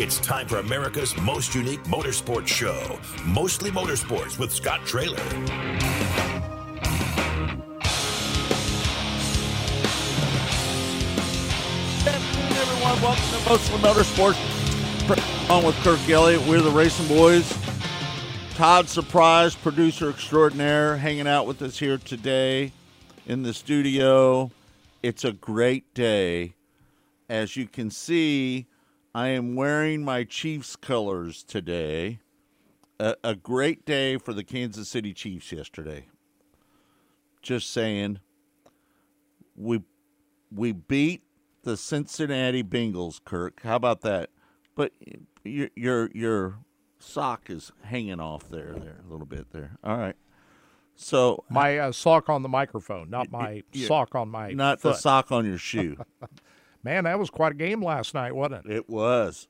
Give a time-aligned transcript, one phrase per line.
[0.00, 5.18] It's time for America's most unique motorsports show, Mostly Motorsports with Scott Traylor.
[12.56, 13.02] Everyone.
[13.02, 15.50] Welcome to Mostly Motorsports.
[15.50, 16.46] On with Kirk Elliott.
[16.46, 17.54] We're the RacinBoys.
[18.54, 22.72] Todd Surprise, producer extraordinaire, hanging out with us here today
[23.26, 24.50] in the studio.
[25.02, 26.54] It's a great day.
[27.28, 28.66] As you can see,
[29.14, 32.20] I am wearing my Chiefs colors today.
[32.98, 36.06] A, a great day for the Kansas City Chiefs yesterday.
[37.42, 38.20] Just saying.
[39.56, 39.82] We
[40.52, 41.22] we beat
[41.62, 43.62] the Cincinnati Bengals, Kirk.
[43.62, 44.30] How about that?
[44.74, 44.92] But
[45.44, 46.58] your your your
[46.98, 49.78] sock is hanging off there, there a little bit there.
[49.82, 50.16] All right.
[50.94, 55.32] So My uh, sock on the microphone, not my sock on my not the sock
[55.32, 55.96] on your shoe.
[56.82, 58.72] Man, that was quite a game last night, wasn't it?
[58.72, 59.48] it was.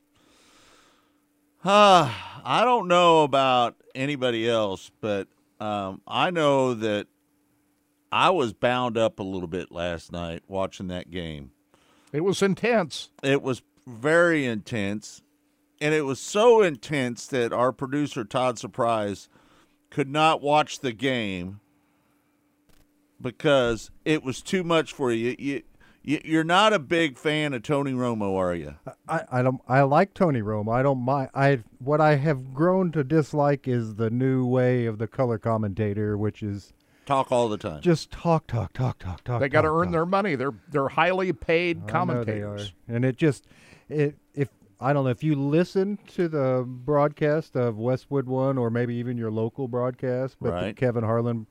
[1.63, 2.11] Uh,
[2.43, 5.27] I don't know about anybody else, but
[5.59, 7.07] um, I know that
[8.11, 11.51] I was bound up a little bit last night watching that game.
[12.11, 13.09] It was intense.
[13.23, 15.21] It was very intense,
[15.79, 19.29] and it was so intense that our producer Todd Surprise
[19.89, 21.59] could not watch the game
[23.21, 25.35] because it was too much for you.
[25.37, 25.63] You, you
[26.03, 28.75] you're not a big fan of Tony Romo, are you?
[29.07, 30.73] I, I don't I like Tony Romo.
[30.73, 31.29] I don't mind.
[31.33, 36.17] I what I have grown to dislike is the new way of the color commentator,
[36.17, 36.73] which is
[37.05, 37.81] Talk all the time.
[37.81, 39.41] just talk, talk, talk, talk, talk.
[39.41, 39.91] They got to earn talk.
[39.91, 40.35] their money.
[40.35, 42.73] They're they're highly paid I know they commentators.
[42.89, 42.95] are.
[42.95, 43.47] and it just
[43.89, 44.49] it if
[44.79, 49.17] I don't know if you listen to the broadcast of Westwood One or maybe even
[49.17, 50.75] your local broadcast, but the Right.
[50.75, 51.47] Kevin Harlan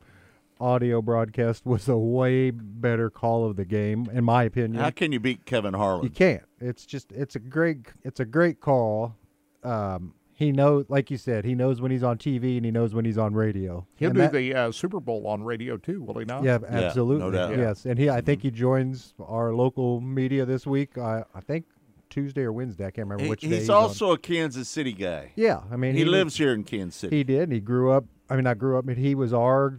[0.60, 4.82] audio broadcast was a way better call of the game, in my opinion.
[4.82, 6.04] How can you beat Kevin Harlan?
[6.04, 6.42] You can't.
[6.60, 9.16] It's just it's a great it's a great call.
[9.62, 12.94] Um, he knows, like you said, he knows when he's on TV and he knows
[12.94, 13.86] when he's on radio.
[13.96, 16.44] He'll And do that- the uh, Super Bowl on radio too, will he not?
[16.44, 17.30] yeah, no absolutely.
[17.32, 17.58] doubt.
[17.58, 20.96] Yes, and he I think he joins our local media this week.
[20.98, 21.66] I I think
[22.08, 22.86] Tuesday or Wednesday.
[22.86, 23.48] I can't remember He- which day.
[23.48, 23.82] he's on.
[23.82, 25.32] also a Kansas City guy.
[25.36, 25.60] yeah.
[25.70, 27.16] I mean, He, was- lives here in Kansas City.
[27.18, 27.52] He did.
[27.52, 28.04] He grew up.
[28.28, 29.78] I mean, I grew up, but he was our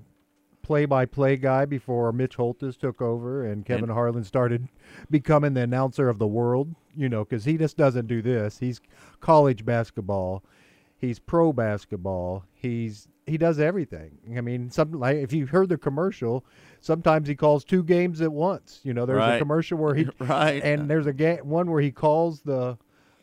[0.61, 4.67] play-by-play guy before Mitch Holthus took over and Kevin And- Harlan started
[5.09, 6.75] becoming the announcer of the world.
[6.95, 8.59] You know, because he just doesn't do this.
[8.59, 8.81] He's
[9.21, 10.43] college basketball.
[10.97, 12.43] He's pro basketball.
[12.53, 14.11] He's he does everything.
[14.35, 16.43] I mean, some like if you heard the commercial,
[16.81, 18.81] sometimes he calls two games at once.
[18.83, 19.35] You know, there's Right.
[19.35, 20.61] a commercial where he right.
[20.63, 22.77] and there's a ga- one where he calls the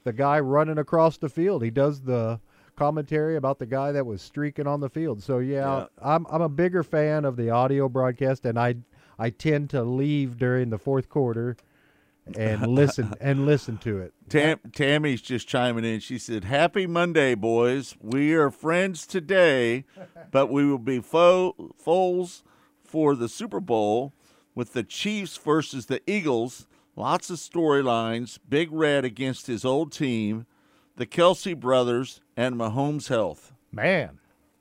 [0.04, 1.62] the guy running across the field.
[1.62, 2.40] He does the
[2.78, 5.22] commentary about the guy that was streaking on the field.
[5.22, 5.86] So yeah, Yeah.
[6.02, 8.76] I'm I'm a bigger fan of the audio broadcast, and I
[9.18, 11.56] I tend to leave during the fourth quarter
[12.36, 14.12] and listen and listen to it.
[14.28, 16.00] Tam, Tammy's just chiming in.
[16.00, 17.96] She said, "Happy Monday, boys.
[18.00, 19.84] We are friends today,
[20.30, 22.44] but we will be fo- foes
[22.84, 24.12] for the Super Bowl
[24.54, 26.66] with the Chiefs versus the Eagles.
[26.96, 28.38] Lots of storylines.
[28.48, 30.46] Big Red against his old team,
[30.96, 34.18] the Kelce brothers, and Mahomes' health." A Man,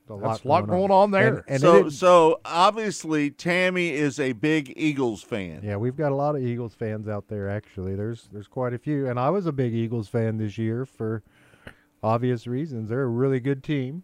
[0.10, 1.38] a lot going on there.
[1.38, 5.62] And, and so, so obviously, Tammy is a big Eagles fan.
[5.64, 7.50] yeah, we've got a lot of Eagles fans out there.
[7.50, 10.86] Actually, there's there's quite a few, and I was a big Eagles fan this year
[10.86, 11.24] for
[12.04, 12.90] obvious reasons.
[12.90, 14.04] They're a really good team.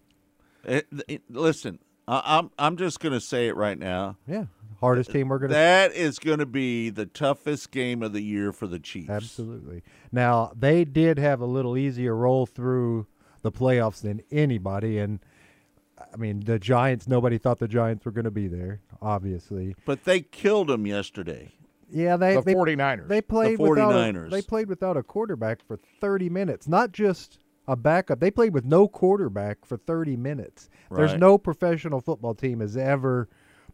[0.65, 4.17] Eh, it- it- eh, listen, I, I'm I'm just going to say it right now.
[4.27, 4.45] Yeah,
[4.79, 8.51] hardest team we're gonna That is going to be the toughest game of the year
[8.53, 9.09] for the Chiefs.
[9.09, 9.83] Absolutely.
[10.11, 13.07] Now they did have a little easier roll through
[13.43, 15.19] the playoffs than anybody, and
[16.13, 17.07] I mean the Giants.
[17.07, 18.81] Nobody thought the Giants were going to be there.
[19.01, 21.51] Obviously, But they killed them yesterday.
[21.91, 22.17] yeah.
[22.17, 23.07] They the they, 49ers.
[23.07, 24.31] they played without a, 49ers.
[24.31, 26.67] they played without a quarterback for thirty minutes.
[26.67, 27.37] Not just
[27.67, 28.19] a backup.
[28.19, 30.69] They played with no quarterback for thirty minutes.
[30.91, 33.27] There's no professional football team has ever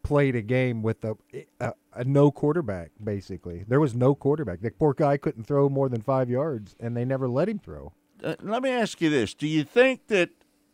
[0.03, 1.15] played a game with a,
[1.59, 2.91] a, a no quarterback.
[3.03, 4.61] Basically, there was no quarterback.
[4.61, 7.91] The poor guy couldn't throw more than five yards, and they never let him throw.
[8.23, 10.29] Uh, let me ask you this: Do you think that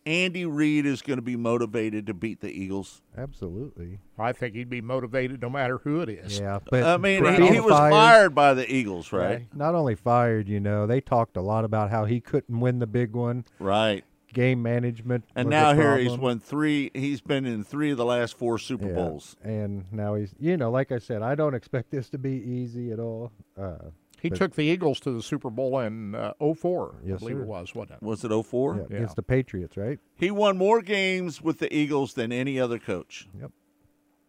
[0.06, 3.02] Andy Reid is going to be motivated to beat the Eagles?
[3.18, 4.00] Absolutely.
[4.18, 6.40] I think he'd be motivated no matter who it is.
[6.40, 9.26] Yeah, but I mean, he, he was fired- fired by the Eagles, right?
[9.30, 9.48] Right.
[9.56, 12.88] Not only fired, you know, they talked a lot about how he couldn't win the
[12.88, 13.46] big one.
[13.60, 14.04] Right.
[14.34, 16.92] Game management, And was now a here he's won three.
[16.94, 19.38] He's been in three of the last four Super Yeah, Bowls.
[19.42, 22.92] and now he's, you know, like I said, I don't expect this to be easy
[22.92, 23.32] at all.
[23.58, 23.78] Uh,
[24.22, 27.38] He But- took the Eagles to the Super Bowl in uh, 04, Yes, I believe
[27.38, 27.44] sir.
[27.44, 28.02] it was, wasn't it?
[28.04, 28.76] Was it 04?
[28.76, 28.96] yeah, Yeah.
[28.98, 30.00] against the Patriots, right?
[30.16, 33.28] He won more games with the Eagles than any other coach.
[33.40, 33.52] Yep.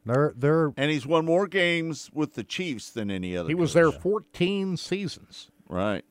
[0.04, 3.72] They're they're And he's won more games with the Chiefs than any other He was
[3.72, 5.50] there 14 seasons.
[5.68, 6.04] Right.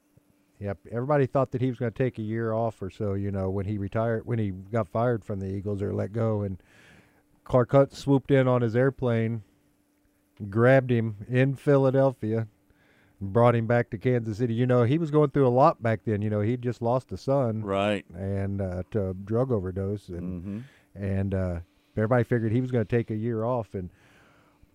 [0.60, 0.80] Yep.
[0.92, 3.50] Everybody thought that he was going to take a year off or so, you know,
[3.50, 6.42] when he retired, when he got fired from the Eagles or let go.
[6.42, 6.62] And
[7.46, 9.44] Clark Hunt swooped in on his airplane,
[10.50, 12.48] grabbed him in Philadelphia, and
[13.34, 14.54] brought him back to Kansas City.
[14.54, 16.22] You know, he was going through a lot back then.
[16.22, 18.06] You know, he'd just lost a son Right.
[18.16, 20.60] and uh, to a drug overdose, and hmm
[20.98, 21.60] and uh,
[21.98, 23.74] everybody figured he was going to take a year off.
[23.74, 23.90] And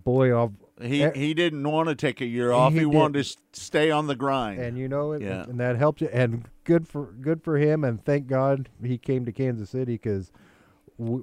[0.05, 0.53] boy, I'll,
[0.83, 2.73] He he didn't want to take a year off.
[2.73, 4.61] He He, wanted to stay on the grind.
[4.61, 5.45] and you know it, Yeah.
[5.45, 6.09] and that helped you.
[6.13, 7.85] And good for good for him.
[7.85, 10.31] And thank God he came to Kansas City because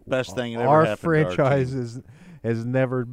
[0.08, 2.02] Best thing our our franchise is
[2.44, 3.08] has never.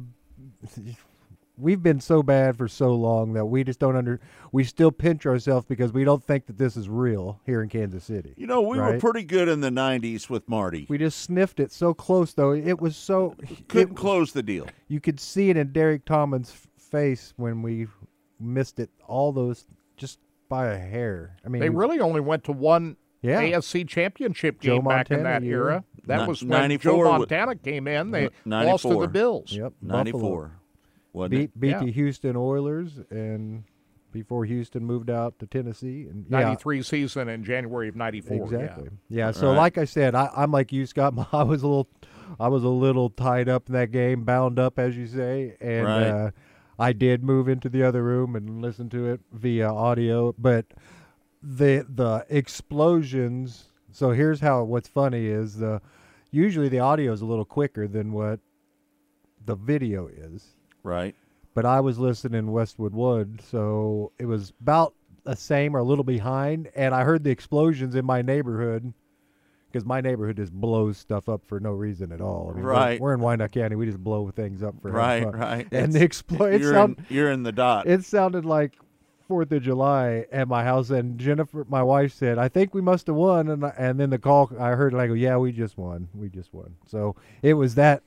[1.57, 4.19] We've been so bad for so long that we just don't under.
[4.51, 8.03] We still pinch ourselves because we don't think that this is real here in Kansas
[8.03, 8.33] City.
[8.37, 10.85] you know, we were pretty good in the '90s with Marty.
[10.89, 12.51] We just sniffed it so close though.
[12.51, 13.35] It was so.
[13.69, 14.67] couldn't it- close the deal.
[14.87, 17.87] you could see it in Derek Tomlin's face when we
[18.39, 18.89] missed it.
[19.07, 19.65] All those
[19.97, 20.19] just
[20.49, 21.37] by a hair.
[21.45, 23.39] I mean, They really only went to one Yeah.
[23.41, 25.63] AFC championship Joe game back in that year.
[25.69, 25.83] era.
[26.05, 28.11] That Ni- was when 94 Joe wa- Montana came in.
[28.11, 29.51] They lost to the Bills.
[29.53, 29.73] Yep.
[29.81, 29.97] Buffalo.
[29.97, 30.51] '94,
[31.15, 31.59] wasn't beat it?
[31.59, 31.79] beat Yeah.
[31.79, 33.63] the Houston Oilers and
[34.11, 38.45] before Houston moved out to Tennessee and yeah, 93 season in January of 94.
[38.45, 38.89] exactly.
[39.09, 39.25] Yeah.
[39.27, 39.31] Yeah.
[39.31, 39.57] So Right.
[39.57, 41.13] like I said, I, I'm like you, Scott.
[41.33, 41.89] I was a little,
[42.39, 45.85] I was a little tied up in that game, bound up, as you say, and
[45.85, 46.07] Right.
[46.07, 46.31] uh,
[46.79, 50.33] I did move into the other room and listen to it via audio.
[50.37, 50.65] But
[51.43, 53.65] the the explosions.
[53.91, 54.63] So here's how.
[54.63, 55.81] What's funny is the
[56.31, 58.39] usually the audio is a little quicker than what
[59.45, 60.54] the video is
[60.85, 61.15] Right.
[61.53, 64.93] but I was listening Westwood Wood, so it was about
[65.23, 68.93] the same or a little behind, and I heard the explosions in my neighborhood
[69.71, 72.49] because my neighborhood just blows stuff up for no reason at all.
[72.51, 75.23] I mean, we're- We're, in Wyandotte County, we just blow things up for Right.
[75.23, 75.33] fun.
[75.33, 75.67] Right.
[75.71, 77.87] And It's- the explosion, you're, sound, in, you're in the dot.
[77.87, 78.73] it sounded like
[79.27, 83.07] Fourth of July at my house, and Jennifer, my wife, said, "I think we must
[83.07, 86.29] have won," and and then the call, I heard like, "Yeah, we just won, we
[86.29, 88.03] just won." So it was that.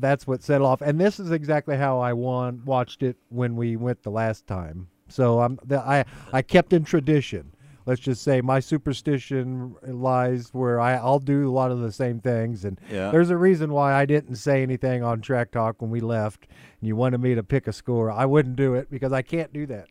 [0.00, 2.62] That's what set off, and this is exactly how I won.
[2.64, 4.88] Watched it when we went the last time.
[5.08, 7.50] So I'm the, I I kept in tradition.
[7.86, 12.18] Let's just say my superstition lies where I I'll do a lot of the same
[12.20, 13.10] things, and Yeah.
[13.10, 16.46] there's a reason why I didn't say anything on track talk when we left,
[16.80, 18.10] and you wanted me to pick a score.
[18.10, 19.88] I wouldn't do it because I can't do that.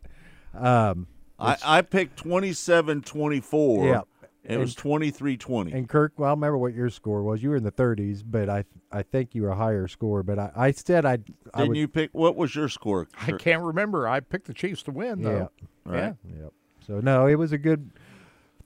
[0.55, 1.05] Um,
[1.39, 3.85] I, I picked 27-24.
[3.85, 4.01] Yeah.
[4.43, 5.73] It was 23-20.
[5.73, 7.41] and Kirk, well, I remember what your score was.
[7.41, 10.21] You were in the 30s, but I I think you were a higher score.
[10.21, 11.13] But I, I said I
[11.53, 12.09] I Didn't would you pick?
[12.11, 13.07] What was your score?
[13.21, 14.07] I can't remember.
[14.07, 15.51] I picked the Chiefs to win, yeah though.
[15.85, 16.15] Right.
[16.25, 16.41] Yeah.
[16.43, 16.53] Yep.
[16.85, 17.91] So no, it was a good,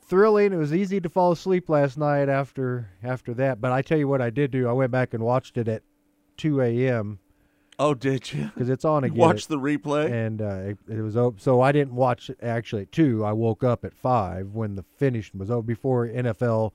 [0.08, 0.54] thrilling.
[0.54, 3.62] It was easy to fall asleep last night after after that.
[3.62, 4.68] But I tell you what, I did do.
[4.68, 5.84] I went back and watched it at
[6.38, 7.20] 2 a.m.
[7.80, 8.50] Oh, did you?
[8.54, 9.18] because it's on again.
[9.18, 10.12] watched the replay?
[10.12, 11.38] and uh, it, it was over.
[11.40, 13.24] So I didn't watch it actually at two.
[13.24, 16.74] I woke up at five when the finish was over before NFL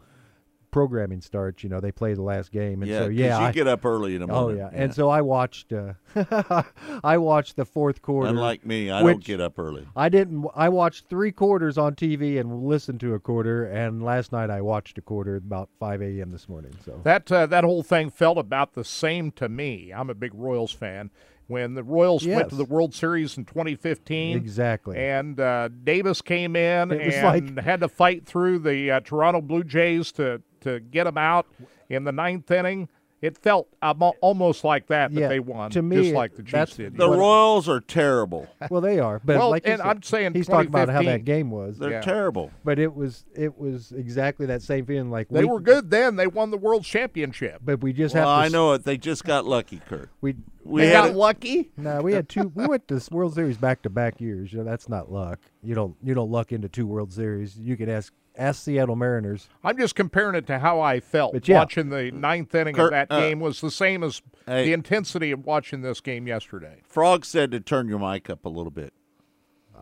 [0.73, 1.63] programming starts.
[1.63, 2.99] You know, they play the last game, and yeah.
[2.99, 4.59] so 'cause yeah, you I, get up early in the morning.
[4.59, 4.77] oh morning.
[4.77, 4.83] yeah.
[4.85, 5.73] and so I watched.
[5.73, 5.93] Uh,
[7.05, 8.29] I watched the fourth quarter.
[8.29, 9.87] Unlike me, I don't get up early.
[9.95, 10.45] I didn't.
[10.57, 13.65] I watched three quarters on TV and listened to a quarter.
[13.65, 16.33] And last night I watched a quarter about 5 a.m.
[16.33, 16.75] this morning.
[16.85, 19.93] So That uh, that whole thing felt about the same to me.
[19.95, 21.11] I'm a big Royals fan.
[21.49, 24.97] When the Royals went to the World Series in 2015, exactly.
[24.97, 29.43] and uh, Davis came in It and like- had to fight through the uh, Toronto
[29.43, 31.47] Blue Jays to to get them out
[31.89, 32.89] in the ninth inning.
[33.21, 36.43] It felt um, almost like that that Yeah, they won, to me, just like the
[36.43, 36.97] that's Chiefs did.
[36.97, 38.49] The Royals are terrible.
[38.69, 39.21] well, they are.
[39.25, 41.79] But Well, like and said, I'm saying he's talking about how that game was.
[41.79, 42.01] They're Yeah.
[42.01, 42.51] terrible.
[42.65, 45.09] But it was it was exactly that same feeling.
[45.13, 46.17] Like they we, were good then.
[46.17, 47.61] They won the World Championship.
[47.65, 48.47] but we just Well, have to.
[48.47, 48.83] I know it.
[48.83, 50.11] They just got lucky, Kirk.
[50.21, 51.71] We We they had got a- lucky.
[51.77, 52.51] no, we had two.
[52.57, 54.53] We went to this World Series back to back years.
[54.53, 55.39] You know, that's not luck.
[55.63, 57.57] You don't you don't luck into two World Series.
[57.57, 59.49] You could ask ask Seattle Mariners.
[59.63, 61.59] I'm just comparing it to how I felt But yeah.
[61.59, 64.65] watching the ninth inning Kirk, of that uh, game was the same as hey.
[64.67, 66.81] the intensity of watching this game yesterday.
[66.87, 68.93] Frog said to turn your mic up a little bit.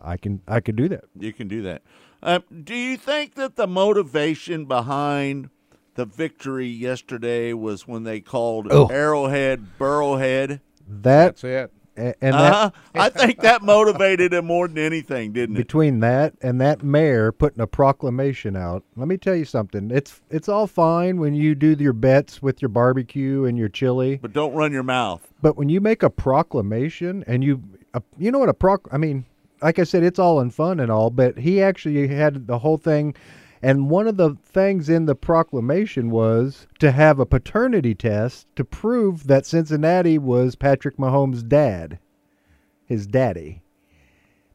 [0.03, 1.03] I can I can do that.
[1.17, 1.83] You can do that.
[2.23, 5.49] Um, do you think that the motivation behind
[5.95, 8.87] the victory yesterday was when they called Oh.
[8.87, 10.59] Arrowhead Burrowhead?
[10.87, 11.71] That That's it.
[11.97, 12.71] And that Uh-huh.
[12.95, 15.59] I think that motivated him more than anything, didn't it?
[15.59, 18.83] between that and that mayor putting a proclamation out.
[18.95, 19.91] Let me tell you something.
[19.91, 24.19] It's it's all fine when you do your bets with your barbecue and your chili.
[24.21, 25.27] But don't run your mouth.
[25.41, 27.61] But when you make a proclamation and you,
[27.93, 29.25] a, you know what a proc, I mean,
[29.61, 32.77] like I said, it's all in fun and all, but he actually had the whole
[32.77, 33.15] thing.
[33.63, 38.65] And one of the things in the proclamation was to have a paternity test to
[38.65, 41.99] prove that Cincinnati was Patrick Mahomes' dad,
[42.85, 43.61] his daddy.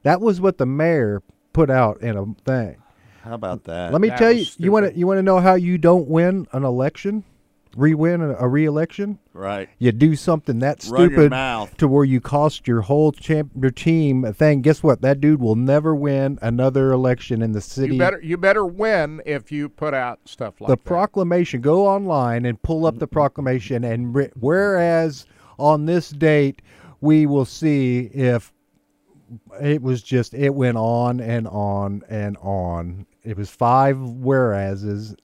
[0.03, 1.23] That was what the mayor
[1.53, 2.77] put out in a thing.
[3.23, 3.93] How about that?
[3.93, 5.79] Let me that tell you, was you want to you want to know how you
[5.79, 7.25] don't win an election,
[7.77, 9.19] re-win a, a re-election?
[9.33, 9.69] right.
[9.79, 11.77] You do something that stupid mouth.
[11.77, 14.63] to where you cost your whole champ, your team a thing.
[14.63, 15.03] Guess what?
[15.03, 17.95] That dude will never win another election in the city.
[17.95, 20.85] You better you better win if you put out stuff like the that.
[20.85, 21.61] proclamation.
[21.61, 23.85] Go online and pull up the proclamation.
[23.85, 25.27] And re- whereas
[25.59, 26.63] on this date,
[27.01, 28.53] we will see if
[29.61, 33.07] it was just it went on and on and on.
[33.23, 35.15] It was five whereases,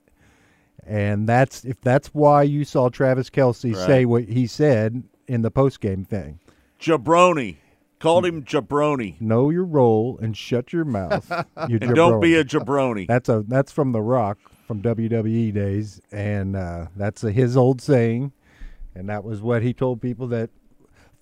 [0.87, 5.51] and that's if that's why you saw Travis Kelce say what he said in the
[5.51, 6.39] post game thing.
[6.79, 7.57] Jabroni.
[7.99, 9.19] Called him jabroni.
[9.21, 11.25] Know your role and shut your mouth.
[11.69, 13.07] You And don't be a jabroni.
[13.07, 14.37] That's a that's from The Rock
[14.67, 18.33] from WWE days, and uh, that's a, his old saying,
[18.95, 20.49] and that was what he told people that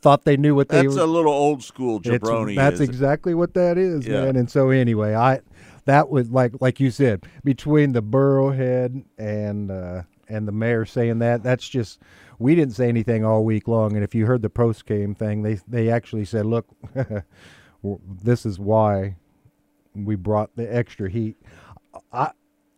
[0.01, 2.55] thought they knew what they That's a little old school jabroni.
[2.55, 4.25] that's exactly what that is, Yeah.
[4.25, 4.35] man.
[4.35, 5.41] And so anyway, I
[5.85, 11.19] that was like like you said between the Burrowhead and uh, and the mayor saying
[11.19, 11.99] that that's just
[12.39, 13.93] we didn't say anything all week long.
[13.93, 16.67] And if you heard the post game thing, they they actually said, look,
[18.23, 19.15] this is why
[19.93, 21.37] we brought the extra heat.
[22.11, 22.31] I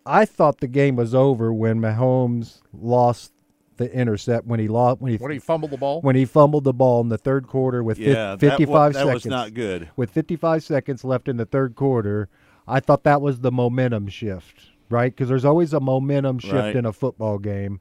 [0.06, 3.32] I thought the game was over when Mahomes lost
[3.78, 6.02] the intercept when he lost when he when he fumbled the ball.
[6.02, 8.88] when he fumbled the ball in the third quarter with fif- yeah, that, 55 wa-
[8.90, 9.90] that seconds was not good.
[9.96, 12.30] with 55 seconds left in the third quarter,
[12.68, 15.12] I thought that was the momentum shift, right?
[15.14, 16.76] Because there's always a momentum shift Right.
[16.76, 17.80] in a football game.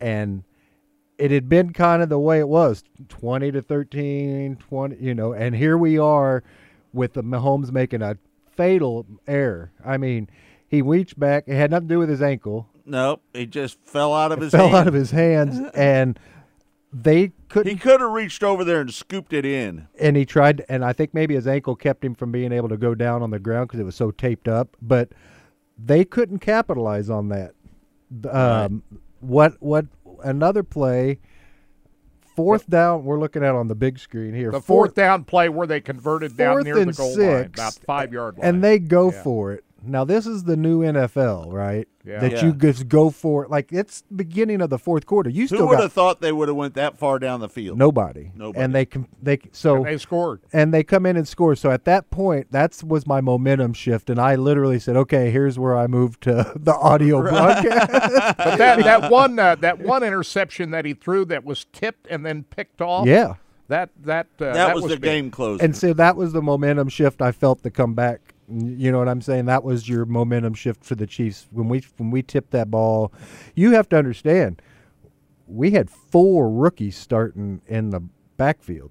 [0.00, 0.44] And
[1.18, 5.32] it had been kind of the way it was 20 to 13, 20, you know,
[5.32, 6.42] and here we are
[6.92, 8.16] with the Mahomes making a
[8.56, 9.72] fatal error.
[9.84, 10.28] I mean,
[10.68, 14.14] he reached back, it had nothing to do with his ankle, Nope, he just fell
[14.14, 14.76] out of his fell hand.
[14.76, 16.18] out of his hands, and
[16.92, 19.88] they couldn't He could have reached over there and scooped it in.
[20.00, 22.76] and he tried and i think maybe his ankle kept him from being able to
[22.78, 25.10] go down on the ground because it was so taped up but
[25.82, 27.52] they couldn't capitalize on that.
[28.28, 28.82] Um,
[29.20, 29.86] what what
[30.24, 31.20] another play
[32.34, 34.50] fourth down we're looking at on the big screen here.
[34.50, 37.74] The fourth down play where they converted down fourth near the and goal line, about
[37.86, 38.48] five yard line.
[38.48, 42.18] and they go for it now this is the new nfl right Yeah.
[42.20, 42.44] that Yeah.
[42.46, 45.46] you just go for it like it's the beginning of the fourth quarter you Who
[45.46, 47.78] still would got have thought they would have went that far down the field?
[47.78, 48.62] nobody Nobody.
[48.64, 50.40] and they can they so And they scored.
[50.52, 51.54] and they come in and score.
[51.54, 55.58] So at that point, that's was my momentum shift, and I literally said, "Okay, here's
[55.58, 57.90] where I moved to the audio broadcast."
[58.38, 62.24] But that that one uh, that one interception that he threw that was tipped and
[62.26, 63.06] then picked off.
[63.06, 63.34] yeah,
[63.68, 65.02] That that uh, that, was, the big.
[65.02, 65.64] game closer.
[65.64, 68.34] and so that was the momentum shift I felt to come back.
[68.50, 69.44] You know what I'm saying?
[69.46, 73.12] That was your momentum shift for the Chiefs when we when we tipped that ball.
[73.54, 74.62] You have to understand,
[75.46, 78.00] we had four rookies starting in the
[78.38, 78.90] backfield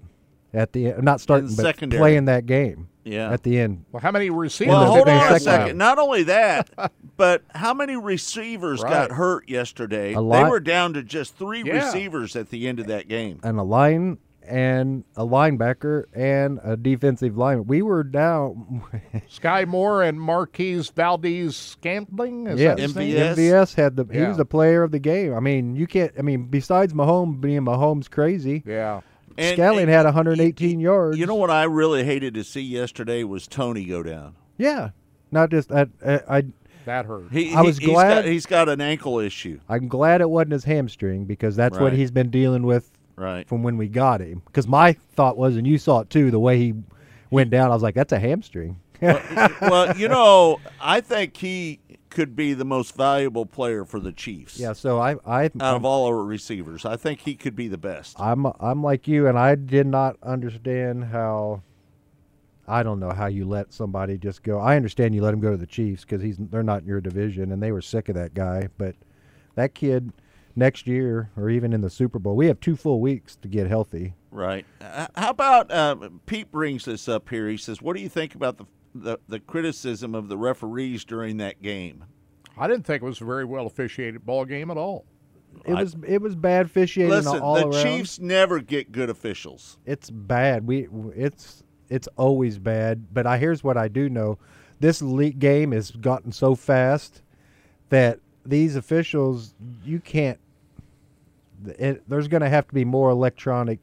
[0.54, 2.00] at the end, not starting, but secondary.
[2.00, 2.88] playing that game.
[3.04, 3.32] Yeah.
[3.32, 3.86] at the end.
[3.90, 4.74] Well, how many receivers?
[4.74, 5.76] well, hold on a second left?
[5.76, 10.12] Not only that, but how many receivers got hurt yesterday?
[10.12, 11.86] A They were down to just three Yeah.
[11.86, 13.40] receivers at the end of that game.
[13.42, 17.66] and a line and a linebacker and a defensive lineman.
[17.66, 18.82] We were down.
[19.30, 22.46] Skyy Moore and Marquez Valdes Scantling.
[22.46, 22.90] Is yeah, that?
[22.90, 23.34] MVS.
[23.36, 24.04] MVS had the.
[24.10, 24.28] He Yeah.
[24.28, 25.34] was the player of the game.
[25.34, 26.12] I mean, you can't.
[26.18, 29.00] I mean, besides Mahomes being Mahomes crazy, Yeah.
[29.36, 31.16] And- Scallion and had 118 y- yards.
[31.18, 34.34] You know what I really hated to see yesterday was Toney go down.
[34.56, 34.90] Yeah,
[35.30, 35.86] not just I.
[36.04, 36.44] I, I
[36.86, 37.30] That hurt.
[37.30, 39.60] He, I he- was he's glad- got, he's got an ankle issue.
[39.68, 43.48] I'm glad it wasn't his hamstring because that's what he's been dealing with Right.
[43.48, 44.42] from when we got him.
[44.46, 46.74] Because my thought was, and you saw it too, the way he
[47.30, 47.70] went down.
[47.70, 48.80] I was like, that's a hamstring.
[49.00, 54.58] well, you know, I think he could be the most valuable player for the Chiefs.
[54.58, 54.72] yeah.
[54.72, 55.16] So I.
[55.26, 55.44] I.
[55.60, 58.20] Out of all our receivers, I think he could be the best.
[58.20, 61.62] I'm I'm like you, and I did not understand how.
[62.70, 64.58] I don't know how you let somebody just go.
[64.58, 67.00] I understand you let him go to the Chiefs because he's they're not in your
[67.00, 68.68] division, and they were sick of that guy.
[68.76, 68.94] But
[69.54, 70.12] that kid,
[70.58, 73.66] next year or even in the Super Bowl, we have two full weeks to get
[73.68, 74.14] healthy.
[74.30, 74.66] Right.
[74.80, 75.96] Uh, how about uh,
[76.26, 77.48] Pete brings this up here?
[77.48, 81.38] He says, "What do you think about the, the the criticism of the referees during
[81.38, 82.04] that game?"
[82.58, 85.06] I didn't think it was a very well officiated ball game at all.
[85.64, 87.82] It I- was it was bad officiating Listen, all the around.
[87.84, 89.78] Chiefs never get good officials.
[89.86, 90.66] it's bad.
[90.66, 93.06] We it's it's always bad.
[93.14, 94.38] But I here's what I do know:
[94.80, 97.22] this league game has gotten so fast
[97.88, 100.38] that these officials you can't.
[101.66, 103.78] It, there's going to have to be more electronic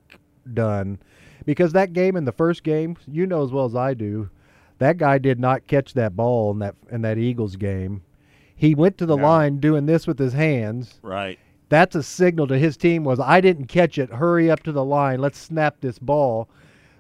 [0.54, 1.00] done
[1.46, 4.30] because that game in the first game, you know as well as I do,
[4.78, 8.02] that guy did not catch that ball in that in that Eagles game.
[8.56, 11.38] He went to the line doing this with his hands Right.
[11.68, 14.10] that's a signal to his team was I didn't catch it.
[14.10, 15.20] Hurry up to the line.
[15.20, 16.48] Let's snap this ball.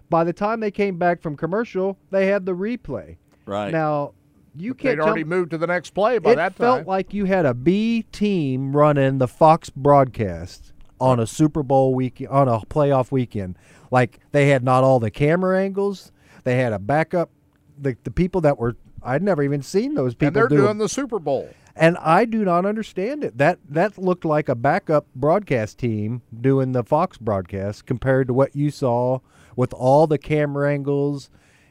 [0.09, 3.15] By the time they came back from commercial, they had the replay.
[3.45, 3.71] Right.
[3.71, 4.13] Now,
[4.57, 7.13] you They'd can't tell already moved to the next play by it that felt like
[7.13, 12.47] you had a B team running the Fox broadcast on a Super Bowl week on
[12.47, 13.57] a playoff weekend.
[13.91, 16.11] Like they had not all the camera angles.
[16.43, 17.29] They had a backup.
[17.77, 20.61] The the people that were I'd never even seen those people and they're do it.
[20.61, 21.49] doing the Super Bowl.
[21.75, 23.37] and I do not understand it.
[23.37, 28.55] That that looked like a backup broadcast team doing the Fox broadcast compared to what
[28.55, 29.19] you saw
[29.55, 31.29] with all the camera angles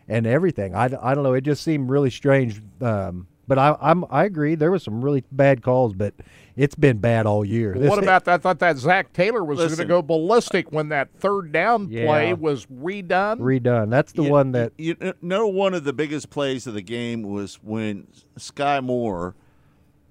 [0.08, 0.74] and everything.
[0.74, 1.34] I, I don't know.
[1.34, 2.60] It just seemed really strange.
[2.80, 4.54] Um, but I I'm I agree.
[4.54, 6.14] There was some really bad calls, but
[6.56, 7.72] it's been bad all year.
[7.72, 8.34] Well, This- what about that?
[8.34, 12.06] I thought that Zac Taylor was going to go ballistic when that third down Yeah.
[12.06, 13.40] play was redone.
[13.40, 13.90] redone?
[13.90, 16.80] That's the You- one that you, you know one of the biggest plays of the
[16.82, 18.06] game was when
[18.38, 19.34] Skyy Moore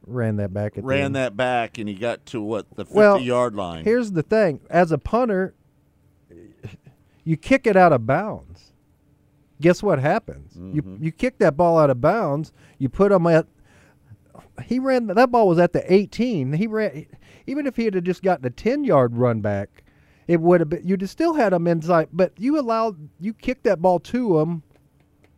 [0.05, 3.19] ran that back at ran that back and he got to what the 50 Well,
[3.19, 3.83] yard line.
[3.83, 5.55] Here's the thing: as a punter,
[7.23, 8.72] you kick it out of bounds.
[9.63, 10.55] Guess what happens?
[10.55, 10.75] Mm-hmm.
[10.75, 12.51] You you kick that ball out of bounds.
[12.79, 13.47] You put him at.
[14.65, 16.51] He ran that ball was at the 18.
[16.51, 17.05] He ran
[17.47, 19.85] even if he had just gotten a 10 yard run back,
[20.27, 20.85] it would have been.
[20.85, 24.63] You'd still had him inside, but you allowed you kicked that ball to him.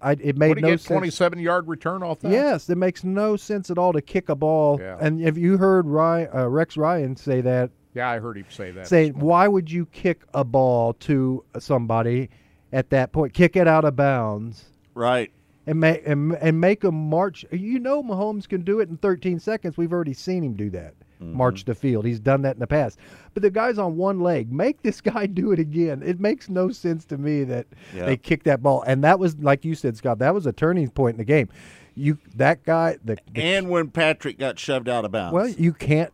[0.02, 0.88] I, it made Would he no get sense.
[0.88, 2.32] 27 yard return off that?
[2.32, 4.80] Yes, it makes no sense at all to kick a ball.
[4.82, 4.98] Yeah.
[5.00, 8.72] And if you heard Ryan, uh, Rex Ryan say that Yeah, I heard him say
[8.72, 8.88] that.
[8.88, 12.32] saying why would you kick a ball to somebody
[12.74, 15.32] at that point kick it out of bounds right.
[15.68, 19.40] and make and, and make them march you know Mahomes can do it in 13
[19.40, 21.38] seconds we've already seen him do that Mm-hmm.
[21.38, 23.00] march the field he's done that in the past
[23.34, 26.72] but the guy's on one leg make this guy do it again it makes no
[26.72, 28.06] sense to me that Yeah.
[28.08, 30.90] they kicked that ball and that was like you said Scott that was a turning
[30.90, 31.48] point in the game
[31.96, 35.34] you that guy the, the And when Patrick got shoved out of bounds.
[35.34, 36.12] well you can't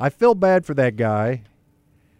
[0.00, 1.42] I feel bad for that guy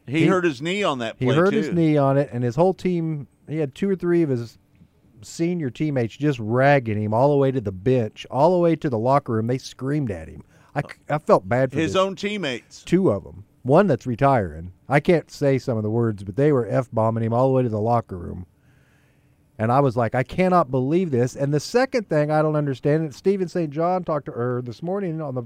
[0.06, 1.56] he, he- hurt his knee on that He hurt too.
[1.56, 3.26] his knee on it, and his whole team.
[3.48, 4.58] He had two or three of his
[5.22, 8.88] senior teammates just ragging him all the way to the bench, all the way to
[8.88, 9.46] the locker room.
[9.48, 10.42] They screamed at him.
[10.74, 12.00] I, I felt bad for His this.
[12.00, 12.84] own teammates.
[12.84, 13.44] two of them.
[13.62, 14.72] One that's retiring.
[14.88, 17.54] I can't say some of the words, but they were f bombing him all the
[17.54, 18.46] way to the locker room.
[19.58, 21.36] And I was like, I cannot believe this.
[21.36, 23.70] And the second thing I don't understand, and Stephen St.
[23.70, 25.42] John talked to her this morning on the.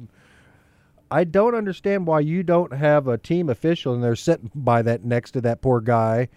[1.11, 5.05] I don't understand why you don't have a team official and they're sitting by that
[5.05, 6.29] next to that poor guy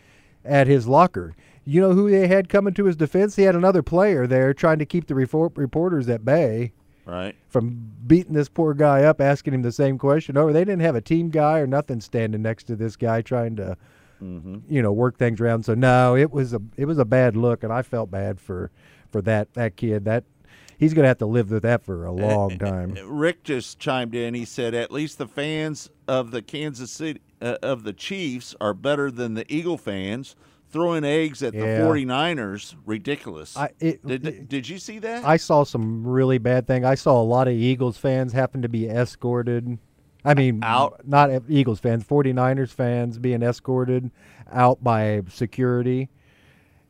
[0.46, 1.36] at his locker.
[1.66, 3.36] You know who they had coming to his defense?
[3.36, 6.72] He had another player there trying to keep the reporters at bay
[7.06, 7.36] Right.
[7.48, 10.52] from beating this poor guy up, asking him the same question over.
[10.52, 13.78] They didn't have a team guy or nothing standing next to this guy trying to,
[14.22, 14.58] mm-hmm.
[14.70, 15.64] you know, work things around.
[15.64, 18.72] So no, it was a it was a bad look, and I felt bad for
[19.10, 20.04] for that that kid.
[20.04, 20.26] That
[20.78, 22.98] he's gonna have to live with that for a eh, long eh, time.
[22.98, 24.34] Eh, Rick just chimed in.
[24.34, 28.74] He said, "At least the fans of the Kansas City uh, of the Chiefs are
[28.74, 30.36] better than the Eagle fans."
[30.70, 31.78] Throwing eggs at Yeah.
[31.78, 33.56] the 49ers, ridiculous.
[33.56, 35.24] I- it- did, did you see that?
[35.24, 36.84] I saw some really bad thing.
[36.84, 39.78] I saw a lot of Eagles fans happen to be escorted.
[40.26, 41.08] I mean, Out?
[41.08, 44.12] not Eagles fans, 49ers fans being escorted
[44.52, 46.10] out by security.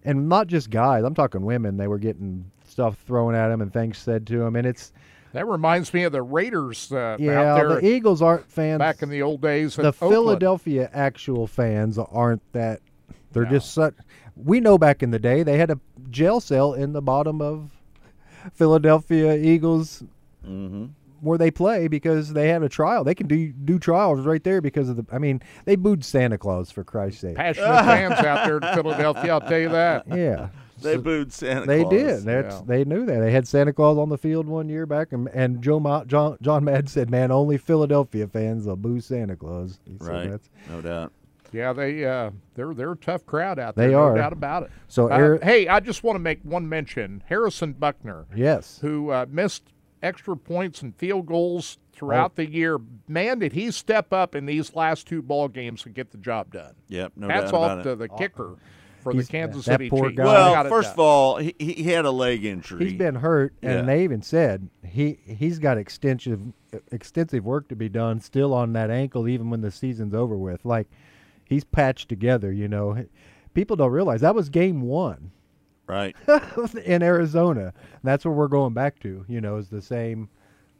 [0.04, 1.78] And not just guys, I'm talking women.
[1.78, 4.56] They were getting stuff thrown at them and things said to them.
[4.56, 4.92] And it's,
[5.38, 8.80] That reminds me of the Raiders uh, yeah, out there the Eagles aren't fans.
[8.80, 9.76] back in the old days.
[9.76, 10.12] the at Oakland.
[10.14, 12.82] Philadelphia actual fans aren't that.
[13.34, 13.50] They're No.
[13.52, 13.94] just such.
[14.36, 17.70] We know back in the day they had a jail cell in the bottom of
[18.54, 20.04] Philadelphia Eagles
[20.46, 20.86] mm-hmm.
[21.22, 23.04] where they play because they have a trial.
[23.04, 25.06] They can do do trials right there because of the.
[25.12, 27.36] I mean, they booed Santa Claus for Christ's sake.
[27.36, 30.06] Passionate fans out there in Philadelphia, I'll tell you that.
[30.08, 30.50] Yeah,
[30.82, 31.92] They booed Santa they Claus.
[31.92, 32.24] did.
[32.24, 32.62] That's Yeah.
[32.66, 33.20] they knew that.
[33.20, 36.38] They had Santa Claus on the field one year back, and and Joe Ma, John
[36.42, 40.30] John Madden said, "Man, only Philadelphia fans will boo Santa Claus." He said Right.
[40.30, 41.12] that's- No doubt.
[41.54, 43.88] Yeah, they uh, they're they're a tough crowd out there.
[43.88, 44.00] They there.
[44.02, 44.12] are.
[44.16, 44.72] no doubt about it.
[44.88, 47.24] So, Uh, Eric- hey, I just want to make one mention.
[47.28, 48.80] Harrison Butker, Yes.
[48.82, 49.72] who uh, missed
[50.04, 52.78] extra points and field goals throughout the year.
[53.08, 56.52] Man, did he step up in these last two ball games and get the job
[56.52, 56.76] done?
[56.90, 57.14] Yep.
[57.16, 57.96] No Hats doubt off about to it.
[57.96, 58.56] the kicker
[59.12, 60.18] for the Kansas that City poor Chiefs.
[60.18, 60.24] guy.
[60.26, 60.94] Well, Got it first done.
[60.94, 62.86] of all, he, he had a leg injury.
[62.86, 63.82] He's been hurt, and Yeah.
[63.82, 66.42] they even said he he's got extensive
[66.92, 70.64] extensive work to be done still on that ankle, even when the season's over with.
[70.66, 70.88] Like
[71.46, 72.52] he's patched together.
[72.52, 73.06] You know,
[73.54, 75.32] people don't realize that was game one
[75.88, 76.16] right.
[76.86, 77.74] in Arizona.
[78.04, 79.26] That's where we're going back to.
[79.28, 80.30] You know, is the same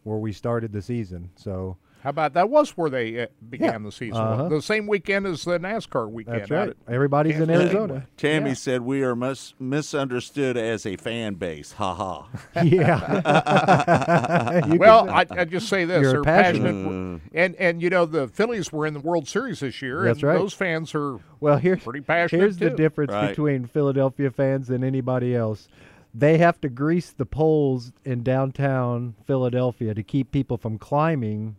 [0.04, 1.30] where we started the season.
[1.36, 1.78] So
[2.08, 2.50] How about that?
[2.50, 4.22] Was where they uh, began the season.
[4.22, 4.48] Uh-huh.
[4.48, 6.40] The same weekend as the NASCAR weekend.
[6.40, 6.70] that's right.
[6.70, 8.08] at- Everybody's in Arizona.
[8.16, 8.56] Tammy Yeah.
[8.56, 11.74] said we are mis- misunderstood as a fan base.
[11.74, 12.30] Ha ha.
[12.64, 14.62] yeah.
[14.78, 16.72] Well, I, I just say this: You're they're passionate.
[16.72, 20.20] passionate, and and you know the Phillies were in the World Series this year, That's
[20.20, 20.38] and right.
[20.38, 23.28] those fans are Well, here's pretty passionate Here's the difference Right.
[23.32, 25.68] between Philadelphia fans and anybody else.
[26.14, 31.58] they have to grease the poles in downtown Philadelphia to keep people from climbing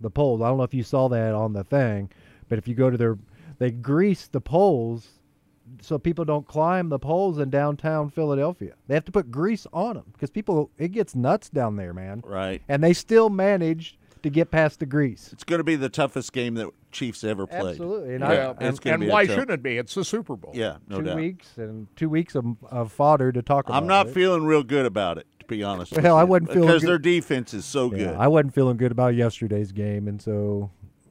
[0.00, 0.40] the poles.
[0.40, 2.10] I don't know if you saw that on the thing,
[2.48, 3.18] but if you go to their,
[3.58, 5.08] they grease the poles
[5.80, 8.74] so people don't climb the poles in downtown Philadelphia.
[8.86, 12.22] They have to put grease on them because people, it gets nuts down there, man.
[12.24, 12.62] Right.
[12.68, 15.30] And they still manage to get past the grease.
[15.32, 17.72] It's going to be the toughest game that Chiefs ever played.
[17.72, 18.14] Absolutely.
[18.14, 19.78] And Yeah, I, and, it's and why shouldn't it be?
[19.78, 20.52] It's the Super Bowl.
[20.54, 21.16] Yeah, no two doubt.
[21.16, 23.76] weeks and two weeks of, of fodder to talk about.
[23.76, 24.14] I'm not it.
[24.14, 25.92] feeling real good about it, to be honest.
[25.92, 28.14] with Well, I you, wasn't feeling because good- their defense is so Yeah, good.
[28.16, 30.70] I wasn't feeling good about yesterday's game, and so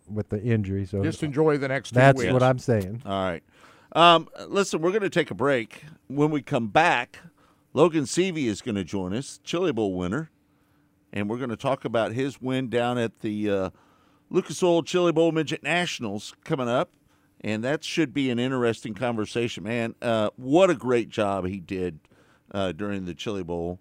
[0.09, 2.31] with the injury, so Just enjoy the next two that's weeks.
[2.31, 3.01] what I'm saying.
[3.05, 3.43] All right.
[3.93, 5.83] Um, listen, we're going to take a break.
[6.07, 7.19] When we come back,
[7.73, 10.29] Logan Seavey is going to join us, Chili Bowl winner,
[11.11, 13.69] and we're going to talk about his win down at the uh,
[14.29, 16.91] Lucas Oil Chili Bowl Midget Nationals coming up,
[17.41, 19.95] and that should be an interesting conversation, man.
[20.01, 21.99] Uh, what a great job he did
[22.53, 23.79] uh, during the Chili Bowl.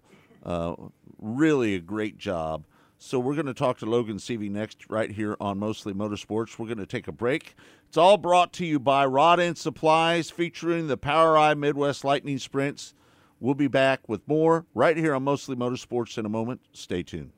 [1.19, 2.65] Really a great job.
[2.99, 6.57] So we're going to talk to Logan Seavey next, right here on Mostly Motorsports.
[6.57, 7.53] We're going to take a break.
[7.87, 12.95] It's all brought to you by Rod End Supplies, featuring the POWRi Midwest Lightning Sprints.
[13.39, 16.61] We'll be back with more right here on Mostly Motorsports in a moment.
[16.73, 17.33] Stay tuned.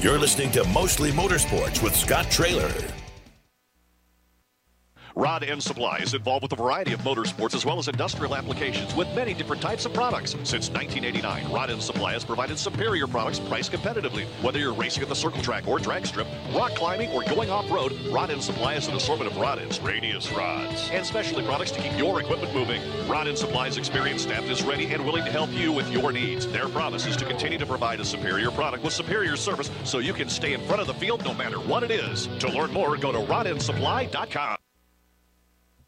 [0.00, 2.72] You're listening to Mostly Motorsports with Scott Traylor.
[5.16, 8.96] Rod End Supply is involved with a variety of motorsports as well as industrial applications
[8.96, 10.32] with many different types of products.
[10.42, 14.24] Since 1989, Rod End Supply has provided superior products priced competitively.
[14.42, 17.92] Whether you're racing at the circle track or drag strip, rock climbing, or going off-road,
[18.10, 21.80] Rod End Supply has an assortment of rod ends, radius rods, and specialty products to
[21.80, 22.82] keep your equipment moving.
[23.06, 26.48] Rod End Supply's experienced staff is ready and willing to help you with your needs.
[26.48, 30.12] Their promise is to continue to provide a superior product with superior service so you
[30.12, 32.26] can stay in front of the field no matter what it is.
[32.40, 34.56] To learn more, go to rodendsupply.com.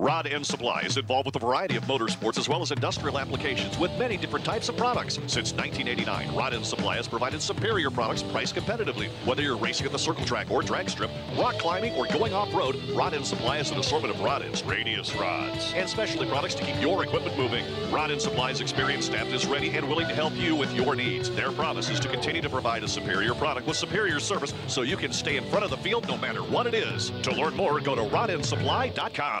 [0.00, 3.76] Rod End Supply is involved with a variety of motorsports as well as industrial applications
[3.80, 5.14] with many different types of products.
[5.26, 9.08] Since 1989, Rod End Supply has provided superior products priced competitively.
[9.26, 12.80] Whether you're racing at the circle track or drag strip, rock climbing, or going off-road,
[12.94, 16.64] Rod End Supply has an assortment of rod ends, radius rods, and specialty products to
[16.64, 17.64] keep your equipment moving.
[17.90, 21.28] Rod End Supply's experienced staff is ready and willing to help you with your needs.
[21.28, 24.96] Their promise is to continue to provide a superior product with superior service so you
[24.96, 27.10] can stay in front of the field no matter what it is.
[27.24, 29.40] To learn more, go to rodendsupply.com.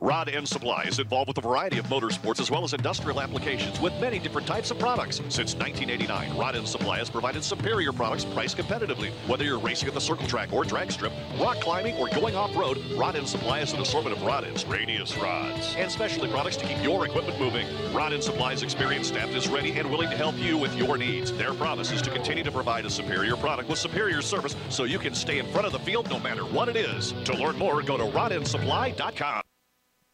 [0.00, 3.80] Rod End Supply is involved with a variety of motorsports as well as industrial applications
[3.80, 5.16] with many different types of products.
[5.16, 9.10] Since 1989, Rod End Supply has provided superior products priced competitively.
[9.26, 12.78] Whether you're racing at the circle track or drag strip, rock climbing, or going off-road,
[12.96, 16.66] Rod End Supply has an assortment of rod ends, radius rods, and specialty products to
[16.66, 17.66] keep your equipment moving.
[17.94, 21.32] Rod End Supply's experienced staff is ready and willing to help you with your needs.
[21.32, 24.98] Their promise is to continue to provide a superior product with superior service so you
[24.98, 27.12] can stay in front of the field no matter what it is.
[27.24, 29.42] To learn more, go to rodendsupply.com.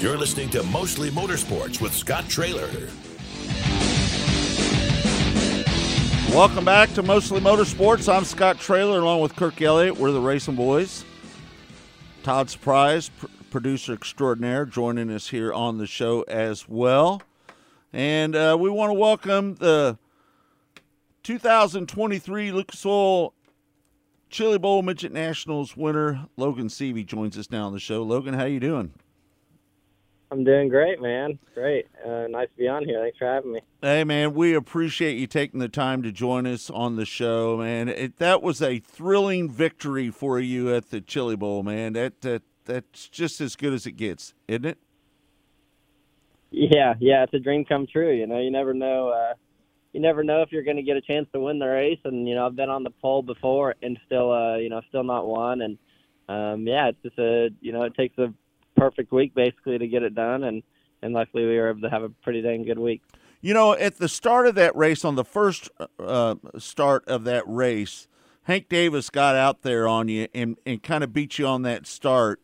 [0.00, 2.70] You're listening to Mostly Motorsports with Scott Traylor.
[6.34, 8.10] Welcome back to Mostly Motorsports.
[8.10, 9.98] I'm Scott Traylor along with Kirk Elliott.
[9.98, 11.04] We're the RacinBoys.
[12.22, 17.20] Todd Surprise, pr- producer extraordinaire, joining us here on the show as well.
[17.92, 19.98] And uh, we want to welcome the
[21.24, 23.34] 2023 Lucas Oil
[24.30, 28.02] Chili Bowl Midget Nationals winner Logan Seavey joins us now on the show.
[28.02, 28.94] Logan, how you doing?
[30.32, 31.38] I'm doing great, man.
[31.54, 31.86] Great.
[32.06, 33.00] Uh, nice to be on here.
[33.00, 33.60] Thanks for having me.
[33.82, 37.88] Hey, man, we appreciate you taking the time to join us on the show, man.
[37.88, 41.94] It, that was a thrilling victory for you at the Chili Bowl, man.
[41.94, 44.78] That, that that's just as good as it gets, isn't it?
[46.52, 48.12] Yeah, yeah, it's a dream come true.
[48.12, 49.08] You know, you never know.
[49.08, 49.34] Uh,
[49.92, 51.98] you never know if you're going to get a chance to win the race.
[52.04, 55.04] And you know, I've been on the pole before and still, uh, you know, still
[55.04, 55.60] not won.
[55.62, 55.78] And
[56.28, 58.32] um, yeah, it's just a, you know, it takes a
[58.80, 60.44] perfect week basically to get it done.
[60.44, 60.62] And
[61.02, 63.02] and luckily we were able to have a pretty dang good week.
[63.40, 67.42] You know, at the start of that race, on the first uh, start of that
[67.46, 68.06] race,
[68.42, 71.86] Hank Davis got out there on you and, and kind of beat you on that
[71.86, 72.40] start.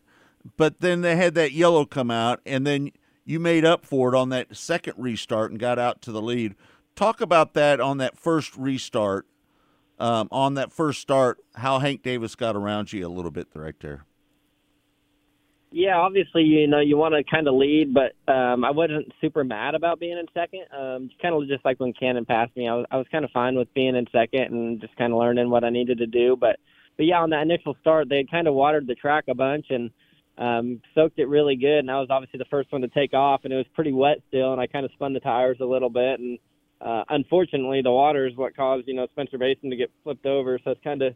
[0.55, 2.91] But then they had that yellow come out, and then
[3.25, 6.55] you made up for it on that second restart and got out to the lead.
[6.95, 9.27] Talk about that on that first restart,
[9.99, 13.79] um, on that first start, how Hank Davis got around you a little bit right
[13.81, 14.05] there.
[15.71, 19.43] Yeah, obviously, you know, you want to kind of lead, but um, I wasn't super
[19.43, 20.63] mad about being in second.
[20.71, 23.31] Um, kind of just like when Cannon passed me, I was I was kind of
[23.31, 26.37] fine with being in second and just kind of learning what I needed to do.
[26.39, 26.57] But
[26.95, 29.65] but yeah, on that initial start, they had kind of watered the track a bunch
[29.69, 29.91] and
[30.37, 31.79] um, soaked it really good.
[31.79, 34.19] And I was obviously the first one to take off, and it was pretty wet
[34.29, 36.19] still, and I kind of spun the tires a little bit.
[36.21, 36.39] And
[36.79, 40.59] uh, unfortunately, the water is what caused you know Spencer Bayston to get flipped over.
[40.63, 41.13] So it's kind of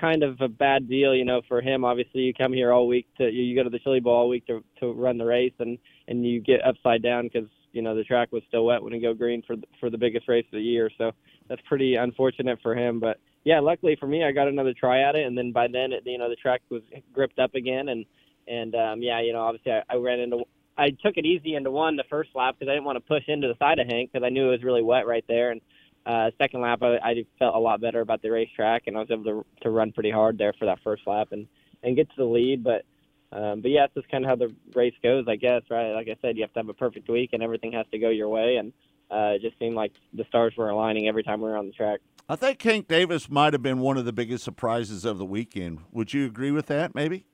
[0.00, 1.84] kind of a bad deal, you know, for him.
[1.84, 4.46] Obviously, you come here all week to you, go to the Chili Bowl all week
[4.46, 5.78] to to run the race, and
[6.08, 9.00] and you get upside down because you know the track was still wet when you
[9.00, 10.90] go green for the, for the biggest race of the year.
[10.98, 11.12] So
[11.48, 13.00] that's pretty unfortunate for him.
[13.00, 15.92] But yeah, luckily for me, I got another try at it, and then by then,
[15.92, 16.82] it, you know, the track was
[17.12, 18.04] gripped up again, and
[18.48, 20.44] and um, yeah, you know, obviously I, I ran into.
[20.78, 23.22] I took it easy into one the first lap because I didn't want to push
[23.28, 25.60] into the side of Hank because I knew it was really wet right there, and
[26.06, 29.10] uh, second lap, I, I felt a lot better about the racetrack, and I was
[29.10, 31.46] able to to run pretty hard there for that first lap and
[31.82, 32.62] and get to the lead.
[32.62, 32.84] But
[33.32, 35.62] um, but yeah, it's just kind of how the race goes, I guess.
[35.68, 35.92] Right?
[35.92, 38.08] Like I said, you have to have a perfect week, and everything has to go
[38.10, 38.56] your way.
[38.56, 38.72] And
[39.10, 41.72] uh, it just seemed like the stars were aligning every time we were on the
[41.72, 42.00] track.
[42.28, 45.80] I think Hank Davis might have been one of the biggest surprises of the weekend.
[45.92, 46.94] Would you agree with that?
[46.94, 47.26] Maybe.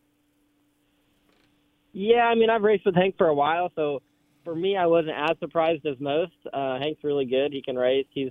[1.93, 4.01] Yeah, I mean, I've raced with Hank for a while, so
[4.45, 6.33] for me, I wasn't as surprised as most.
[6.53, 7.53] Uh, Hank's really good.
[7.53, 8.07] He can race.
[8.11, 8.31] He's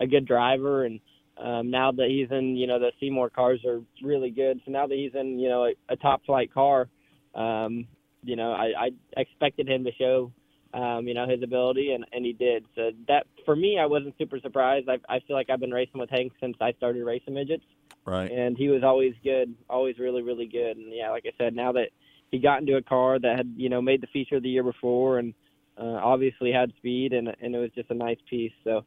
[0.00, 1.00] a good driver, and
[1.36, 4.60] um, now that he's in, you know, the Seymour cars are really good.
[4.64, 6.88] So now that he's in, you know, a, a top flight car,
[7.34, 7.86] um,
[8.22, 10.32] you know, I, I expected him to show,
[10.74, 12.66] um, you know, his ability, and and he did.
[12.74, 14.88] So that for me, I wasn't super surprised.
[14.88, 17.64] I I feel like I've been racing with Hank since I started racing midgets,
[18.04, 18.30] Right.
[18.30, 20.76] and he was always good, always really really good.
[20.76, 21.90] And yeah, like I said, now that
[22.30, 25.18] he got into a car that had, you know, made the feature the year before,
[25.18, 25.32] and
[25.80, 28.52] uh, obviously had speed, and and it was just a nice piece.
[28.64, 28.84] So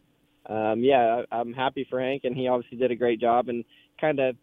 [0.47, 3.49] um, yeah, I- I'm happy for Hank, and he obviously did a great job.
[3.49, 3.63] And
[3.99, 4.35] kind of,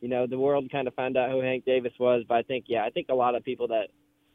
[0.00, 2.24] you know, the world kind of found out who Hank Davis was.
[2.28, 3.88] But I think, yeah, I think a lot of people that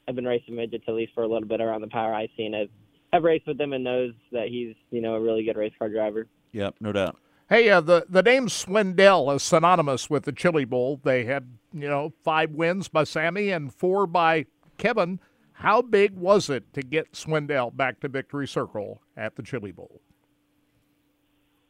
[0.07, 2.69] have been racing midgets at least for a little bit around the POWRi scene have
[3.13, 5.87] have raced with him and knows that he's, you know, a really good race car
[5.87, 6.25] driver.
[6.51, 7.17] Yep, no doubt.
[7.47, 10.99] Hey, uh, the the name Swindell is synonymous with the Chili Bowl.
[11.03, 14.45] They had you know five wins by Sammy and four by
[14.77, 15.19] Kevin.
[15.57, 20.01] How big was it to get Swindell back to victory circle at the Chili Bowl?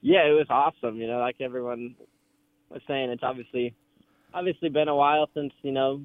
[0.04, 0.98] Yeah, it was awesome.
[0.98, 1.96] You know, like everyone
[2.70, 3.74] was saying, it's obviously
[4.34, 6.02] obviously been a while since you know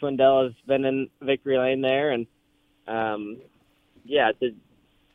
[0.00, 2.26] Swindell has been in victory lane there, and
[2.88, 3.42] um,
[4.04, 4.50] yeah, to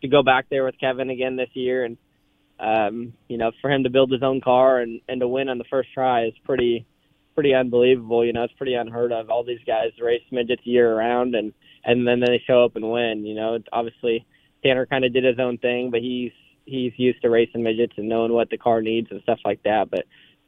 [0.04, 1.97] to go back there with Kevin again this year, and
[2.60, 5.58] um, you know, for him to build his own car and and to win on
[5.58, 6.86] the first try is pretty
[7.34, 8.23] pretty unbelievable.
[8.23, 9.32] You know, it's pretty unheard of.
[9.32, 13.26] All these guys race midgets year round, and and then they show up and win.
[13.26, 14.28] You know, obviously
[14.63, 16.34] Tanner kind of did his own thing, but he's
[16.68, 19.90] he's used to racing midgets and knowing what the car needs and stuff like that.
[19.90, 20.06] But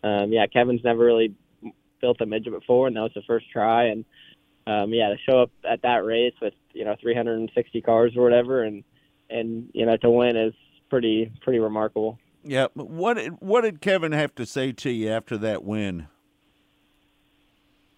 [0.08, 1.34] um, yeah, Kevin's never really
[2.02, 3.86] built a midget before, and that was the first try.
[3.86, 4.06] And
[4.68, 8.64] um, yeah, to show up at that race with you know 360 cars or whatever,
[8.64, 8.84] and
[9.30, 10.54] and you know to win is
[10.90, 12.20] pretty pretty remarkable.
[12.44, 16.08] Yeah, what did, what did Kevin have to say to you after that win?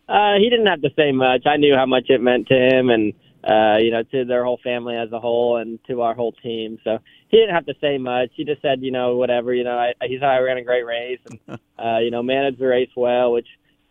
[0.09, 1.45] Uh, he didn't have to say much.
[1.45, 4.59] I knew how much it meant to him, and uh, you know, to their whole
[4.63, 6.77] family as a whole, and to our whole team.
[6.83, 6.99] So
[7.29, 8.29] he didn't have to say much.
[8.35, 9.53] He just said, you know, whatever.
[9.53, 12.59] You know, I, he said I ran a great race, and uh, you know, managed
[12.59, 13.47] the race well, which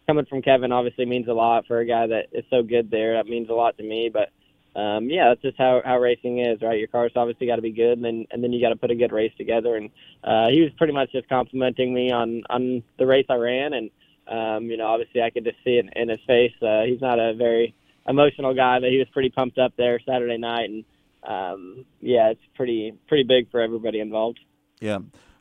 [0.07, 3.15] coming from Kevin obviously means a lot for a guy that is so good there.
[3.15, 4.11] That means a lot to me.
[4.13, 4.31] But
[4.79, 6.79] um, yeah, that's just how how racing is, right?
[6.79, 8.93] Your car's obviously got to be good, and then and then you got to put
[8.93, 9.77] a good race together.
[9.77, 9.91] And
[10.23, 13.91] uh, he was pretty much just complimenting me on on the race I ran, and
[14.29, 16.55] um, you know, obviously I could just see it in his face.
[16.63, 17.75] Uh, he's not a very
[18.09, 20.85] emotional guy, but he was pretty pumped up there Saturday night, and
[21.23, 24.41] um, yeah, it's pretty pretty big for everybody involved.
[24.81, 25.01] Yeah.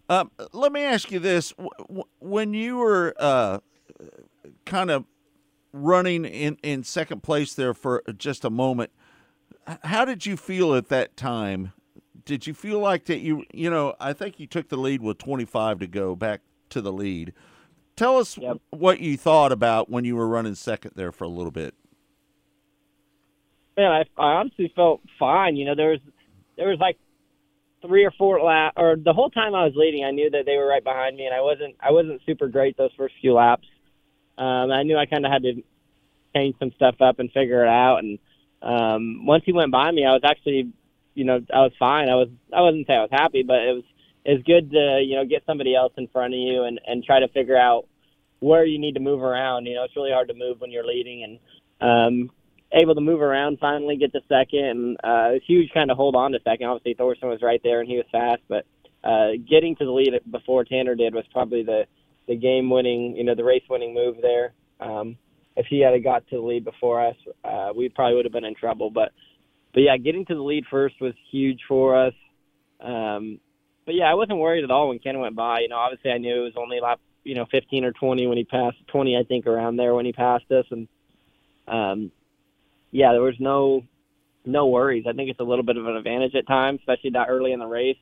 [0.09, 1.53] Um, let me ask you this:
[2.19, 3.59] when you were uh,
[4.65, 5.05] kind of
[5.71, 8.91] running in, in second place there for just a moment,
[9.83, 11.73] how did you feel at that time?
[12.25, 15.17] Did you feel like that you you know I think you took the lead with
[15.17, 17.33] 25 to go back to the lead.
[17.95, 18.37] Tell us
[18.69, 21.75] what you thought about when you were running second there for a little bit.
[23.77, 25.55] Man, I, I honestly felt fine.
[25.55, 25.99] You know, there was
[26.57, 26.97] there was like
[27.81, 30.57] three or four lap, or the whole time I was leading, I knew that they
[30.57, 33.67] were right behind me, and I wasn't I wasn't super great those first few laps.
[34.37, 35.61] Um, I knew I kind of had to
[36.35, 37.97] change some stuff up and figure it out.
[37.97, 38.19] And
[38.61, 40.71] um, once he went by me, I was actually,
[41.13, 42.09] you know, I was fine.
[42.09, 43.83] I was I wasn't say I was happy, but it was
[44.25, 47.03] it was good to you know get somebody else in front of you and and
[47.03, 47.87] try to figure out
[48.39, 49.65] where you need to move around.
[49.65, 51.39] You know, it's really hard to move when you're leading, and
[51.81, 52.31] um,
[52.71, 56.15] able to move around, finally get to second, and uh, it's huge kind of hold
[56.15, 56.67] on to second.
[56.67, 58.65] Obviously, Thorson was right there, and he was fast, but
[59.03, 61.85] uh, getting to the lead before Tanner did was probably the
[62.27, 64.53] the game winning, you know, the race winning move there.
[64.79, 65.17] Um,
[65.57, 68.45] if he had got to the lead before us, uh, we probably would have been
[68.45, 68.91] in trouble.
[68.91, 69.11] But
[69.73, 72.13] but yeah, getting to the lead first was huge for us.
[72.79, 73.39] Um,
[73.85, 75.61] but yeah, I wasn't worried at all when Ken went by.
[75.61, 78.37] You know, obviously I knew it was only lap, you know, 15 or 20 when
[78.37, 80.87] he passed 20, I think, around there when he passed us, and
[81.67, 82.11] um,
[82.91, 83.83] yeah, there was no
[84.45, 85.05] no worries.
[85.07, 87.59] I think it's a little bit of an advantage at times, especially that early in
[87.59, 87.97] the race.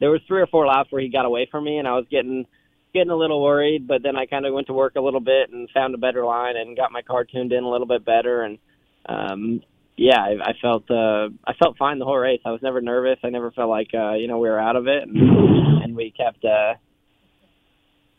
[0.00, 2.06] There was three or four laps where he got away from me, and I was
[2.10, 2.46] getting
[2.92, 3.86] getting a little worried.
[3.86, 6.24] But then I kind of went to work a little bit and found a better
[6.24, 8.42] line and got my car tuned in a little bit better.
[8.42, 8.58] And
[9.06, 9.62] um,
[9.96, 12.40] yeah, I, I felt uh, I felt fine the whole race.
[12.44, 13.18] I was never nervous.
[13.24, 16.12] I never felt like uh, you know we were out of it, and, and we
[16.12, 16.74] kept uh,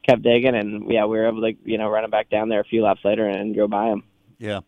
[0.08, 0.56] kept digging.
[0.56, 2.84] And yeah, we were able to you know run it back down there a few
[2.84, 4.04] laps later and go by him.
[4.38, 4.62] Yeah.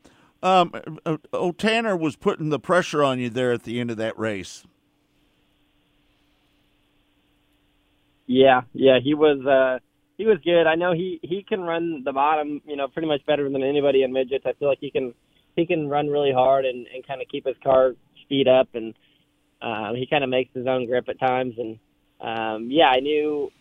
[0.44, 0.72] Um,
[1.06, 4.18] uh, oh, Tanner was putting the pressure on you there at the end of that
[4.18, 4.64] race.
[8.26, 9.80] Yeah, yeah, he was uh
[10.18, 10.66] he was good.
[10.66, 14.04] I know he he can run the bottom, you know, pretty much better than anybody
[14.04, 14.46] in midgets.
[14.46, 15.14] I feel like he can
[15.56, 18.94] he can run really hard and and kind of keep his car speed up and
[19.62, 21.78] um he kind of makes his own grip at times and
[22.22, 23.52] um yeah, I knew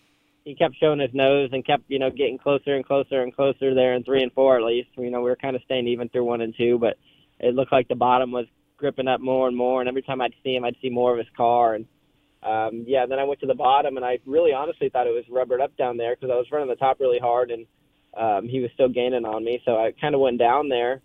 [0.51, 3.75] he kept showing his nose and kept, you know, getting closer and closer and closer
[3.75, 4.89] there in 3 and 4 at least.
[4.97, 6.99] You know, we were kind of staying even through 1 and 2, but
[7.39, 10.35] it looked like the bottom was gripping up more and more and every time I'd
[10.43, 11.87] see him I'd see more of his car and
[12.43, 15.25] um, yeah, then I went to the bottom, and I really honestly thought it was
[15.31, 17.67] rubbered up down there because I was running the top really hard, and
[18.17, 19.61] um, he was still gaining on me.
[19.65, 21.03] So I kind of went down there,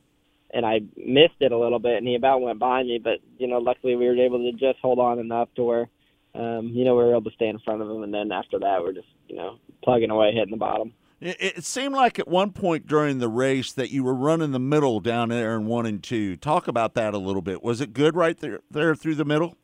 [0.51, 2.99] and I missed it a little bit, and he about went by me.
[3.03, 5.89] But you know, luckily we were able to just hold on enough to where,
[6.35, 8.59] um, you know, we were able to stay in front of them, and then after
[8.59, 10.93] that, we're just you know plugging away, hitting the bottom.
[11.21, 14.59] It, it seemed like at one point during the race that you were running the
[14.59, 16.35] middle down there in one and two.
[16.35, 17.63] Talk about that a little bit.
[17.63, 19.55] Was it good right there, there through the middle?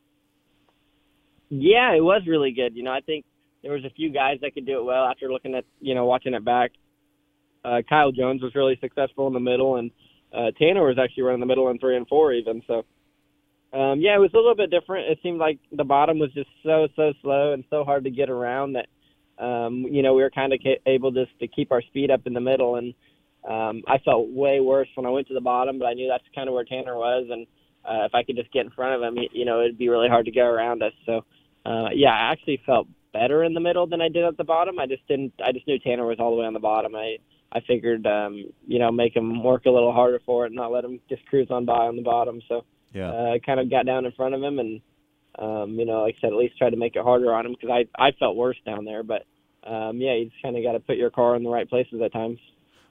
[1.50, 2.74] Yeah, it was really good.
[2.74, 3.26] You know, I think
[3.62, 6.06] there was a few guys that could do it well after looking at you know
[6.06, 6.72] watching it back.
[7.64, 9.90] Uh, Kyle Jones was really successful in the middle, and
[10.32, 12.62] uh, Tanner was actually running the middle in three and four even.
[12.66, 12.84] So,
[13.72, 15.10] um, yeah, it was a little bit different.
[15.10, 18.28] It seemed like the bottom was just so so slow and so hard to get
[18.28, 18.86] around that
[19.42, 22.34] um, you know we were kind of able just to keep our speed up in
[22.34, 22.94] the middle, and
[23.48, 26.24] um, I felt way worse when I went to the bottom, but I knew that's
[26.34, 27.46] kind of where Tanner was, and
[27.84, 30.08] uh, if I could just get in front of him, you know, it'd be really
[30.08, 30.92] hard to go around us.
[31.06, 31.24] So
[31.64, 34.78] uh, yeah, I actually felt better in the middle than I did at the bottom.
[34.78, 35.32] I just didn't.
[35.44, 36.94] I just knew Tanner was all the way on the bottom.
[36.94, 37.16] I
[37.52, 40.72] I figured, um, you know, make him work a little harder for it, and not
[40.72, 42.40] let him just cruise on by on the bottom.
[42.48, 43.10] So Yeah.
[43.10, 44.80] uh, I kind of got down in front of him, and
[45.38, 47.52] um, you know, like I said, at least tried to make it harder on him
[47.52, 49.02] because I I felt worse down there.
[49.02, 49.24] But
[49.66, 52.00] um, yeah, you just kind of got to put your car in the right places
[52.04, 52.38] at times.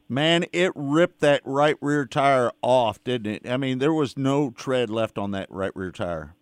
[0.09, 3.49] Man, it ripped that right rear tire off, didn't it?
[3.49, 6.35] I mean, there was no tread left on that right rear tire.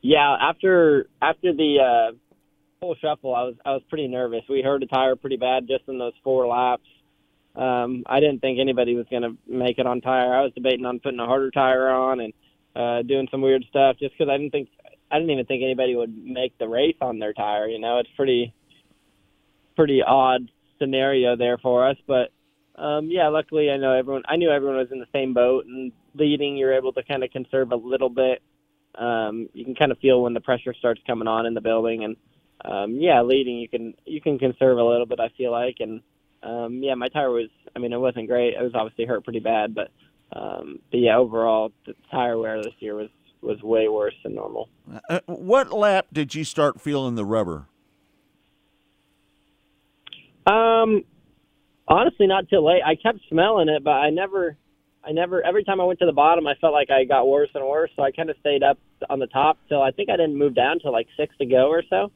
[0.00, 2.16] Yeah, after after the uh,
[2.80, 4.42] full shuffle, I was I was pretty nervous.
[4.48, 6.86] We heard the tire pretty bad just in those four laps.
[7.54, 10.34] Um, I didn't think anybody was going to make it on tire.
[10.34, 12.32] I was debating on putting a harder tire on and
[12.74, 14.68] uh, doing some weird stuff just because I didn't think
[15.10, 17.68] I didn't even think anybody would make the race on their tire.
[17.68, 18.54] You know, it's pretty
[19.76, 22.32] pretty odd scenario there for us, but
[22.76, 24.22] um, yeah, luckily I know everyone.
[24.26, 27.30] I knew everyone was in the same boat, and leading, you're able to kind of
[27.30, 28.42] conserve a little bit.
[28.94, 32.04] Um, you can kind of feel when the pressure starts coming on in the building,
[32.04, 32.16] and
[32.64, 35.20] um, yeah, leading you can you can conserve a little bit.
[35.20, 36.00] I feel like, and
[36.42, 37.48] um, yeah, my tire was.
[37.74, 38.54] I mean, it wasn't great.
[38.54, 39.90] It was obviously hurt pretty bad, but
[40.34, 43.08] um, but yeah, overall the tire wear this year was
[43.42, 44.68] was way worse than normal.
[45.08, 47.66] Uh, what lap did you start feeling the rubber?
[50.46, 51.04] Um,
[51.88, 52.82] honestly, not till late.
[52.84, 54.56] I kept smelling it, but I never,
[55.04, 55.44] I never.
[55.44, 57.90] Every time I went to the bottom, I felt like I got worse and worse.
[57.96, 58.78] So I kind of stayed up
[59.10, 61.68] on the top till I think I didn't move down till like six to go
[61.68, 62.10] or so.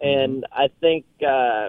[0.00, 1.68] And I think uh,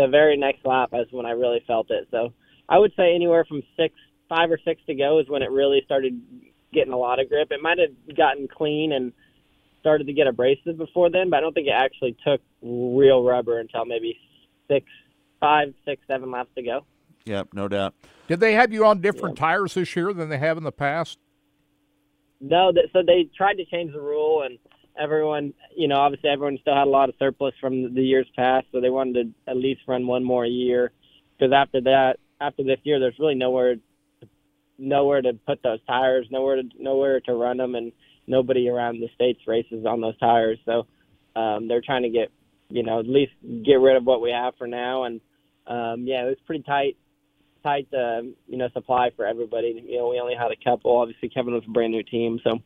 [0.00, 2.08] the very next lap is when I really felt it.
[2.10, 2.32] So
[2.68, 3.94] I would say anywhere from six,
[4.28, 6.20] five or six to go is when it really started
[6.72, 7.48] getting a lot of grip.
[7.50, 9.12] It might have gotten clean and
[9.80, 13.58] started to get abrasive before then, but I don't think it actually took real rubber
[13.58, 14.18] until maybe
[14.68, 14.86] six,
[15.38, 16.84] five, six, seven laps to go.
[17.26, 17.94] Yep, no doubt.
[18.28, 21.18] Did they have you on different tires this year than they have in the past?
[22.40, 24.58] No, that, so they tried to change the rule, and
[24.98, 28.66] everyone, you know, obviously everyone still had a lot of surplus from the years past,
[28.72, 30.92] so they wanted to at least run one more year.
[31.38, 33.76] Because after that, after this year, there's really nowhere,
[34.78, 37.92] nowhere to put those tires, nowhere to nowhere to run them, and
[38.26, 40.58] nobody around the states races on those tires.
[40.64, 40.86] So
[41.36, 42.30] um, they're trying to get,
[42.68, 43.32] you know, at least
[43.64, 45.04] get rid of what we have for now.
[45.04, 45.20] And
[45.66, 46.96] um, yeah, it was pretty tight,
[47.62, 49.84] tight, uh, you know, supply for everybody.
[49.86, 50.96] You know, we only had a couple.
[50.98, 52.58] Obviously, Kevin was a brand new team, so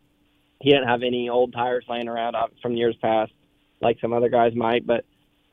[0.64, 3.32] he didn't have any old tires laying around from years past,
[3.82, 4.86] like some other guys might.
[4.86, 5.04] But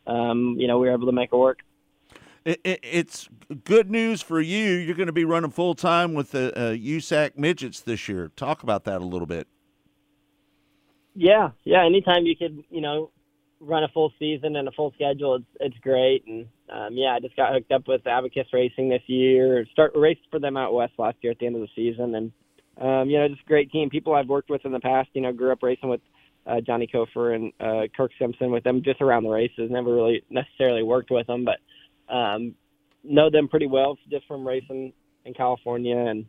[0.07, 1.59] um, you know, we were able to make it work.
[2.45, 3.27] It, it, it's
[3.65, 4.73] good news for you.
[4.73, 8.31] You're going to be running full time with the uh, USAC midgets this year.
[8.37, 9.47] Talk about that a little bit.
[11.13, 11.85] Yeah, yeah.
[11.85, 13.11] Anytime you could, you know,
[13.59, 16.25] run a full season and a full schedule, it's it's great.
[16.25, 19.65] And um, yeah, I just got hooked up with Abacus Racing this year.
[19.73, 22.31] Start raced for them out west last year at the end of the season, and
[22.79, 23.89] um, you know, just a great team.
[23.89, 25.09] People I've worked with in the past.
[25.13, 26.01] You know, grew up racing with
[26.45, 29.69] uh, Johnny Kofer and uh, Kirk Simpson with them just around the races.
[29.69, 32.55] Never really necessarily worked with them, but um,
[33.03, 34.93] know them pretty well just from racing
[35.25, 36.25] in California, and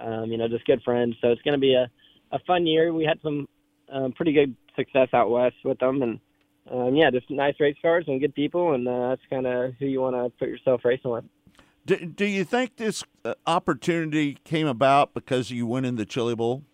[0.00, 1.16] um, you know, just good friends.
[1.20, 1.90] So it's going to be a
[2.32, 2.92] a fun year.
[2.92, 3.48] We had some
[3.92, 6.20] um, pretty good success out west with them, and
[6.70, 9.86] um, yeah, just nice race cars and good people, and uh, that's kind of who
[9.86, 11.24] you want to put yourself racing with.
[11.86, 16.34] Do, do you think this uh, opportunity came about because you went in the Chili
[16.34, 16.64] Bowl?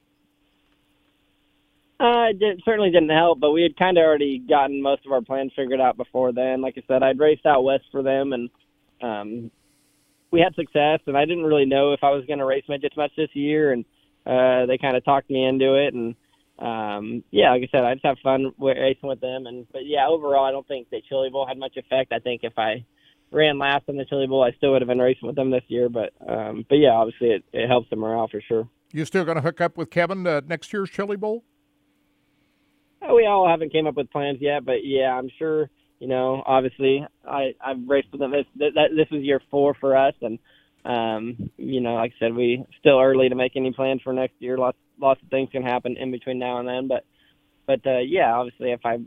[1.98, 5.20] Uh, it certainly didn't help, but we had kind of already gotten most of our
[5.20, 6.62] plans figured out before then.
[6.62, 8.50] Like I said, I'd raced out west for them, and
[9.02, 9.50] um,
[10.30, 11.00] we had success.
[11.06, 13.72] And I didn't really know if I was going to race midgets much this year,
[13.72, 13.84] and
[14.24, 15.92] uh, they kind of talked me into it.
[15.92, 16.14] And
[16.58, 19.46] um, yeah, like I said, I just have fun racing with them.
[19.46, 22.12] And but yeah, overall, I don't think the Chili Bowl had much effect.
[22.12, 22.84] I think if I
[23.30, 25.62] ran last in the Chili Bowl, I still would have been racing with them this
[25.68, 25.88] year.
[25.88, 28.68] But um, but yeah, obviously it, it helps the morale for sure.
[28.92, 31.44] You still going to hook up with Kevin uh, next year's Chili Bowl?
[33.00, 35.70] Uh, We all haven't came up with plans yet, but yeah, I'm sure.
[36.00, 38.30] You know, obviously, I I've raced with them.
[38.32, 40.38] This that, that- this was year four for us, and
[40.84, 44.34] um, you know, like I said, we still early to make any plans for next
[44.38, 44.56] year.
[44.56, 47.04] Lots lots of things can happen in between now and then, but
[47.66, 48.98] but uh, yeah, obviously, if I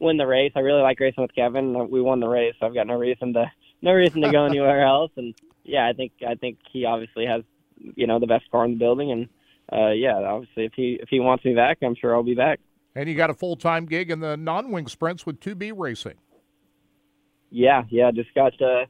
[0.00, 1.88] win the race, I really like racing with Kevin.
[1.90, 3.50] We won the race, so I've got no reason to
[3.82, 5.10] no reason to go anywhere else.
[5.16, 5.34] And
[5.64, 7.42] yeah, I think I think he obviously has
[7.76, 9.28] you know the best car in the building, and
[9.72, 12.60] uh, yeah, obviously, if he if he wants me back, I'm sure I'll be back.
[12.94, 16.14] And you got a full time gig in the non wing sprints with 2B Racing.
[17.50, 18.86] Yeah, yeah, just got uh,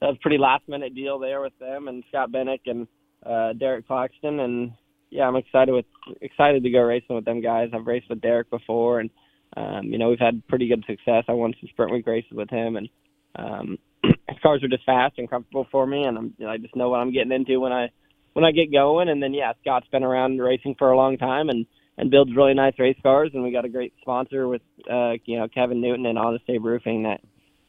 [0.00, 2.86] that was a pretty last minute deal there with them and Scott Bennick and
[3.24, 4.72] uh, Derek Claxton, and
[5.10, 5.86] yeah, I'm excited with
[6.20, 7.70] excited to go racing with them guys.
[7.72, 9.10] I've raced with Derek before, and
[9.56, 11.24] um, you know we've had pretty good success.
[11.28, 12.88] I won some sprint week races with him, and
[13.36, 16.58] um, his cars are just fast and comfortable for me, and I'm, you know, I
[16.58, 17.90] just know what I'm getting into when I
[18.32, 19.08] when I get going.
[19.08, 21.66] And then yeah, Scott's been around racing for a long time and
[21.98, 25.38] and builds really nice race cars, and we got a great sponsor with uh, you
[25.38, 27.20] know Kevin Newton and Honest Abe Roofing that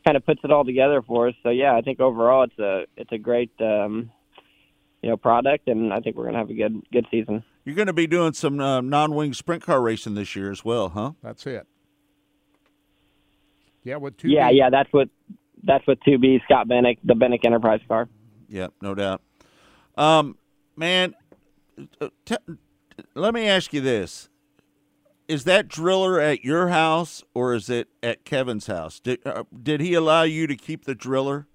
[0.05, 1.35] kind of puts it all together for us.
[1.43, 4.11] So yeah, I think overall it's a it's a great um,
[5.01, 7.43] you know product, and I think we're gonna have a good good season.
[7.67, 10.87] You're going to be doing some uh, non-wing sprint car racing this year as well,
[10.87, 11.11] huh?
[11.21, 11.67] That's it.
[13.83, 14.31] Yeah, with 2B.
[14.31, 15.09] Yeah, yeah, that's what
[15.63, 18.07] that's what 2B Scott Bennick, the Bennick Enterprise car.
[18.47, 19.21] Yep, no doubt.
[19.97, 20.37] Um,
[20.77, 21.13] man,
[21.99, 22.37] uh, t-
[23.15, 24.29] let me ask you this:
[25.27, 29.01] Is that driller at your house or is it at Kevin's house?
[29.01, 31.47] Did uh, did he allow you to keep the driller?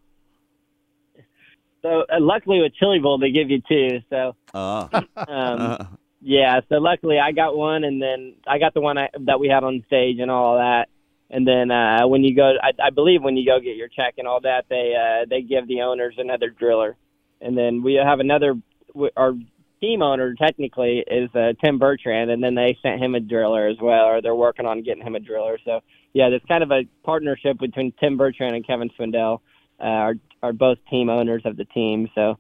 [1.81, 4.01] So uh, luckily with Chili Bowl they give you two.
[4.11, 4.89] So Ah,
[5.27, 9.41] um, yeah, so luckily I got one, and then I got the one I, that
[9.41, 10.87] we had on stage and all that.
[11.31, 14.15] And then uh, when you go, I, I believe when you go get your check
[14.19, 16.97] and all that, they uh, they give the owners another driller.
[17.41, 18.55] And then we have another.
[19.17, 19.33] Our
[19.81, 23.79] team owner technically is uh, Tim Bertrand, and then they sent him a driller as
[23.81, 25.59] well, or they're working on getting him a driller.
[25.65, 25.81] So
[26.13, 29.41] yeah, there's kind of a partnership between Tim Bertrand and Kevin Swindell,
[29.81, 32.09] uh, are are both team owners of the team.
[32.15, 32.39] So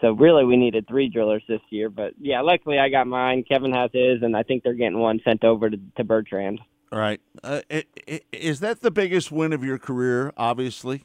[0.00, 1.90] so really we needed three drillers this year.
[1.90, 3.44] But yeah, luckily I got mine.
[3.48, 6.60] Kevin has his, and I think they're getting one sent over to, to Bertrand.
[6.92, 7.20] All right.
[7.42, 10.32] Uh, i- i- is that the biggest win of your career?
[10.36, 11.04] Obviously.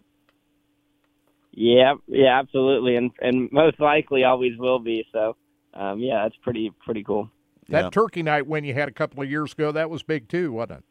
[1.52, 5.06] Yeah, yeah, absolutely, and and most likely always will be.
[5.12, 5.36] So,
[5.74, 7.30] um, yeah, that's pretty pretty cool.
[7.70, 10.52] That Turkey Night win you had a couple of years ago, that was big too,
[10.54, 10.84] wasn't it?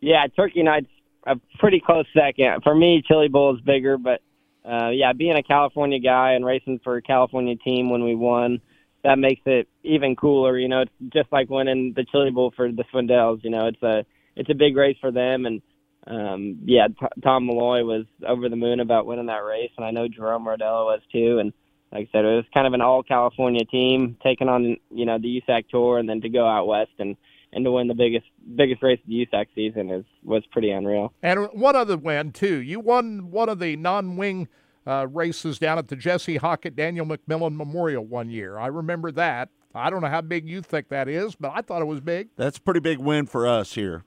[0.00, 0.86] Yeah, Turkey Night's
[1.26, 3.02] a pretty close second for me.
[3.06, 4.20] Chili Bowl is bigger, but
[4.64, 8.60] uh, yeah, being a California guy and racing for a California team when we won,
[9.02, 10.58] that makes it even cooler.
[10.58, 13.44] You know, it's just like winning the Chili Bowl for the Swindells.
[13.44, 14.04] You know, it's a
[14.36, 15.62] it's a big race for them, and
[16.06, 19.90] um, yeah, T- Tom Malloy was over the moon about winning that race, and I
[19.90, 21.38] know Jerome Rodella was too.
[21.38, 21.52] And
[21.92, 25.18] like I said, it was kind of an all California team taking on you know
[25.18, 27.16] the USAC tour, and then to go out west and
[27.54, 28.26] and to win the biggest
[28.56, 31.12] biggest race of the USAC season is was pretty unreal.
[31.22, 32.56] And one other win too.
[32.56, 34.48] You won one of the non-wing
[34.86, 38.58] uh, races down at the Jesse Hockett Daniel McMillin Memorial one year.
[38.58, 39.48] I remember that.
[39.74, 42.28] I don't know how big you think that is, but I thought it was big.
[42.36, 44.04] That's a pretty big win for us here.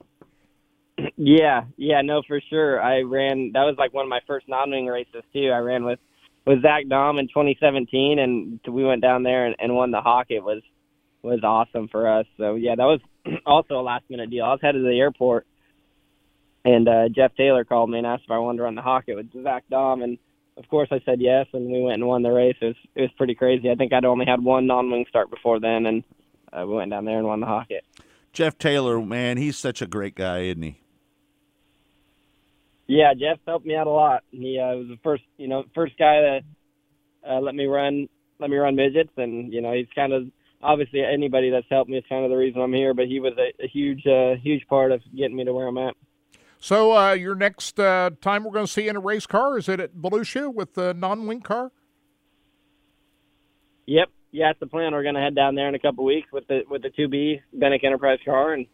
[1.16, 2.80] Yeah, yeah, no, for sure.
[2.80, 3.52] I ran.
[3.54, 5.50] That was like one of my first non-wing races too.
[5.54, 5.98] I ran with
[6.44, 10.26] with Zach Daum in 2017, and we went down there and, and won the hawk.
[10.30, 10.62] It was
[11.22, 12.26] was awesome for us.
[12.36, 13.00] So yeah, that was
[13.46, 14.44] also a last minute deal.
[14.44, 15.46] I was headed to the airport,
[16.64, 19.04] and uh, Jeff Taylor called me and asked if I wanted to run the hawk.
[19.06, 20.18] It with Zach Daum, and
[20.56, 22.56] of course I said yes, and we went and won the race.
[22.60, 23.70] It was it was pretty crazy.
[23.70, 26.04] I think I'd only had one non-wing start before then, and
[26.52, 27.68] uh, we went down there and won the hawk.
[28.32, 30.80] Jeff Taylor, man, he's such a great guy, isn't he?
[32.86, 34.24] Yeah, Jeff helped me out a lot.
[34.30, 36.40] He uh, was the first, you know, first guy that
[37.28, 38.08] uh, let me run,
[38.38, 40.28] let me run midgets, and you know, he's kind of
[40.62, 42.94] obviously anybody that's helped me is kind of the reason I'm here.
[42.94, 45.78] But he was a, a huge, uh, huge part of getting me to where I'm
[45.78, 45.94] at.
[46.60, 49.58] So uh, your next uh, time we're going to see you in a race car
[49.58, 51.70] is it at Volusia with the non-wing car?
[53.86, 54.92] Yep, yeah, that's the plan.
[54.92, 57.40] We're gonna head down there in a couple weeks with the with the two B
[57.56, 58.66] Bennick Enterprise car and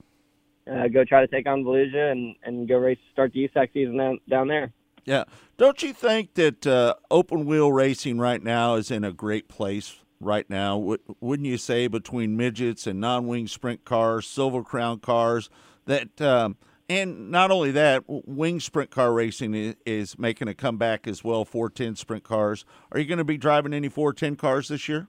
[0.68, 3.96] uh, go try to take on Volusia and and go race start the USAC season
[3.96, 4.72] down down there.
[5.04, 5.24] Yeah.
[5.56, 10.00] Don't you think that uh, open wheel racing right now is in a great place
[10.20, 10.78] right now?
[10.78, 15.50] W- wouldn't you say between midgets and non-wing sprint cars, silver crown cars,
[15.86, 16.56] that um,
[16.88, 21.44] and not only that, wing sprint car racing is, is making a comeback as well.
[21.44, 22.64] 410 sprint cars.
[22.92, 25.08] Are you going to be driving any 410 cars this year?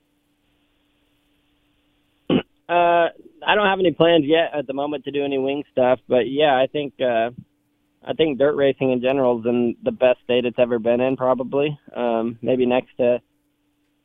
[2.29, 3.09] Uh,
[3.45, 6.27] I don't have any plans yet at the moment to do any wing stuff, but
[6.27, 7.29] yeah, I think uh,
[8.03, 11.15] I think dirt racing in general is in the best state it's ever been in,
[11.15, 11.77] probably.
[11.95, 13.21] Um, maybe next to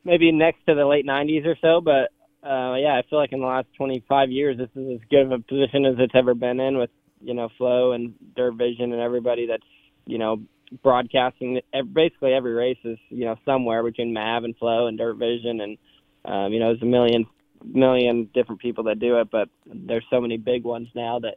[0.03, 2.11] maybe next to the late '90s or so, but
[2.43, 5.31] uh, yeah, I feel like in the last 25 years, this is as good of
[5.31, 6.89] a position as it's ever been in with
[7.21, 9.63] you know Flow and Dirt Vision and everybody that's
[10.05, 10.41] you know
[10.83, 11.61] broadcasting.
[11.93, 15.77] Basically, every race is you know somewhere between Mav and Flow and Dirt Vision, and
[16.25, 17.25] um, you know there's a million
[17.63, 21.35] million different people that do it, but there's so many big ones now that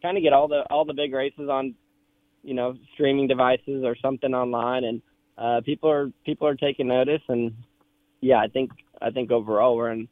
[0.00, 1.74] kind of get all the all the big races on
[2.42, 5.02] you know streaming devices or something online, and
[5.36, 7.52] uh, people are people are taking notice, and
[8.26, 10.08] yeah, I think I think overall we're in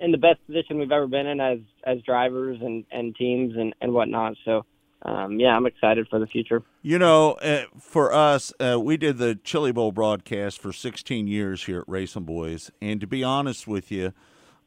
[0.00, 3.74] in the best position we've ever been in as as drivers and and teams and
[3.80, 4.36] and whatnot.
[4.44, 4.64] So
[5.02, 6.62] um, yeah, I'm excited for the future.
[6.82, 11.64] You know, uh, for us, uh, we did the Chili Bowl broadcast for 16 years
[11.64, 14.12] here at RacinBoys, and to be honest with you,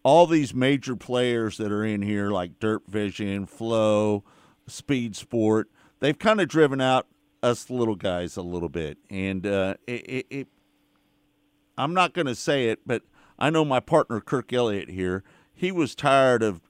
[0.04, 4.24] all these major players that are in here, like Dirt Vision, Flow,
[4.68, 7.08] Speed Sport, they've kind of driven out
[7.42, 10.48] us little guys a little bit, and uh, it, it,
[11.80, 13.04] I'm not going to say it, but
[13.40, 15.24] I know my partner Kirk Elliott here.
[15.54, 16.62] He was tired of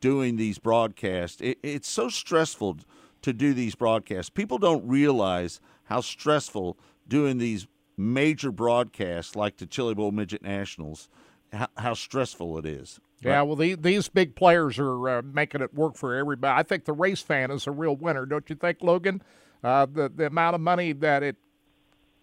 [0.00, 1.40] doing these broadcasts.
[1.42, 2.78] It, it's so stressful
[3.22, 4.30] to do these broadcasts.
[4.30, 11.08] People don't realize how stressful doing these major broadcasts like the Chili Bowl Midget Nationals,
[11.52, 13.00] how, how stressful it is.
[13.20, 16.58] Yeah, well, the, these big players are uh, making it work for everybody.
[16.58, 19.22] I think the race fan is a real winner, don't you think, Logan?
[19.62, 21.36] Uh, the the amount of money that it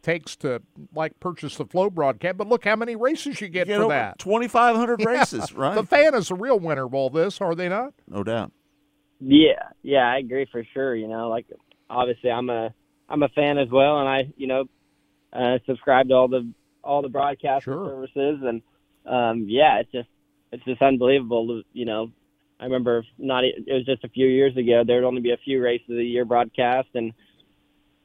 [0.02, 0.62] takes to
[0.94, 4.20] like purchase the flow broadcast, but look how many races you get You for that.
[4.20, 5.06] 2,500 Yeah.
[5.08, 5.76] races, right?
[5.76, 7.94] The fan is a real winner of all this, are they not?
[8.08, 8.52] No doubt.
[9.20, 10.96] Yeah, yeah, I agree for sure.
[10.96, 11.46] You know, like
[11.90, 12.74] obviously I'm a
[13.08, 14.64] I'm a fan as well, and I you know
[15.32, 16.52] uh, subscribe to all the
[16.84, 18.62] all the broadcast services, and
[19.06, 20.10] um, yeah, it's just
[20.52, 21.62] it's just unbelievable.
[21.72, 22.12] You know,
[22.60, 25.38] I remember not it was just a few years ago there would only be a
[25.46, 27.14] few races a year broadcast, and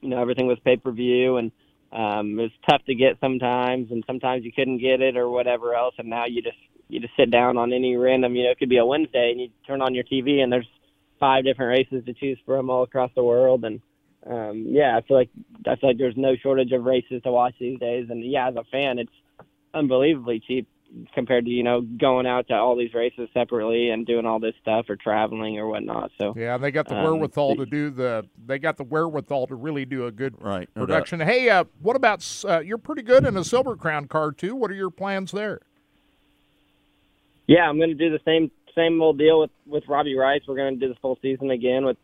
[0.03, 1.51] you know everything was pay per view, and
[1.93, 5.75] um, it was tough to get sometimes, and sometimes you couldn't get it or whatever
[5.75, 6.59] else, and now you just
[6.89, 9.41] you just sit down on any random you know it could be a Wednesday and
[9.41, 10.69] you turn on your TV and there's
[11.19, 13.81] five different races to choose from all across the world and
[14.29, 15.31] um yeah i feel like
[15.67, 18.57] i feel like there's no shortage of races to watch these days and yeah as
[18.57, 19.11] a fan it's
[19.75, 20.69] unbelievably cheap
[21.15, 24.55] compared to you know going out to all these races separately and doing all this
[24.61, 26.11] stuff or traveling or whatnot.
[26.19, 28.27] So Yeah, they got the um, wherewithal to do the.
[28.47, 30.69] They got the wherewithal to really do a good Right.
[30.75, 30.89] no doubt.
[30.89, 31.21] production.
[31.21, 32.27] hey, uh, what about?
[32.47, 34.55] Uh, you're pretty good in a Silver Crown car too.
[34.55, 35.61] What are your plans there?
[37.47, 40.43] Yeah, I'm going to do the same same old deal with with Robbie Rice.
[40.47, 41.97] We're going to do the full season again with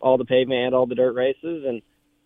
[0.00, 1.82] all the pavement and all the dirt races, and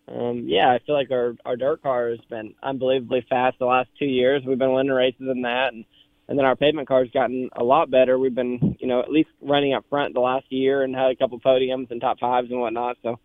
[0.09, 3.89] um, yeah, I feel like our our dirt car has been unbelievably fast the last
[3.99, 4.43] two years.
[4.45, 5.85] We've been winning races in that, and
[6.27, 8.17] and then our pavement car's gotten a lot better.
[8.19, 11.15] We've been you know at least running up front the last year and had a
[11.15, 12.97] couple podiums and top fives and whatnot.
[13.03, 13.19] So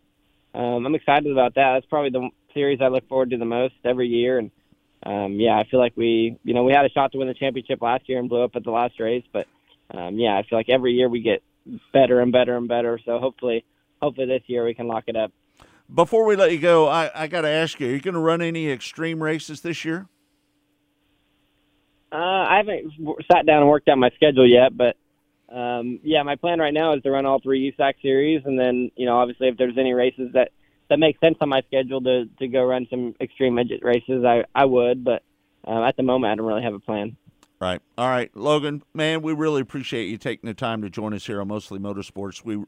[0.54, 1.74] um, I'm excited about that.
[1.74, 4.50] That's probably the series I look forward to the most every year, and
[5.04, 7.34] um, yeah, I feel like we, you know, we had a shot to win the
[7.34, 9.46] championship last year and blew up at the last race, but
[9.90, 11.42] um, yeah, I feel like every year we get
[11.92, 13.00] better and better and better.
[13.04, 13.64] So hopefully,
[14.00, 15.32] hopefully this year we can lock it up.
[15.92, 18.20] Before we let you go, I, I got to ask you: Are you going to
[18.20, 20.06] run any extreme races this year?
[22.12, 22.92] Uh, I haven't
[23.32, 24.96] sat down and worked out my schedule yet, but
[25.48, 28.90] um, yeah, my plan right now is to run all three USAC series, and then
[28.96, 30.50] you know, obviously, if there's any races that
[30.90, 34.44] that make sense on my schedule to to go run some extreme midget races, I
[34.54, 35.22] I would, but
[35.66, 37.16] uh, at the moment, I don't really have a plan.
[37.60, 37.80] Right.
[37.96, 41.40] All right, Logan, man, we really appreciate you taking the time to join us here
[41.40, 42.44] on Mostly Motorsports.
[42.44, 42.64] We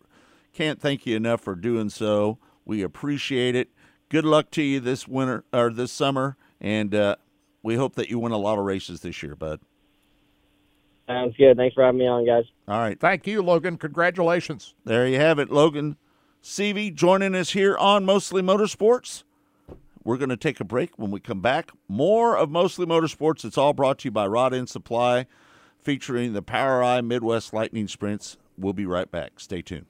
[0.53, 2.39] can't thank you enough for doing so.
[2.65, 3.71] We appreciate it.
[4.09, 7.17] Good luck to you this winter or this summer, and uh,
[7.65, 9.59] we hope that you win a lot of races this year, bud.
[11.09, 11.57] Sounds good.
[11.57, 12.45] Thanks for having me on, guys.
[12.69, 12.99] All right.
[12.99, 13.77] Thank you, Logan.
[13.79, 14.75] Congratulations.
[14.85, 15.97] There you have it, Logan
[16.43, 19.25] Seavey joining us here on Mostly Motorsports.
[20.05, 20.99] We're going to take a break.
[20.99, 23.47] When we come back, more of Mostly Motorsports.
[23.47, 25.25] It's all brought to you by Rod End Supply,
[25.79, 28.37] featuring the POWRi Midwest Lightning Sprints.
[28.59, 29.41] We'll be right back.
[29.41, 29.87] Stay tuned.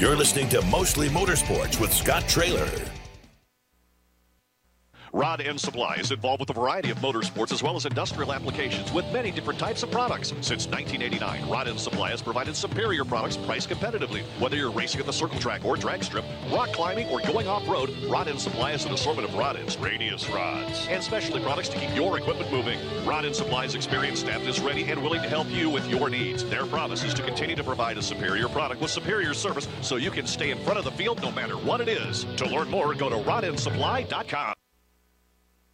[0.00, 2.66] You're listening to Mostly Motorsports with Scott Traylor.
[5.12, 8.92] Rod End Supply is involved with a variety of motorsports as well as industrial applications
[8.92, 10.28] with many different types of products.
[10.40, 14.22] Since 1989, Rod End Supply has provided superior products priced competitively.
[14.38, 17.90] Whether you're racing at the circle track or drag strip, rock climbing, or going off-road,
[18.08, 21.78] Rod End Supply has an assortment of rod ends, radius rods, and specialty products to
[21.78, 22.78] keep your equipment moving.
[23.04, 26.44] Rod End Supply's experienced staff is ready and willing to help you with your needs.
[26.44, 30.12] Their promise is to continue to provide a superior product with superior service so you
[30.12, 32.24] can stay in front of the field no matter what it is.
[32.36, 34.54] To learn more, go to rodendsupply.com.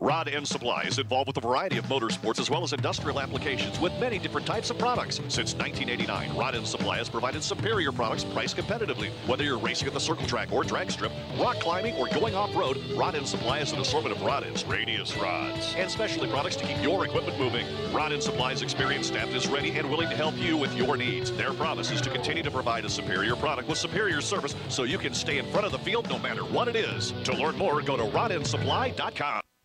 [0.00, 3.80] Rod End Supply is involved with a variety of motorsports as well as industrial applications
[3.80, 5.16] with many different types of products.
[5.28, 9.10] Since 1989, Rod End Supply has provided superior products priced competitively.
[9.26, 12.80] Whether you're racing at the circle track or drag strip, rock climbing, or going off-road,
[12.94, 16.64] Rod End Supply has an assortment of rod ends, radius rods, and specialty products to
[16.64, 17.66] keep your equipment moving.
[17.92, 21.32] Rod End Supply's experienced staff is ready and willing to help you with your needs.
[21.32, 24.98] Their promise is to continue to provide a superior product with superior service so you
[24.98, 27.12] can stay in front of the field no matter what it is.
[27.24, 29.42] To learn more, go to rodendsupply.com.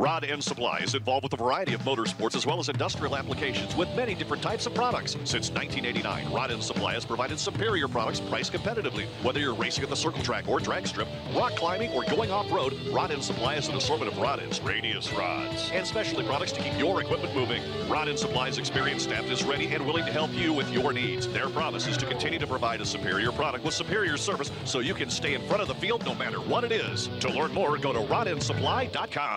[0.00, 3.76] Rod End Supply is involved with a variety of motorsports as well as industrial applications
[3.76, 5.12] with many different types of products.
[5.24, 9.04] Since 1989, Rod End Supply has provided superior products priced competitively.
[9.22, 12.80] Whether you're racing at the circle track or drag strip, rock climbing, or going off-road,
[12.90, 16.62] Rod End Supply has an assortment of rod ends, radius rods, and specialty products to
[16.62, 17.62] keep your equipment moving.
[17.86, 21.28] Rod End Supply's experienced staff is ready and willing to help you with your needs.
[21.28, 24.94] Their promise is to continue to provide a superior product with superior service so you
[24.94, 27.10] can stay in front of the field no matter what it is.
[27.20, 29.36] To learn more, go to rodendsupply.com.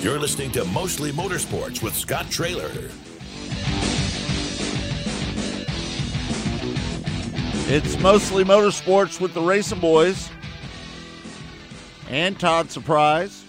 [0.00, 2.70] You're listening to Mostly Motorsports with Scott Traylor.
[7.68, 10.30] It's mostly motorsports with the RacinBoys
[12.08, 13.44] and Todd Surprise,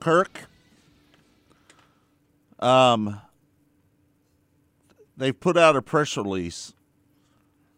[0.00, 0.42] Kirk.
[2.58, 3.22] Um,
[5.16, 6.74] they've put out a press release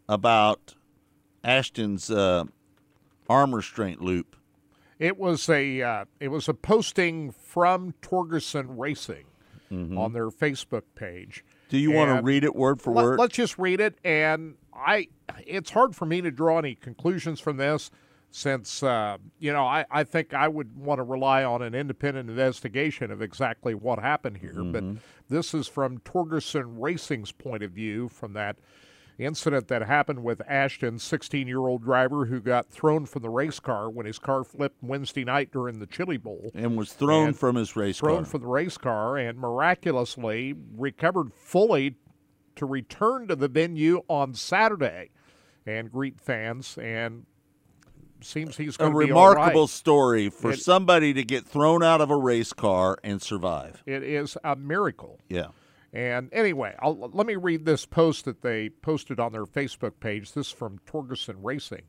[0.09, 0.75] about
[1.45, 2.47] Ashton's uh,
[3.29, 4.35] arm restraint loop.
[5.05, 9.27] It was a uh, it was a posting from Torgerson Racing
[9.99, 11.45] on their Facebook page.
[11.69, 13.19] Do you want to read it word for let- word?
[13.19, 13.99] Let's just read it.
[14.05, 15.09] And I,
[15.47, 17.91] it's hard for me to draw any conclusions from this,
[18.31, 22.31] since uh, you know I, I think I would want to rely on an independent
[22.31, 24.63] investigation of exactly what happened here.
[24.65, 24.85] But
[25.29, 28.57] this is from Torgerson Racing's point of view from that
[29.19, 33.61] incident that happened with Ashton, 16 year old driver who got thrown from the race
[33.61, 37.39] car when his car flipped Wednesday night during the Chili Bowl and was thrown and
[37.39, 38.25] from his race thrown car.
[38.25, 41.97] from the race car and miraculously recovered fully
[42.57, 45.11] to return to the venue on Saturday
[45.67, 46.77] and greet fans.
[46.79, 47.27] And
[48.21, 49.69] seems he's a remarkable right.
[49.71, 53.83] story for It- somebody to get thrown out of a race car and survive.
[53.87, 55.19] It is a miracle.
[55.29, 55.49] Yeah.
[55.95, 60.33] And anyway, I'll, let me read this post that they posted on their Facebook page.
[60.33, 61.83] This is from Torgerson Racing.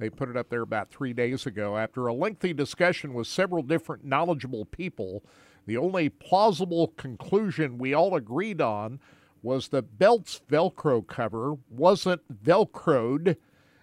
[0.00, 1.76] They put it up there about three days ago.
[1.76, 5.22] After a lengthy discussion with several different knowledgeable people,
[5.64, 8.98] the only plausible conclusion we all agreed on
[9.44, 13.36] was the belt's Velcro cover wasn't Velcroed,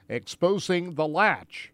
[0.09, 1.71] exposing the latch.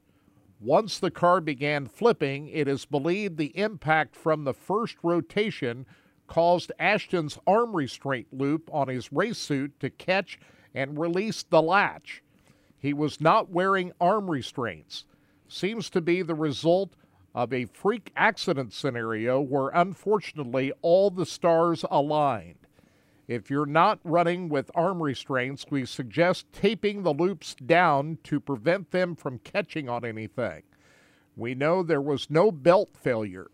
[0.60, 5.88] Once the car began flipping, it is believed the impact from the first rotation
[6.28, 10.40] caused Ashton's arm restraint loop on his race suit to catch
[10.74, 12.22] and release the latch.
[12.78, 15.06] He was not wearing arm restraints.
[15.48, 16.96] Seems to be the result
[17.34, 22.56] of a freak accident scenario where unfortunately all the stars aligned.
[23.28, 28.92] If you're not running with arm restraints, we suggest taping the loops down to prevent
[28.92, 30.64] them from catching on anything.
[31.36, 33.50] We know there was no belt failure.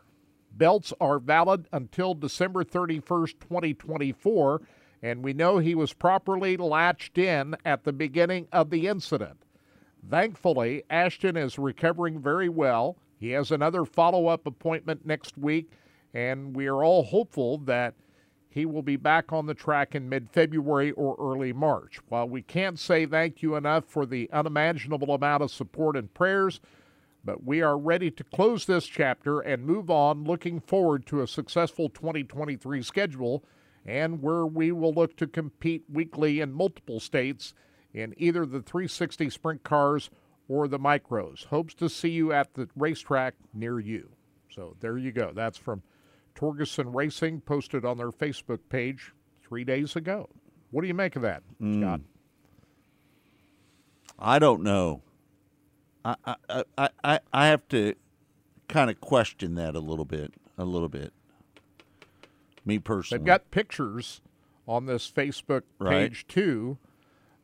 [0.51, 4.61] Belts are valid until December 31st, 2024,
[5.01, 9.45] and we know he was properly latched in at the beginning of the incident.
[10.07, 12.97] Thankfully, Ashton is recovering very well.
[13.19, 15.71] He has another follow up appointment next week,
[16.13, 17.93] and we are all hopeful that
[18.49, 21.99] he will be back on the track in mid February or early March.
[22.09, 26.59] While we can't say thank you enough for the unimaginable amount of support and prayers,
[27.23, 31.27] but we are ready to close this chapter and move on, looking forward to a
[31.27, 33.43] successful 2023 schedule
[33.85, 37.53] and where we will look to compete weekly in multiple states
[37.93, 40.09] in either the 360 sprint cars
[40.47, 41.45] or the micros.
[41.45, 44.09] Hopes to see you at the racetrack near you.
[44.49, 45.31] So there you go.
[45.33, 45.81] That's from
[46.35, 50.29] Torgerson Racing, posted on their Facebook page three days ago.
[50.71, 51.81] What do you make of that, hmm.
[51.81, 52.01] Scott?
[54.17, 55.01] I don't know.
[56.03, 56.15] I
[56.49, 57.93] I, I, I, have to
[58.67, 60.33] kind of question that a little bit.
[60.57, 61.13] A little bit.
[62.65, 63.19] Me personally.
[63.19, 64.21] They've got pictures
[64.67, 66.09] on this Facebook Right.
[66.09, 66.77] page too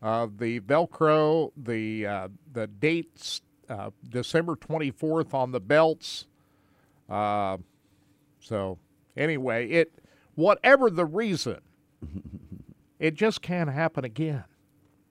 [0.02, 6.28] of the Velcro, the uh, the dates, uh, December twenty fourth on the belts.
[7.10, 7.58] Uh,
[8.40, 8.78] so
[9.16, 9.92] anyway, it
[10.36, 11.60] whatever the reason,
[13.00, 14.44] it just can't happen again.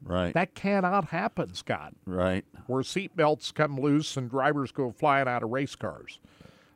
[0.03, 0.33] Right.
[0.35, 1.95] That cannot happen, Scott.
[2.07, 2.45] right.
[2.67, 6.19] Where seatbelts come loose and drivers go flying out of race cars.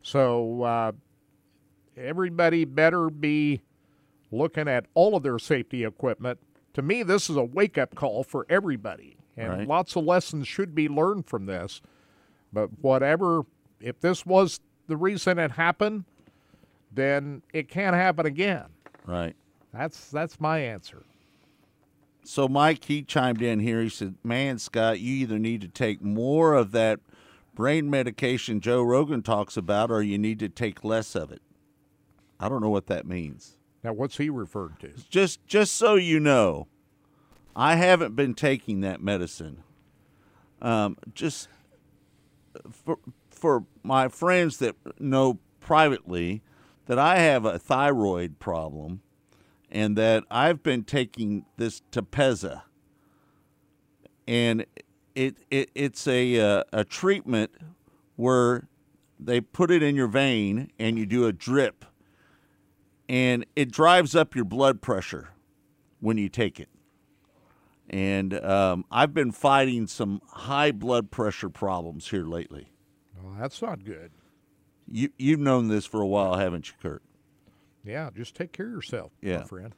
[0.02, 0.92] So uh,
[1.96, 3.60] everybody better be
[4.30, 6.38] looking at all of their safety equipment.
[6.74, 9.16] To me, this is a wake up call for everybody.
[9.36, 9.68] And Right.
[9.68, 11.80] lots of lessons should be learned from this.
[12.52, 13.42] But whatever,
[13.80, 16.04] if this was the reason it happened,
[16.92, 18.66] then it can't happen again.
[19.06, 19.34] Right.
[19.72, 21.04] That's that's my answer.
[22.24, 23.82] So Mike he chimed in here.
[23.82, 27.00] He said, "Man, Scott, you either need to take more of that
[27.54, 31.42] brain medication Joe Rogan talks about, or you need to take less of it."
[32.38, 33.56] I don't know what that means.
[33.82, 34.92] Now, what's he referred to?
[35.08, 36.68] Just just so you know,
[37.56, 39.62] I haven't been taking that medicine.
[40.62, 41.48] Um, just
[42.70, 42.98] for
[43.30, 46.42] for my friends that know privately
[46.86, 49.02] that I have a thyroid problem
[49.70, 52.62] and that I've been taking this Tepezza
[54.26, 54.64] and
[55.14, 57.50] it, it it's a uh, a treatment
[58.16, 58.68] where
[59.18, 61.84] they put it in your vein and you do a drip
[63.08, 65.30] and it drives up your blood pressure
[65.98, 66.68] when you take it.
[67.88, 72.72] And um, I've been fighting some high blood pressure problems here lately.
[73.20, 74.12] Well, that's not good.
[74.88, 77.02] You you've known this for a while, haven't you, Kirk?
[77.90, 79.38] Yeah, just take care of yourself, Yeah.
[79.38, 79.74] my friend.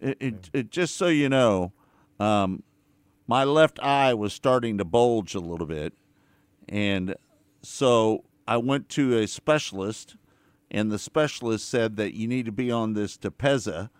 [0.00, 1.72] It, it, it, just so you know,
[2.18, 2.62] um,
[3.26, 5.94] my left eye was starting to bulge a little bit,
[6.68, 7.14] and
[7.62, 10.16] so I went to a specialist,
[10.70, 13.90] and the specialist said that you need to be on this Tepezza.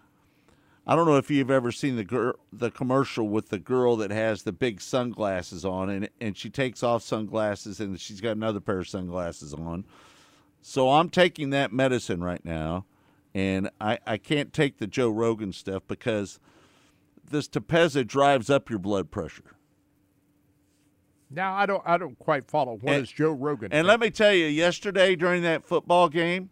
[0.89, 4.11] I don't know if you've ever seen the gir- the commercial with the girl that
[4.13, 8.61] has the big sunglasses on, and and she takes off sunglasses, and she's got another
[8.61, 9.85] pair of sunglasses on.
[10.63, 12.87] So I'm taking that medicine right now,
[13.37, 16.41] and I, I can't take the Joe Rogan stuff because
[17.23, 19.57] this Tepezza drives up your blood pressure.
[21.31, 22.77] Now, I don't, I don't quite follow.
[22.79, 23.73] What is And- Joe Rogan?
[23.75, 26.49] And let me tell you, yesterday during that football game,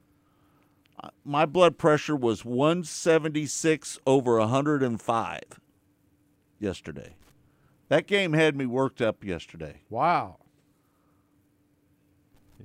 [1.03, 5.41] uh, my blood pressure was 176 over 105
[6.59, 7.15] yesterday.
[7.89, 9.81] That game had me worked up yesterday.
[9.89, 10.37] Wow.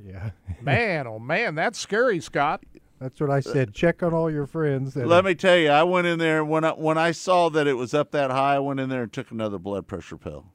[0.04, 0.32] Yeah.
[0.62, 2.64] Man, oh man, that's scary, Scott.
[3.00, 3.74] That's what I said.
[3.74, 4.94] Check on all your friends.
[4.94, 7.50] that Let are- me tell you, I went in there when I, when I saw
[7.50, 8.56] that it was up that high.
[8.56, 10.48] I went in there and took another blood pressure pill.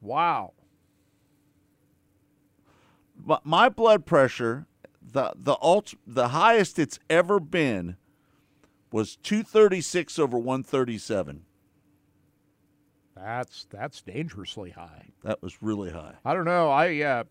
[0.00, 0.52] Wow.
[3.24, 4.66] my, my blood pressure,
[5.02, 7.96] the the ult, the highest it's ever been,
[8.92, 11.42] was two thirty six over one thirty seven.
[13.16, 15.08] That's that's dangerously high.
[15.24, 16.14] That was really high.
[16.24, 16.70] I don't know.
[16.70, 17.24] I uh,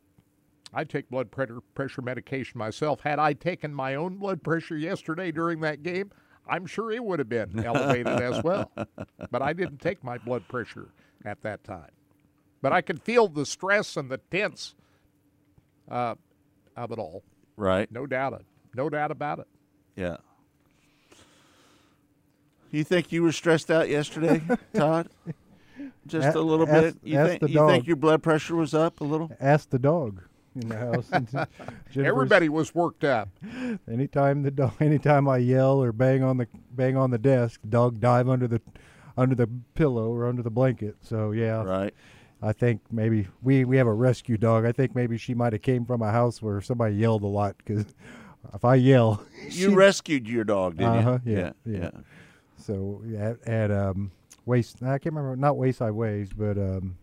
[0.76, 3.00] I take blood pressure pressure medication myself.
[3.02, 6.12] Had I taken my own blood pressure yesterday during that game,
[6.48, 8.72] I'm sure it would have been elevated as well.
[9.32, 10.90] But I didn't take my blood pressure
[11.24, 11.92] at that time.
[12.62, 14.76] But I could feel the stress and the tense
[15.90, 16.16] uh,
[16.76, 17.24] of it all.
[17.56, 17.90] Right.
[17.92, 18.46] No doubt it.
[18.76, 19.48] No doubt about it.
[19.96, 20.18] Yeah.
[22.72, 24.42] You think you were stressed out yesterday,
[24.74, 25.08] Todd?
[26.06, 26.96] Just A- a little ask- bit.
[27.04, 29.32] You ask think the you think your blood pressure was up a little?
[29.40, 30.22] Ask the dog
[30.62, 31.10] in the house.
[31.12, 31.48] And
[32.06, 33.30] Everybody was worked up.
[33.92, 38.00] Anytime the dog, anytime I yell or bang on the bang on the desk, dog
[38.00, 38.62] dive under the
[39.18, 40.96] under the pillow or under the blanket.
[41.02, 41.94] So yeah, Right.
[42.42, 44.66] I think maybe we we have a rescue dog.
[44.66, 47.56] I think maybe she might have came from a house where somebody yelled a lot
[47.58, 47.86] because
[48.54, 51.38] if I yell, You she- rescued your dog, didn't Uh-huh, you?
[51.38, 51.90] yeah, yeah.
[52.58, 54.12] So at, at um
[54.46, 56.96] waste, I can't remember not Wayside Waifs, but um.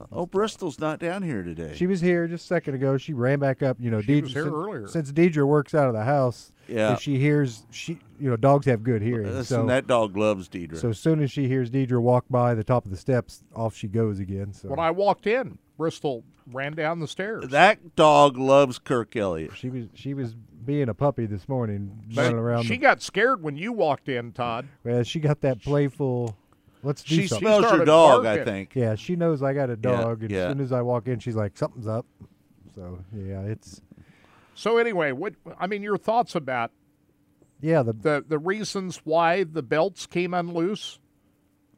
[0.00, 1.72] I- Oh, Bristol's not down here today.
[1.74, 2.96] She was here just a second ago.
[2.96, 3.76] She ran back up.
[3.80, 4.86] You know, She Deidre, was here since, earlier.
[4.88, 6.52] since Deidre works out of the house.
[6.68, 6.92] Yeah.
[6.94, 9.26] If she hears, she you know, dogs have good hearing.
[9.26, 10.78] Listen, so that dog loves Deidre.
[10.78, 13.74] so as soon as she hears Deidre walk by the top of the steps, off
[13.74, 14.52] she goes again.
[14.52, 17.48] So When I walked in, Bristol ran down the stairs.
[17.48, 19.56] that dog loves Kirk Elliott.
[19.56, 20.34] she was she was
[20.64, 22.62] being a puppy this morning, But running around.
[22.62, 24.66] she the- got scared when you walked in, Todd.
[24.82, 26.38] well, she got that playful.
[26.84, 27.46] Let's do She something.
[27.46, 28.74] smells your started dog, I think.
[28.74, 30.44] yeah, she knows I got a dog, and yeah.
[30.46, 32.06] as soon as I walk in, she's like, "Something's up."
[32.74, 33.80] So yeah, it's
[34.54, 36.70] So anyway, what I mean, your thoughts about
[37.60, 40.98] yeah the the the reasons why the belts came unloose?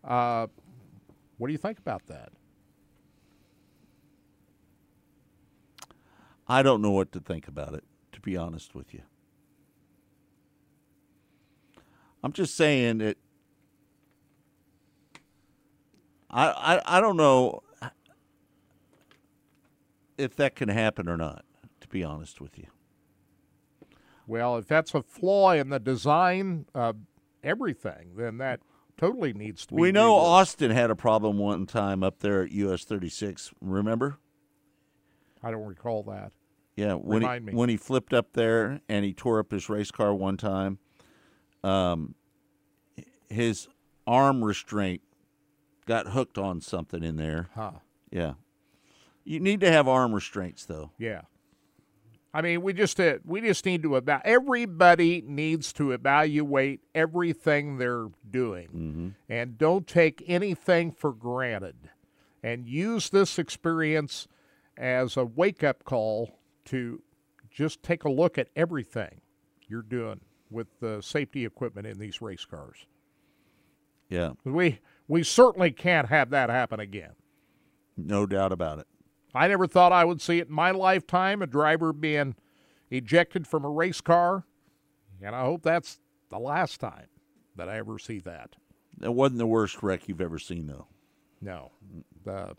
[0.02, 0.48] Uh,
[1.38, 2.32] what do you think about that?
[6.48, 9.02] I don't know what to think about it, to be honest with you.
[12.22, 13.16] I'm just saying that
[16.36, 17.62] I, I I don't know
[20.18, 21.44] if that can happen or not,
[21.80, 22.66] to be honest with you.
[24.26, 26.96] Well, if that's a flaw in the design of
[27.42, 28.60] everything, then that
[28.96, 29.80] totally needs to be.
[29.80, 30.24] We know reworked.
[30.24, 34.18] Austin had a problem one time up there at US 36, remember?
[35.42, 36.32] I don't recall that.
[36.76, 37.58] Yeah, when Remind he me.
[37.58, 40.78] when he flipped up there and he tore up his race car one time,
[41.64, 42.14] um,
[43.30, 43.68] his
[44.06, 45.00] arm restraint
[45.86, 47.48] got hooked on something in there.
[47.54, 47.72] Huh.
[48.10, 48.34] Yeah,
[49.24, 50.90] you need to have arm restraints though.
[50.98, 51.22] Yeah.
[52.34, 57.78] I mean, we just uh, we just need to about everybody needs to evaluate everything
[57.78, 61.76] they're doing, and don't take anything for granted,
[62.42, 64.28] and use this experience
[64.76, 67.00] as a wake up call to
[67.50, 69.22] just take a look at everything
[69.66, 70.20] you're doing
[70.50, 72.84] with the safety equipment in these race cars.
[74.10, 77.12] Yeah, We we certainly can't have that happen again.
[77.96, 78.86] no doubt about it.
[79.34, 82.34] I never thought I would see it in my lifetime, a driver being
[82.90, 84.44] ejected from a race car.
[85.22, 85.98] And I hope that's
[86.30, 87.06] the last time
[87.56, 88.56] that I ever see that.
[88.98, 90.86] That wasn't the worst wreck you've ever seen, though.
[91.42, 91.72] No.
[92.24, 92.54] The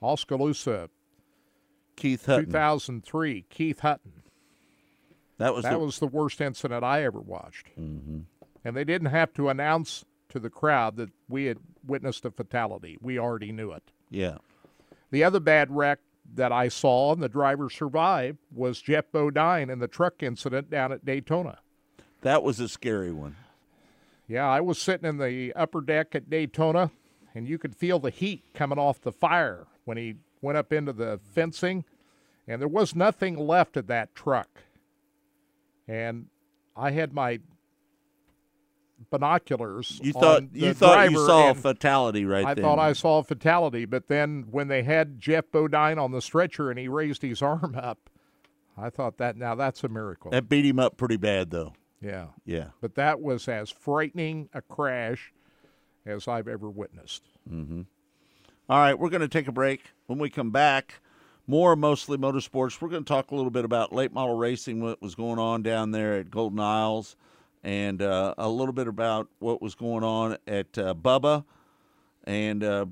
[0.00, 0.88] Oskaloosa
[1.96, 2.46] Keith Hutton.
[2.46, 4.22] 2003, Keith Hutton.
[5.38, 7.68] That was that the- was the worst incident I ever watched.
[7.78, 8.20] Mm-hmm.
[8.64, 12.98] And they didn't have to announce to the crowd that we had witnessed a fatality.
[13.00, 13.82] We already knew it.
[14.10, 14.38] Yeah.
[15.10, 16.00] The other bad wreck
[16.34, 20.92] that I saw and the driver survived was Geoff Bodine in the truck incident down
[20.92, 21.58] at Daytona.
[22.20, 23.36] That was a scary one.
[24.26, 26.90] Yeah, I was sitting in the upper deck at Daytona,
[27.34, 30.92] and you could feel the heat coming off the fire when he went up into
[30.92, 31.84] the fencing,
[32.46, 34.48] and there was nothing left of that truck.
[35.86, 36.26] And
[36.76, 37.40] I had my
[39.10, 40.00] binoculars.
[40.02, 42.50] You thought you thought you saw a fatality right there.
[42.50, 42.64] I then.
[42.64, 46.70] thought I saw a fatality, but then when they had Geoff Bodine on the stretcher
[46.70, 48.10] and he raised his arm up,
[48.76, 50.30] I thought that now that's a miracle.
[50.30, 51.74] that beat him up pretty bad, though.
[52.00, 52.26] yeah.
[52.44, 52.68] Yeah.
[52.80, 55.32] But that was as frightening a crash
[56.06, 57.24] as I've ever witnessed.
[57.50, 57.82] Mm-hmm.
[58.70, 59.82] All right, we're going to take a break.
[60.06, 61.00] When we come back,
[61.46, 62.80] more mostly motorsports.
[62.80, 65.62] We're going to talk a little bit about late model racing, what was going on
[65.62, 67.16] down there at Golden Isles,
[67.62, 71.44] and uh, a little bit about what was going on at uh, Bubba
[72.24, 72.86] and uh,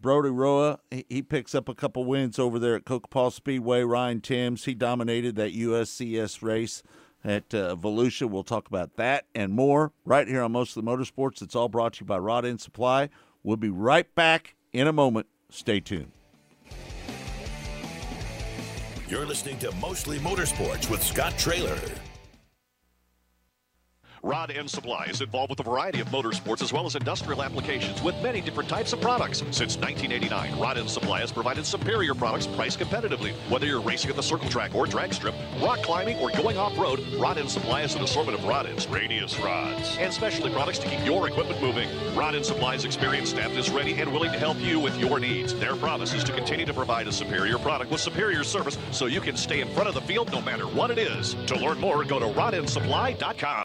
[0.00, 0.80] Brody Roa.
[0.90, 3.82] He, he picks up a couple wins over there at Cocopah Speedway.
[3.82, 6.82] Ryan Timms, he dominated that USCS race
[7.24, 8.28] at uh, Volusia.
[8.28, 11.42] We'll talk about that and more right here on Mostly Motorsports.
[11.42, 13.08] It's all brought to you by Rod End Supply.
[13.42, 15.26] We'll be right back in a moment.
[15.50, 16.12] Stay tuned.
[19.08, 21.78] You're listening to Mostly Motorsports with Scott Traylor.
[24.22, 28.02] Rod End Supply is involved with a variety of motorsports as well as industrial applications
[28.02, 29.38] with many different types of products.
[29.38, 33.32] Since 1989, Rod End Supply has provided superior products priced competitively.
[33.48, 37.00] Whether you're racing at the circle track or drag strip, rock climbing, or going off-road,
[37.18, 40.88] Rod End Supply has an assortment of rod ends, radius rods, and specialty products to
[40.88, 41.88] keep your equipment moving.
[42.16, 45.54] Rod End Supply's experienced staff is ready and willing to help you with your needs.
[45.54, 49.20] Their promise is to continue to provide a superior product with superior service so you
[49.20, 51.34] can stay in front of the field no matter what it is.
[51.46, 53.64] To learn more, go to rodendsupply.com.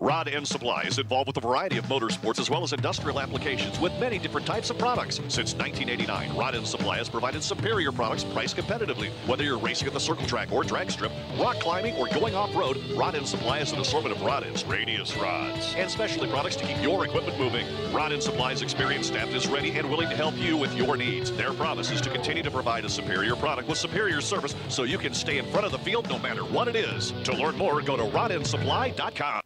[0.00, 3.80] Rod End Supply is involved with a variety of motorsports as well as industrial applications
[3.80, 5.16] with many different types of products.
[5.16, 9.10] Since 1989, Rod End Supply has provided superior products priced competitively.
[9.26, 12.78] Whether you're racing at the circle track or drag strip, rock climbing, or going off-road,
[12.94, 16.66] Rod End Supply has an assortment of rod ends, radius rods, and specialty products to
[16.66, 17.66] keep your equipment moving.
[17.92, 21.32] Rod End Supply's experienced staff is ready and willing to help you with your needs.
[21.32, 24.98] Their promise is to continue to provide a superior product with superior service so you
[24.98, 27.12] can stay in front of the field no matter what it is.
[27.24, 29.45] To learn more, go to rodendsupply.com.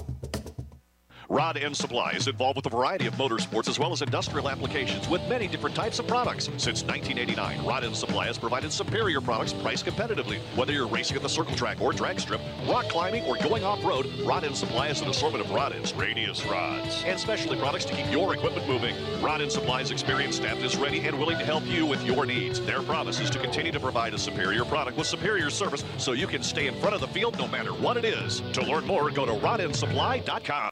[1.31, 5.07] Rod End Supply is involved with a variety of motorsports as well as industrial applications
[5.07, 6.49] with many different types of products.
[6.57, 10.39] Since 1989, Rod End Supply has provided superior products priced competitively.
[10.57, 14.07] Whether you're racing at the circle track or drag strip, rock climbing, or going off-road,
[14.25, 17.93] Rod End Supply has an assortment of rod ends, radius rods, and specialty products to
[17.93, 18.93] keep your equipment moving.
[19.21, 22.59] Rod End Supply's experienced staff is ready and willing to help you with your needs.
[22.59, 26.27] Their promise is to continue to provide a superior product with superior service so you
[26.27, 28.41] can stay in front of the field no matter what it is.
[28.51, 30.71] To learn more, go to rodendsupply.com.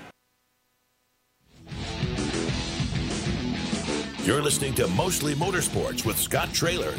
[4.23, 6.93] You're listening to Mostly Motorsports with Scott Traylor.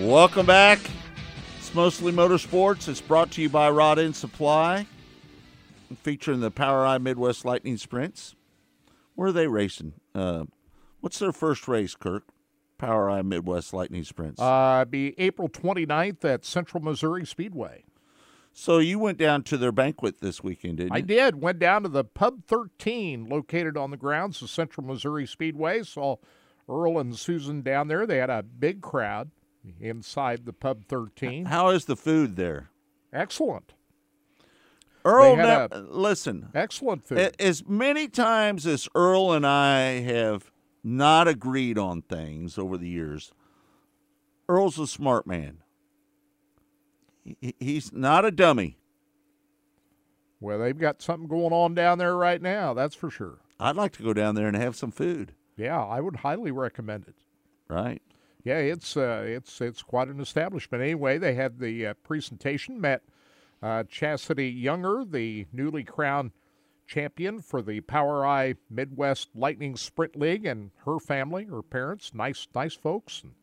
[0.00, 0.80] Welcome back.
[1.58, 2.88] It's mostly motorsports.
[2.88, 4.86] It's brought to you by Rod End Supply,
[6.02, 8.34] featuring the POWRi Midwest Lightning Sprints.
[9.14, 9.92] Where are they racing?
[10.14, 10.44] Uh,
[11.02, 12.24] what's their first race, Kirk?
[12.78, 14.40] POWRi Midwest Lightning Sprints.
[14.40, 17.84] Uh, be April 29th at Central Missouri Speedway.
[18.52, 20.96] So you went down to their banquet this weekend, didn't you?
[20.96, 21.40] I did.
[21.40, 25.82] Went down to the Pub 13 located on the grounds of Central Missouri Speedway.
[25.82, 26.16] Saw
[26.68, 28.06] Earl and Susan down there.
[28.06, 29.30] They had a big crowd
[29.80, 31.46] inside the Pub 13.
[31.46, 32.70] How is the food there?
[33.12, 33.72] Excellent.
[35.04, 36.48] Earl, had listen.
[36.54, 37.34] Excellent food.
[37.40, 40.52] As many times as Earl and I have
[40.84, 43.32] not agreed on things over the years,
[44.48, 45.61] Earl's a smart man.
[47.24, 48.78] He- He's not a dummy.
[50.40, 53.38] Well, they've got something going on down there right now, that's for sure.
[53.60, 55.34] I'd like to go down there and have some food.
[55.56, 57.14] Yeah, I would highly recommend it.
[57.68, 58.02] Right.
[58.42, 60.82] Yeah, it's uh, it's it's quite an establishment.
[60.82, 62.80] Anyway, they had the uh, presentation.
[62.80, 63.02] Met
[63.62, 66.32] uh, Chastity Younger, the newly crowned
[66.88, 72.74] champion for the POWRi Midwest Lightning Sprint League, and her family, her parents, nice nice
[72.74, 73.34] folks, and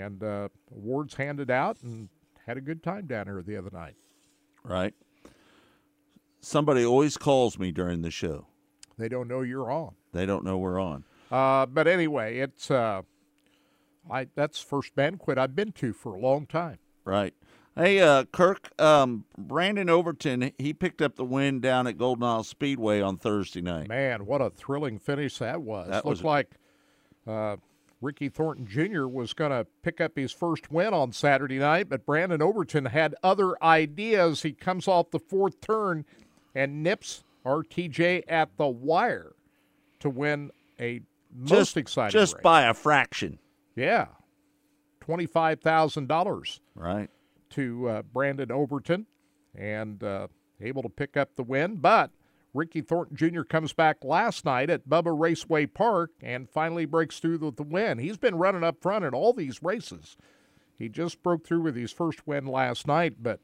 [0.00, 2.08] and uh, awards handed out, and
[2.46, 3.94] had a good time down here the other night.
[4.62, 4.94] Right.
[6.40, 8.46] Somebody always calls me during the show.
[8.98, 9.94] They don't know you're on.
[10.12, 11.04] They don't know we're on.
[11.30, 13.02] Uh, but anyway, it's uh,
[14.10, 16.78] I that's first banquet I've been to for a long time.
[17.04, 17.34] Right.
[17.74, 22.44] Hey, uh, Kirk, um, Brandon Overton, he picked up the win down at Golden Isle
[22.44, 23.86] Speedway on Thursday night.
[23.88, 25.88] Man, what a thrilling finish that was.
[25.88, 26.50] That Looked was- like
[27.26, 27.56] uh,
[28.00, 29.06] Ricky Thornton Jr.
[29.06, 33.14] was going to pick up his first win on Saturday night, but Brandon Overton had
[33.22, 34.42] other ideas.
[34.42, 36.04] He comes off the fourth turn
[36.54, 39.32] and nips RTJ at the wire
[40.00, 41.00] to win a
[41.34, 42.42] most just exciting just race.
[42.42, 43.38] by a fraction.
[43.74, 44.06] Yeah.
[45.00, 47.10] $25,000 Right.
[47.50, 49.06] to uh, Brandon Overton
[49.54, 50.28] and uh,
[50.60, 51.76] able to pick up the win.
[51.76, 52.10] But
[52.56, 53.42] Ricky Thornton Jr.
[53.42, 57.98] comes back last night at Bubba Raceway Park and finally breaks through with the win.
[57.98, 60.16] He's been running up front in all these races.
[60.78, 63.40] He just broke through with his first win last night, but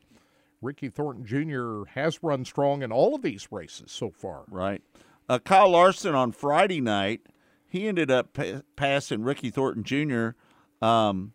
[0.62, 1.84] Ricky Thornton Jr.
[1.90, 4.44] has run strong in all of these races so far.
[4.48, 4.82] Right.
[5.28, 7.20] Uh, Kyle Larson on Friday night,
[7.66, 10.30] he ended up pa- passing Ricky Thornton Jr.
[10.84, 11.32] Um,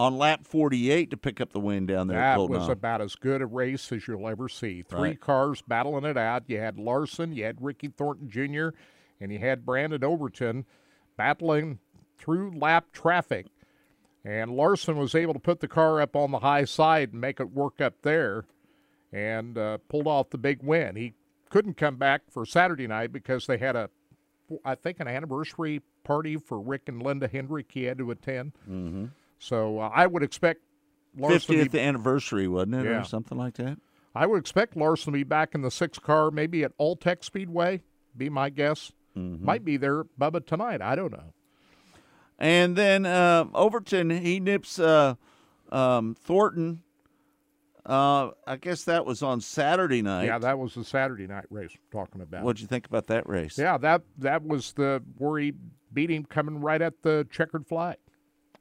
[0.00, 3.14] on lap 48 to pick up the win down there at That was about as
[3.16, 4.82] good a race as you'll ever see.
[4.82, 5.20] Three Right.
[5.20, 6.44] cars battling it out.
[6.46, 8.70] You had Larson, you had Ricky Thornton Jr.,
[9.20, 10.64] and you had Brandon Overton
[11.18, 11.80] battling
[12.16, 13.46] through lap traffic.
[14.24, 17.38] And Larson was able to put the car up on the high side and make
[17.40, 18.44] it work up there
[19.12, 20.96] and uh, pulled off the big win.
[20.96, 21.14] He
[21.50, 23.90] couldn't come back for Saturday night because they had a,
[24.64, 28.52] I think, an anniversary party for Rick and Linda Hendrick he had to attend.
[28.68, 29.06] mm-hmm.
[29.40, 30.60] So uh, I would expect
[31.16, 33.00] Larson to 50th be- anniversary, wasn't it, Yeah.
[33.00, 33.78] or something like that?
[34.14, 37.82] I would expect Larson to be back in the six car, maybe at Alltech Speedway.
[38.16, 38.92] Be my guess.
[39.16, 39.44] Mm-hmm.
[39.44, 40.80] Might be there, Bubba, tonight.
[40.82, 41.32] I don't know.
[42.38, 45.14] And then uh, Overton, he nips uh,
[45.72, 46.82] um, Thornton.
[47.84, 50.26] Uh, I guess that was on Saturday night.
[50.26, 52.44] Yeah, that was the Saturday night race we're talking about.
[52.44, 53.58] What'd you think about that race?
[53.58, 55.54] Yeah, that that was the where he
[55.92, 57.96] beat him coming right at the checkered flag,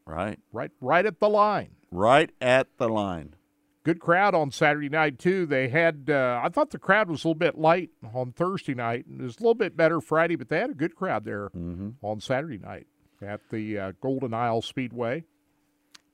[0.06, 0.40] Right.
[0.52, 1.72] right right at the line.
[1.92, 3.36] Right at the line.
[3.84, 5.46] Good crowd on Saturday night too.
[5.46, 9.06] They had uh, I thought the crowd was a little bit light on Thursday night.
[9.12, 11.90] It was a little bit better Friday, but they had a good crowd there Mm-hmm.
[12.02, 12.88] on Saturday night
[13.22, 15.24] at the uh, Golden Isle Speedway.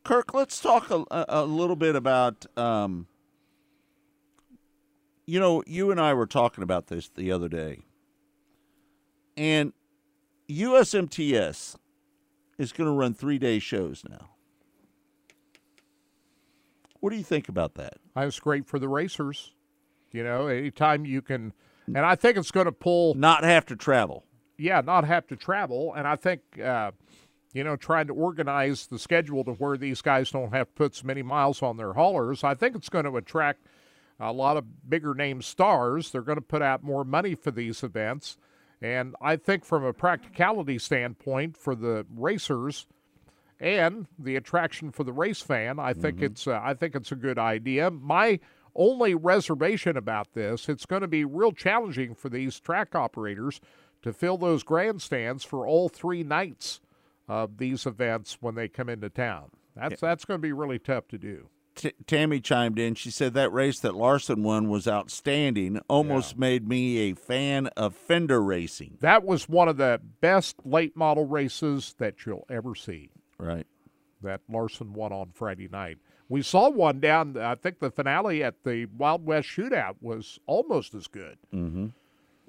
[0.04, 2.46] Kirk, let's talk a, a, a little bit about.
[2.58, 3.08] Um,
[5.26, 7.80] you know, you and I were talking about this the other day,
[9.36, 9.74] and
[10.48, 11.76] USMTS
[12.58, 14.30] is going to run three day shows now.
[17.00, 17.98] What do you think about that?
[18.16, 19.52] That's great for the racers.
[20.12, 21.54] You know, anytime you can,
[21.88, 23.14] and I think it's going to pull.
[23.16, 24.26] Not have to travel.
[24.58, 25.94] Yeah, not have to travel.
[25.94, 26.92] And I think, uh,
[27.54, 30.96] you know, trying to organize the schedule to where these guys don't have to put
[30.96, 33.68] so many miles on their haulers, I think it's going to attract
[34.20, 36.12] a lot of bigger name stars.
[36.12, 38.38] They're going to put out more money for these events.
[38.86, 42.86] And I think from a practicality standpoint for the racers
[43.60, 47.16] and the attraction for the race fan, I think it's uh, I think it's a
[47.16, 47.90] good idea.
[47.90, 48.40] My
[48.76, 53.60] only reservation about this, it's going to be real challenging for these track operators
[54.04, 56.80] to fill those grandstands for all three nights
[57.28, 59.50] of these events when they come into town.
[59.76, 61.50] That's that's going to be really tough to do.
[61.76, 62.96] T- Tammy chimed in.
[62.96, 65.80] She said that race that Larson won was outstanding.
[65.88, 68.98] Almost made me a fan of fender racing.
[69.02, 73.10] That was one of the best late model races that you'll ever see.
[73.38, 73.68] Right.
[74.22, 75.98] That Larson won on Friday night.
[76.30, 77.38] We saw one down.
[77.38, 81.38] I think the finale at the Wild West Shootout was almost as good.
[81.54, 81.88] Mm-hmm.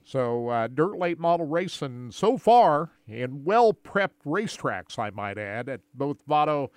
[0.06, 5.68] So uh, dirt late model racing so far in well prepped racetracks, I might add,
[5.68, 6.70] at both Vado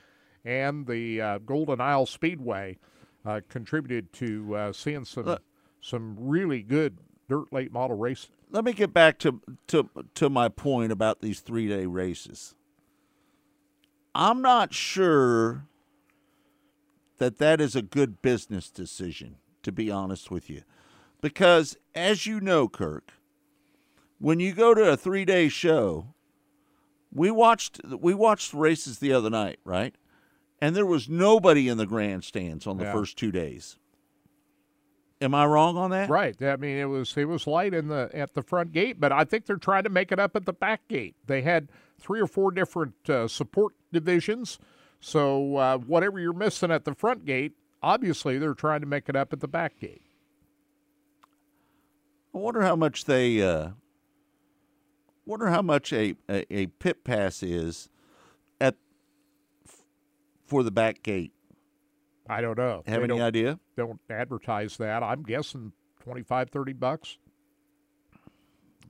[0.46, 2.78] and the uh, Golden Isle Speedway,
[3.26, 5.42] uh, contributed to uh, seeing some Look.
[5.82, 6.98] some really good
[7.28, 8.32] dirt late model racing.
[8.52, 12.56] Let me get back to to to my point about these three day races.
[14.16, 15.68] I'm not sure
[17.18, 20.64] that that is a good business decision, to be honest with you,
[21.22, 23.14] because as you know, Kirk,
[24.18, 26.14] when you go to a three day show,
[27.14, 29.96] we watched we watched races the other night, right?
[30.62, 32.94] And there was nobody in the grandstands on the Yeah.
[32.94, 33.78] first two days.
[35.22, 36.10] Am I wrong on that?
[36.10, 36.42] Right.
[36.42, 39.26] I mean, it was it was light in the at the front gate, but I
[39.26, 41.16] think they're trying to make it up at the back gate.
[41.28, 41.70] They had
[42.00, 44.60] three or four different uh, support divisions,
[45.02, 47.54] so uh, whatever you're missing at the front gate,
[47.84, 50.04] obviously they're trying to make it up at the back gate.
[52.34, 53.72] I wonder how much they uh
[55.26, 57.90] wonder how much a, a, a pit pass is
[60.50, 61.32] for the back gate.
[62.28, 62.84] I don't know.
[62.86, 63.60] Have They any idea?
[63.78, 65.02] Don't advertise that.
[65.04, 65.72] I'm guessing
[66.02, 67.18] 25, 30 bucks.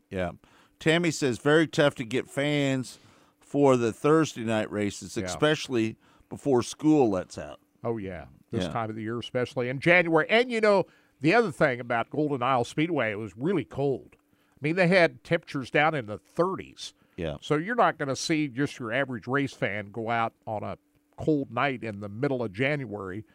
[0.10, 0.31] Yeah.
[0.80, 2.98] Tammy says very tough to get fans
[3.40, 5.26] for the Thursday night races, Yeah.
[5.26, 5.98] especially
[6.30, 7.60] before school lets out.
[7.84, 8.72] Oh yeah, this Yeah.
[8.72, 10.26] time of the year, especially in January.
[10.30, 10.86] And you know,
[11.22, 14.15] the other thing about Golden Isle Speedway, it was really cold.
[14.53, 16.94] I mean, they had temperatures down in the 30s.
[17.15, 17.38] Yeah.
[17.41, 20.77] So you're not going to see just your average race fan go out on a
[21.20, 23.26] cold night in the middle of January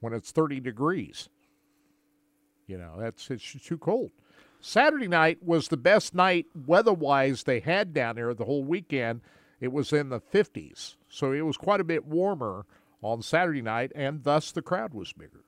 [0.00, 1.28] when it's 30 degrees.
[2.66, 4.10] You know, that's it's too cold.
[4.60, 9.20] Saturday night was the best night weather-wise they had down there the whole weekend.
[9.60, 10.96] It was in the 50s.
[11.08, 12.66] So it was quite a bit warmer
[13.00, 15.44] on Saturday night and thus the crowd was bigger.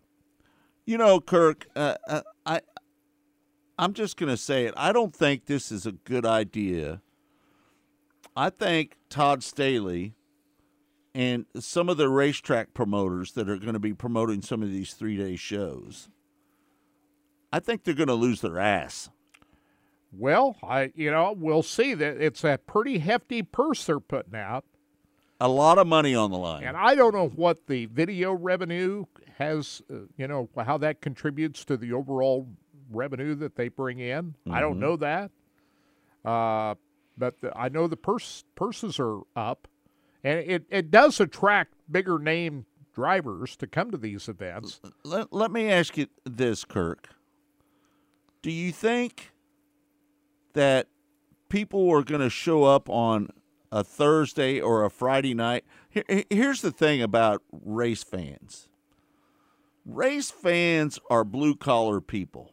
[0.86, 2.60] You know, Kirk, uh, uh, I
[3.78, 4.74] I'm just going to say it.
[4.76, 7.00] I don't think this is a good idea.
[8.36, 10.14] I think Todd Staley
[11.14, 14.92] and some of the racetrack promoters that are going to be promoting some of these
[14.94, 16.08] three day shows,
[17.52, 19.10] I think they're going to lose their ass.
[20.12, 24.64] Well, I you know, we'll see that it's a pretty hefty purse they're putting out.
[25.40, 26.64] A lot of money on the line.
[26.64, 29.06] And I don't know what the video revenue
[29.38, 32.46] has, uh, you know, how that contributes to the overall
[32.90, 34.34] revenue that they bring in.
[34.50, 34.80] I don't Mhm.
[34.80, 35.30] know that.
[36.24, 36.74] Uh,
[37.16, 39.66] but the, I know the purse purses are up,
[40.22, 44.80] and it, it does attract bigger name drivers to come to these events.
[45.04, 47.08] let, let me ask you this, Kirk.
[48.42, 49.32] Do you think
[50.54, 50.88] that
[51.48, 53.28] people are going to show up on
[53.70, 55.64] a Thursday or a Friday night?
[55.88, 58.66] Here, here- here's the thing about race fans
[59.86, 62.52] race fans are blue collar people,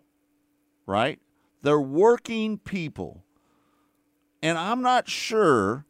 [0.85, 1.19] right?
[1.61, 3.23] They're working people.
[4.41, 5.85] And I'm not sure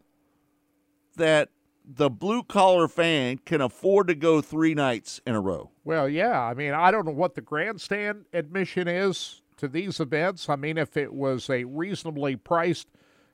[1.17, 1.49] that
[1.89, 5.71] the blue collar fan can afford to go three nights in a row.
[5.85, 6.41] Well, yeah.
[6.41, 10.49] I mean, I don't know what the grandstand admission is to these events.
[10.49, 12.87] I mean, if it was a reasonably priced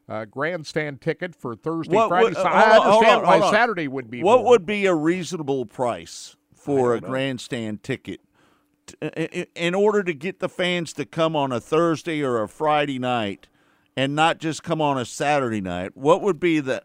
[0.07, 3.39] uh, grandstand ticket for Thursday, What Friday, so uh, I hold on, hold understand on,
[3.41, 3.51] why.
[3.51, 4.21] Saturday would be.
[4.21, 4.49] What more.
[4.49, 7.07] would be a reasonable price for a know.
[7.07, 8.21] grandstand ticket
[8.85, 12.47] T- i- in order to get the fans to come on a Thursday or a
[12.49, 13.47] Friday night
[13.97, 15.95] and not just come on a Saturday night?
[15.97, 16.83] What would be the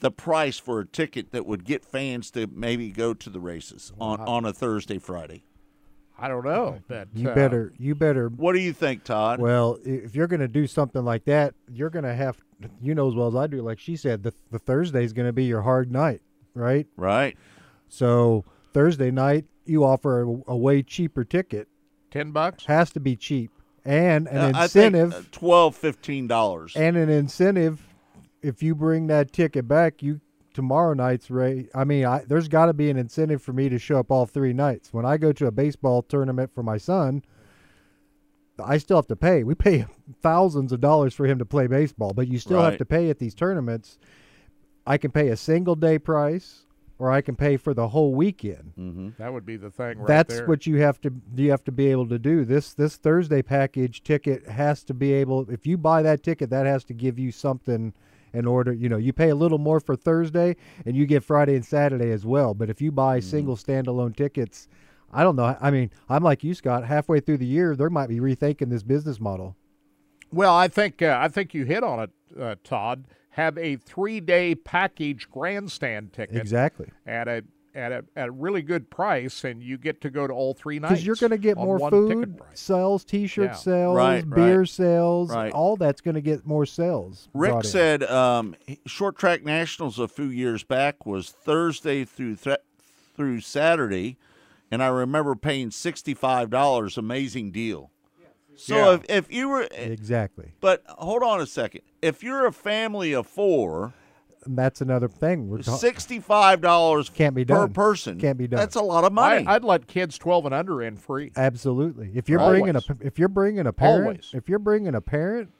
[0.00, 3.92] the price for a ticket that would get fans to maybe go to the races
[4.00, 5.44] on, on a Thursday, Friday?
[6.18, 6.78] I don't know.
[6.88, 8.28] But You uh, better, you better.
[8.28, 9.38] What do you think, Todd?
[9.40, 12.38] Well, if you're going to do something like that, you're going to have,
[12.80, 13.60] you know as well as I do.
[13.62, 16.22] Like she said, the the Thursday is going to be your hard night,
[16.54, 16.86] right?
[16.96, 17.36] Right.
[17.88, 21.68] So Thursday night, you offer a, a way cheaper ticket.
[22.10, 22.64] ten bucks.
[22.64, 23.50] Has to be cheap
[23.84, 25.12] and an Uh, I think, incentive.
[25.26, 26.74] uh, twelve, fifteen dollars.
[26.76, 27.85] and an incentive
[28.46, 30.20] if you bring that ticket back you
[30.54, 33.78] tomorrow night's rate i mean I, there's got to be an incentive for me to
[33.78, 37.22] show up all three nights when i go to a baseball tournament for my son
[38.64, 39.84] i still have to pay we pay
[40.22, 43.18] thousands of dollars for him to play baseball but you still have to pay at
[43.18, 43.98] these tournaments
[44.86, 46.64] i can pay a single day price
[46.98, 49.08] or i can pay for the whole weekend Mm-hmm.
[49.18, 49.98] That would be the thing.
[49.98, 50.46] Right that's there.
[50.46, 52.44] what you have to you have to be able to do.
[52.44, 56.66] This this Thursday package ticket has to be able if you buy that ticket that
[56.66, 57.94] has to give you something
[58.36, 61.54] in order, you know, you pay a little more for Thursday and you get Friday
[61.54, 62.54] and Saturday as well.
[62.54, 63.30] But if you buy Mm-hmm.
[63.30, 64.68] single standalone tickets,
[65.12, 65.56] I don't know.
[65.60, 68.82] I mean, I'm like you Scott, halfway through the year there might be rethinking this
[68.82, 69.56] business model.
[70.32, 73.04] Well, I think uh, I think you hit on it, uh, Todd.
[73.30, 76.88] Have a three-day package grandstand ticket Exactly.
[77.06, 77.44] at a
[77.76, 80.78] at a at a really good price, and you get to go to all three
[80.78, 80.92] nights.
[80.94, 83.54] Because you're going to get more food sales, T-shirt Yeah.
[83.54, 84.68] sales, Right, beer right.
[84.68, 85.52] sales, Right.
[85.52, 87.28] all that's going to get more sales.
[87.34, 92.58] Rick said um, short track nationals a few years back was Thursday through th-
[93.14, 94.16] through Saturday,
[94.70, 96.96] and I remember paying sixty five dollars.
[96.98, 97.90] Amazing deal.
[98.58, 98.94] So Yeah.
[98.94, 100.52] if, if you were, exactly.
[100.62, 101.82] but hold on a second.
[102.00, 103.92] If you're a family of four, And
[104.48, 105.48] that's another thing.
[105.48, 108.58] We're ta- sixty five dollars Can't be done per person Can't be done.
[108.58, 109.46] That's a lot of money.
[109.46, 111.32] I, I'd let kids 12 and under in free.
[111.36, 112.10] Absolutely.
[112.14, 112.60] If you're Always.
[112.60, 114.30] bringing a if you're bringing a parent, Always.
[114.34, 115.50] if you're bringing a parent,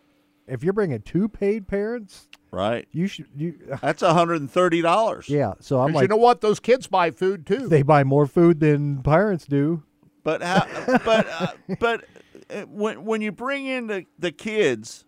[0.47, 2.87] if you're bringing two paid parents, right.
[2.93, 5.29] you should you That's hundred and thirty dollars.
[5.29, 5.55] yeah.
[5.61, 6.41] So I'm like you know what?
[6.43, 7.69] Those kids buy food too.
[7.69, 9.83] they buy more food than parents do.
[10.23, 10.67] But how?
[11.05, 11.47] but uh,
[11.81, 12.05] but
[12.51, 15.05] uh, when when you bring in the, the kids,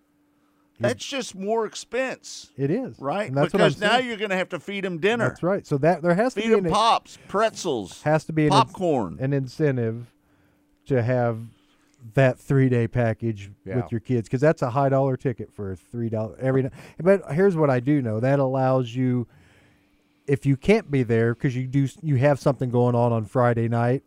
[0.80, 3.28] that's just more expense, It is right?
[3.28, 5.42] And that's what I'm because now you're going to have to feed them dinner, That's
[5.42, 5.66] right.
[5.66, 9.18] So that there has to be them an, pops, pretzels, has to be an, popcorn.
[9.20, 10.12] an incentive
[10.86, 11.38] to have
[12.14, 13.76] that three day package Yeah.
[13.76, 16.72] with your kids because that's a high dollar ticket for three dollars every night.
[17.02, 19.26] But here's what I do know that allows you,
[20.26, 23.68] if you can't be there because you do you have something going on on Friday
[23.68, 24.04] night,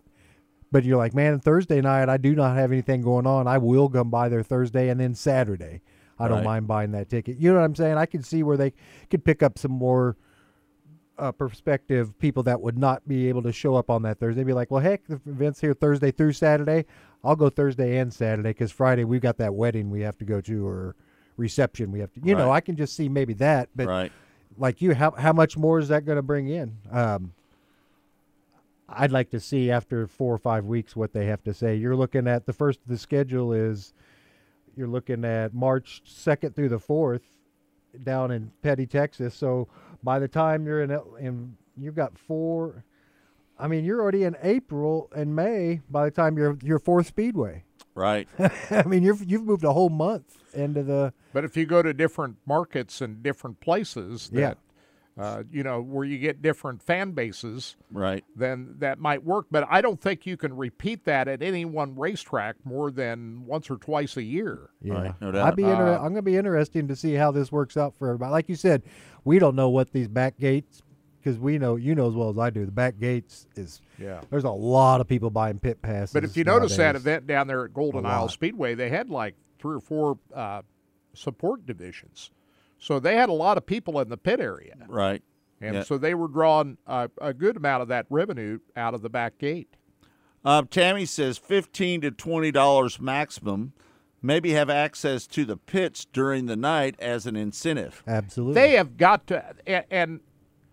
[0.71, 3.45] but you're like, man, Thursday night I do not have anything going on.
[3.47, 5.81] I will come by there Thursday and then Saturday.
[6.21, 6.45] I don't Right.
[6.45, 7.37] mind buying that ticket.
[7.37, 7.97] You know what I'm saying?
[7.97, 8.73] I can see where they
[9.09, 10.15] could pick up some more
[11.17, 14.43] uh, perspective people that would not be able to show up on that Thursday.
[14.43, 16.85] Be like, well, heck, the event's here Thursday through Saturday.
[17.23, 20.41] I'll go Thursday and Saturday because Friday we've got that wedding we have to go
[20.41, 20.95] to or
[21.37, 22.21] reception we have to.
[22.23, 24.11] You know, I can just see maybe that, but right.
[24.57, 26.77] like you, how how much more is that going to bring in?
[26.91, 27.33] Um,
[28.89, 31.75] I'd like to see after four or five weeks what they have to say.
[31.75, 32.79] You're looking at the first.
[32.87, 33.93] The schedule is
[34.81, 37.21] you're looking at March second through the fourth
[38.03, 39.35] down in Petty, Texas.
[39.35, 39.67] So
[40.03, 42.83] by the time you're in, in you've got four.
[43.59, 45.81] I mean, you're already in April and May.
[45.87, 47.63] By the time you're your fourth Speedway,
[47.93, 48.27] Right.
[48.71, 51.93] I mean, you've you've moved a whole month into the But if you go to
[51.93, 54.53] different markets and different places that, Yeah.
[55.17, 58.23] Uh, you know, where you get different fan bases, Right.
[58.35, 59.47] then that might work.
[59.51, 63.69] But I don't think you can repeat that at any one racetrack more than once
[63.69, 64.69] or twice a year.
[64.81, 65.47] Yeah, Right, no doubt.
[65.47, 67.93] I'd be inter- Uh, I'm going to be interesting to see how this works out
[67.95, 68.31] for everybody.
[68.31, 68.83] Like you said,
[69.25, 70.81] we don't know what these back gates
[71.19, 72.65] because we know you know as well as I do.
[72.65, 74.21] The back gates is Yeah.
[74.31, 76.13] There's a lot of people buying pit passes.
[76.13, 77.01] But if you notice that nowadays.
[77.01, 78.29] event down there at Golden Isle.
[78.29, 80.61] Speedway, they had like three or four uh,
[81.13, 82.31] support divisions.
[82.81, 84.75] So they had a lot of people in the pit area.
[84.89, 85.21] Right.
[85.61, 85.83] And Yeah.
[85.83, 89.37] so they were drawing a, a good amount of that revenue out of the back
[89.37, 89.77] gate.
[90.43, 93.73] Uh, Tammy says fifteen to twenty dollars maximum.
[94.23, 98.03] Maybe have access to the pits during the night as an incentive.
[98.07, 100.19] absolutely, They have got to, and, and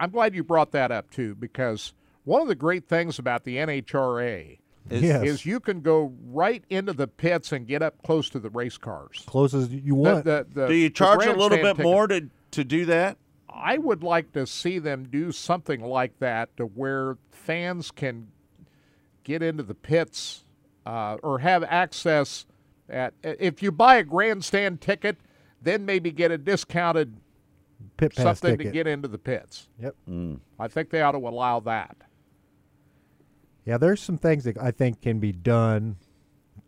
[0.01, 1.95] I'm glad you brought that up too, because
[2.25, 4.59] one of the great things about the NHRA
[4.90, 5.24] Is- Yes.
[5.24, 8.78] is you can go right into the pits and get up close to the race
[8.78, 9.23] cars.
[9.27, 10.24] close as you want.
[10.24, 13.19] the- the- Do you charge a little bit ticket- more to to do that?
[13.51, 18.28] I would like to see them do something like that to where fans can
[19.24, 20.44] get into the pits
[20.86, 22.47] uh, or have access
[22.89, 25.19] at if you buy a grandstand ticket,
[25.60, 27.16] then maybe get a discounted
[27.98, 28.73] pit pass something ticket.
[28.73, 29.69] to get into the pits.
[29.81, 29.94] Yep.
[30.59, 31.97] I think they ought to allow that.
[33.69, 35.97] Yeah, there's some things that I think can be done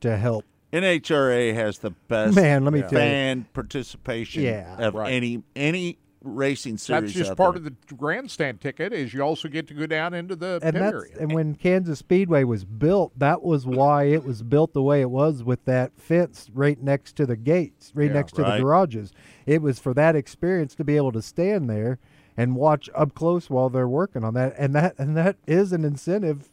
[0.00, 0.44] to help.
[0.70, 2.98] NHRA has the best Man, let me tell you.
[2.98, 4.76] fan participation Yeah.
[4.88, 5.10] of Right.
[5.10, 7.00] any any racing series.
[7.04, 7.60] That's just out part there.
[7.60, 8.92] of the grandstand ticket.
[8.92, 11.14] Is you also get to go down into the and pit area.
[11.18, 15.08] and when Kansas Speedway was built, that was why it was built the way it
[15.10, 18.58] was with that fence right next to the gates, right Yeah, next to right.
[18.58, 19.10] the garages.
[19.46, 21.98] It was for that experience to be able to stand there
[22.36, 25.86] and watch up close while they're working on that, and that and that is an
[25.86, 26.50] incentive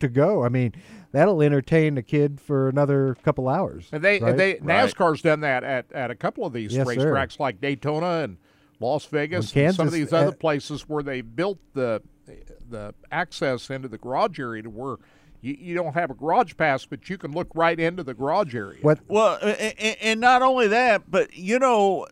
[0.00, 0.44] to go.
[0.44, 0.72] I mean,
[1.12, 3.88] that'll entertain a kid for another couple hours.
[3.92, 4.30] And they right?
[4.30, 6.94] and they NASCAR's done that at, at a couple of these Yes, sir.
[6.94, 8.36] racetracks like Daytona and
[8.80, 12.02] Las Vegas Well, and some of these other uh, places where they built the
[12.68, 14.96] the access into the garage area to where
[15.40, 18.54] you, you don't have a garage pass, but you can look right into the garage
[18.54, 18.78] area.
[18.82, 22.06] What Well, a- a- and not only that, but you know,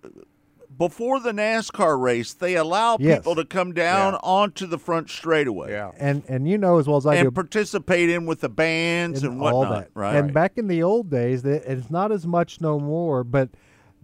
[0.77, 3.19] before the NASCAR race, they allow Yes.
[3.19, 4.19] people to come down Yeah.
[4.23, 5.93] onto the front straightaway Yeah.
[5.99, 9.23] and and you know as well as I do, and participate in with the bands
[9.23, 9.65] and, and whatnot.
[9.67, 9.91] all that.
[9.95, 10.17] Right.
[10.17, 13.51] And back in the old days, it's not as much no more, but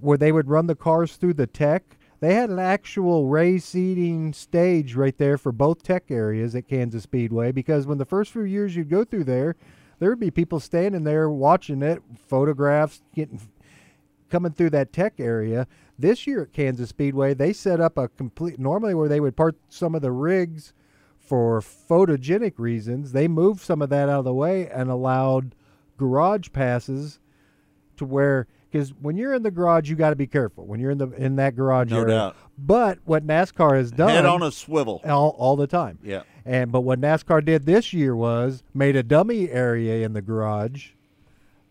[0.01, 4.33] where they would run the cars through the tech, they had an actual race seating
[4.33, 7.51] stage right there for both tech areas at Kansas Speedway.
[7.53, 9.57] Because when the first few years you'd go through there,
[9.99, 13.41] there would be people standing there watching it, photographs, getting
[14.31, 15.67] coming through that tech area.
[16.01, 19.57] This year at Kansas Speedway, they set up a complete normally where they would park
[19.69, 20.73] some of the rigs
[21.19, 23.13] for photogenic reasons.
[23.13, 25.55] They moved some of that out of the way and allowed
[25.99, 27.19] garage passes
[27.99, 30.93] to where because when you're in the garage, you got to be careful when you're
[30.93, 32.15] in the in that garage No area.
[32.15, 32.37] doubt.
[32.57, 35.01] But what NASCAR has done Head on a swivel.
[35.05, 35.99] all, all the time.
[36.03, 36.23] Yeah.
[36.47, 40.91] And but what NASCAR did this year was made a dummy area in the garage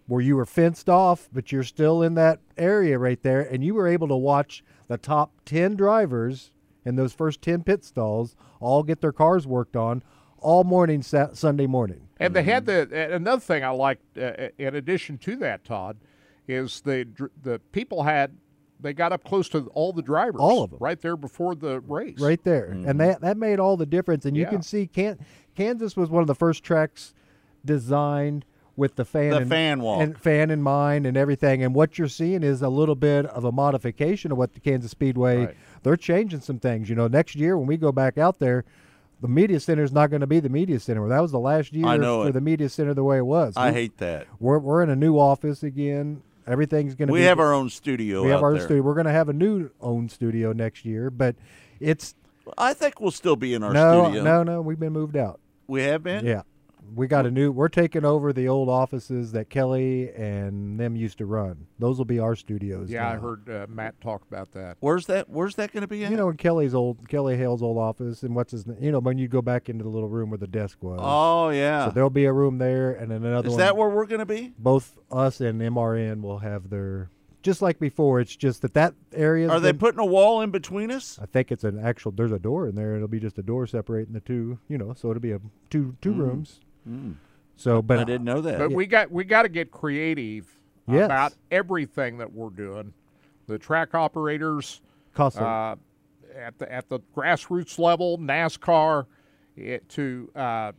[0.10, 3.76] where you were fenced off, but you're still in that area right there, and you
[3.76, 6.52] were able to watch the top ten drivers
[6.84, 10.04] in those first ten pit stalls all get their cars worked on
[10.40, 12.02] all morning sa- Sunday morning.
[12.20, 12.92] And they had mm-hmm.
[12.92, 15.98] the another thing I liked uh, uh, in addition to that, Todd,
[16.48, 17.08] is the
[17.44, 18.36] the people had
[18.80, 21.82] they got up close to all the drivers, All of them, right there before the
[21.82, 22.20] race.
[22.20, 22.98] right there, and mm-hmm.
[22.98, 24.26] that that made all the difference.
[24.26, 24.50] And you Yeah.
[24.50, 25.20] can see, Can-
[25.56, 27.14] Kansas was one of the first tracks
[27.64, 28.46] designed
[28.80, 30.02] with the fan The in, fan walk.
[30.02, 31.62] and fan in mind and everything.
[31.64, 34.90] And what you're seeing is a little bit of a modification of what the Kansas
[34.90, 35.46] Speedway.
[35.46, 35.58] Right.
[35.84, 36.90] They're changing some things.
[36.90, 38.66] You know, next year when we go back out there.
[39.22, 41.06] The media center is not going to be the media center.
[41.10, 42.32] That was the last year for it.
[42.32, 43.54] the media center the way it was.
[43.58, 44.28] I We- hate that.
[44.40, 46.22] We're we're in a new office again.
[46.48, 47.14] Everything's going to.
[47.14, 47.26] We be.
[47.26, 48.24] have our own studio.
[48.24, 48.62] we have our there.
[48.64, 48.82] studio.
[48.82, 51.36] We're going to have a new own studio next year, but
[51.82, 52.16] it's
[52.58, 54.24] I think we'll still be in our no, studio.
[54.24, 54.62] no, no.
[54.62, 55.42] We've been moved out.
[55.68, 56.26] We have been.
[56.26, 56.44] Yeah,
[56.96, 57.52] we got a new.
[57.52, 61.68] We're taking over the old offices that Kelly and them used to run.
[61.80, 62.90] Those will be our studios.
[62.90, 64.78] Yeah, I heard uh, Matt talk about that.
[64.80, 65.30] Where's that?
[65.30, 66.12] Where's that going to be at?
[66.12, 68.66] You know, in Kelly's old Kelly Hale's old office, and what's his?
[68.68, 71.00] na- You know, when you go back into the little room where the desk was.
[71.02, 71.86] oh yeah.
[71.86, 73.60] So there'll be a room there, and then another Is one.
[73.60, 74.54] that where we're going to be?
[74.58, 77.10] both us and MRN will have their?
[77.42, 79.48] Just like before, it's just that that area.
[79.50, 81.18] Are they putting a wall in between us?
[81.22, 82.12] I think it's an actual.
[82.12, 82.98] There's a door in there.
[82.98, 84.60] It'll be just a door separating the two.
[84.68, 85.40] You know, so it'll be a
[85.70, 86.60] two two rooms.
[87.56, 88.58] So, but I didn't know that.
[88.58, 90.48] But we got we got to get creative
[90.88, 91.06] Yes.
[91.06, 92.94] about everything that we're doing.
[93.48, 94.82] The track operators
[95.14, 95.76] costs uh,
[96.36, 99.06] at the at the grassroots level, NASCAR,
[99.56, 100.72] it, to uh,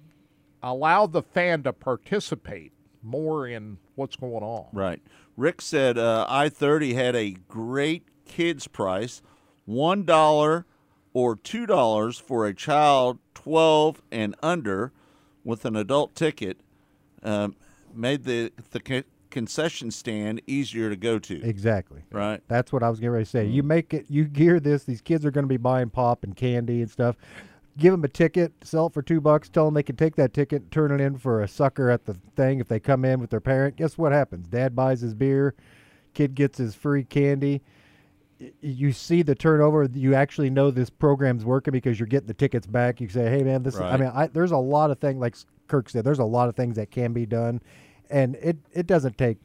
[0.62, 2.72] allow the fan to participate
[3.02, 4.66] more in what's going on.
[4.72, 5.00] Right.
[5.36, 9.22] Rick said uh, I thirty had a great kids price,
[9.64, 10.66] one dollar
[11.12, 14.92] or two dollars for a child twelve and under,
[15.44, 16.58] with an adult ticket.
[17.22, 17.56] Um,
[17.94, 21.42] made the the concession stand easier to go to.
[21.42, 22.02] Exactly.
[22.10, 22.42] Right.
[22.48, 23.46] That's what I was getting ready to say.
[23.46, 24.84] You make it, you gear this.
[24.84, 27.16] These kids are going to be buying pop and candy and stuff.
[27.78, 29.48] Give them a ticket, sell it for two bucks.
[29.48, 32.14] Tell them they can take that ticket, turn it in for a sucker at the
[32.36, 32.58] thing.
[32.58, 34.48] If they come in with their parent, guess what happens?
[34.48, 35.54] Dad buys his beer,
[36.12, 37.62] kid gets his free candy.
[38.40, 39.88] Y- You see the turnover.
[39.92, 43.00] You actually know this program's working because you're getting the tickets back.
[43.00, 45.36] You say, "Hey, man, this." Is, I mean, I, there's a lot of things, like
[45.68, 46.04] Kirk said.
[46.04, 47.60] There's a lot of things that can be done,
[48.08, 49.38] and it it doesn't take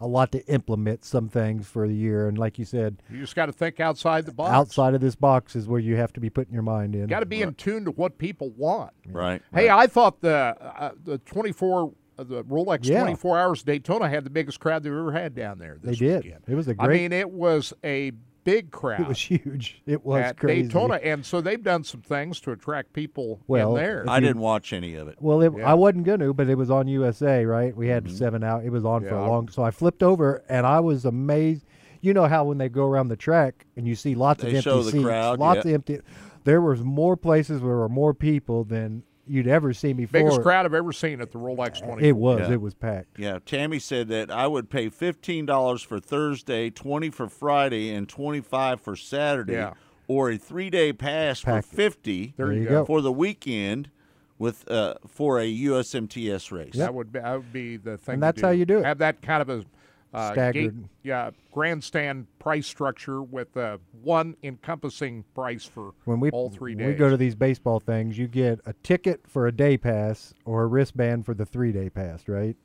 [0.00, 2.28] a lot to implement some things for the year.
[2.28, 4.52] And like you said, You just got to think outside the box.
[4.52, 7.08] outside of this box is where you have to be putting your mind in.
[7.08, 8.92] Got to be in tune to what people want.
[9.08, 9.42] Right.
[9.52, 10.30] Hey, I thought the
[10.60, 13.00] uh, the 24 uh, the Rolex Yeah.
[13.00, 15.78] 24 Hours Daytona had the biggest crowd they've ever had down there.
[15.82, 16.22] They did.
[16.24, 16.44] Weekend.
[16.46, 18.12] It was a I great- I mean, it was a
[18.48, 19.00] big crowd.
[19.08, 19.82] It was huge.
[19.86, 20.62] It was at crazy.
[20.64, 24.04] Daytona, and so they've done some things to attract people Well, in there.
[24.08, 25.16] I didn't watch any of it.
[25.20, 25.70] Well, it, Yeah.
[25.70, 27.76] I wasn't going to, but it was on USA, right?
[27.76, 28.16] We had mm-hmm.
[28.16, 28.64] seven out.
[28.64, 29.48] It was on for a long.
[29.48, 31.64] So I flipped over, and I was amazed.
[32.00, 34.54] You know how when they go around the track and you see lots They of
[34.54, 35.70] empty show the seats, crowd, lots yeah.
[35.70, 36.00] of empty.
[36.44, 40.20] There was more places where there were more people than you'd ever seen before.
[40.20, 42.06] Biggest crowd I've ever seen at the Rolex 20.
[42.06, 42.40] It was.
[42.40, 42.52] Yeah.
[42.52, 43.18] It was packed.
[43.18, 48.08] Yeah, Tammy said that I would pay fifteen dollars for Thursday, twenty for Friday, and
[48.08, 49.74] twenty five for Saturday, Yeah.
[50.06, 51.64] or a three day pass Package.
[51.70, 52.74] for fifty There There you you go.
[52.80, 52.84] go.
[52.86, 53.90] for the weekend
[54.38, 56.74] with uh, for a USMTS race.
[56.74, 58.14] That would be that would be the thing.
[58.14, 58.84] And to that's how you do it.
[58.84, 59.64] Have that kind of a
[60.14, 60.74] uh, Staggered.
[60.80, 66.74] gate- yeah, grandstand price structure with uh, one encompassing price for When we all three
[66.74, 66.94] when days.
[66.94, 70.62] we go to these baseball things, you get a ticket for a day pass or
[70.62, 72.56] a wristband for the three day pass, right?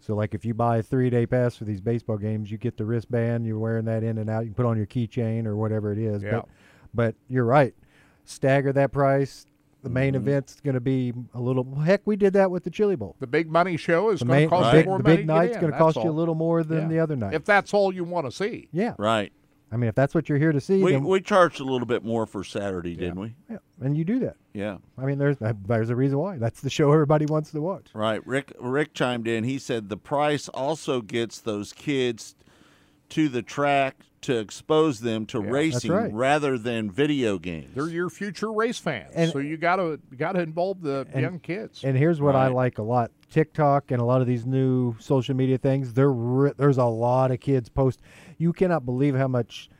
[0.00, 2.76] So like if you buy a three day pass for these baseball games, you get
[2.76, 3.46] the wristband.
[3.46, 4.40] You're wearing that in and out.
[4.40, 6.22] You can put on your keychain or whatever it is.
[6.22, 6.30] Yeah.
[6.30, 6.48] But
[6.94, 7.74] but you're right.
[8.24, 9.46] Stagger that price.
[9.86, 10.28] The main Mm-hmm.
[10.28, 11.64] event's going to be a little.
[11.76, 13.14] Heck, we did that with the Chili Bowl.
[13.20, 15.26] the big money show is going main, to cost the you more the money big
[15.26, 16.88] night's going to that's cost you a little more than Yeah.
[16.88, 17.34] the other night.
[17.34, 18.68] If that's all you want to see.
[18.72, 19.32] yeah, Right.
[19.72, 21.86] I mean, if that's what you're here to see, We then we charged a little
[21.88, 23.34] bit more for Saturday, didn't we?
[23.50, 24.36] yeah, and you do that.
[24.54, 24.78] Yeah.
[24.96, 25.36] I mean, there's
[25.66, 26.38] there's a reason why.
[26.38, 27.86] That's the show everybody wants to watch.
[27.92, 28.24] Right.
[28.26, 29.42] Rick Rick chimed in.
[29.42, 32.36] He said the price also gets those kids
[33.10, 36.12] to the track to expose them to racing right.
[36.12, 37.74] rather than video games.
[37.74, 41.22] They're your future race fans, And- so you got to got to involve the And-
[41.22, 41.84] young kids.
[41.84, 45.36] And here's what I like a lot: TikTok and a lot of these new social
[45.36, 45.92] media things.
[45.94, 48.00] There, re- there's a lot of kids post.
[48.38, 49.70] You cannot believe how much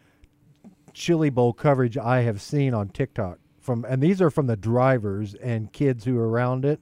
[0.93, 5.35] Chili Bowl coverage I have seen on TikTok from, and these are from the drivers
[5.35, 6.81] and kids who are around it.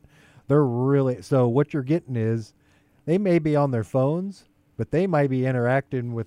[0.49, 1.49] They're really so.
[1.49, 2.53] What you're getting is,
[3.07, 4.45] they may be on their phones,
[4.77, 6.27] but they might be interacting with,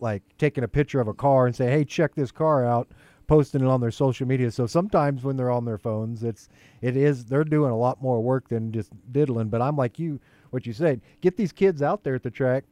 [0.00, 2.88] like taking a picture of a car and say, "Hey, check this car out."
[3.26, 6.48] posting it on their social media so sometimes when they're on their phones it's
[6.80, 10.18] it is they're doing a lot more work than just diddling but i'm like you
[10.48, 12.64] what you said get these kids out there at the track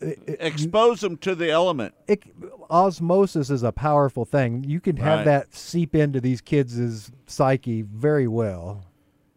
[0.00, 1.94] expose them to the element.
[2.06, 2.22] it,
[2.70, 4.64] osmosis is a powerful thing.
[4.64, 5.24] You can have Right.
[5.24, 8.84] that seep into these kids' psyche very well.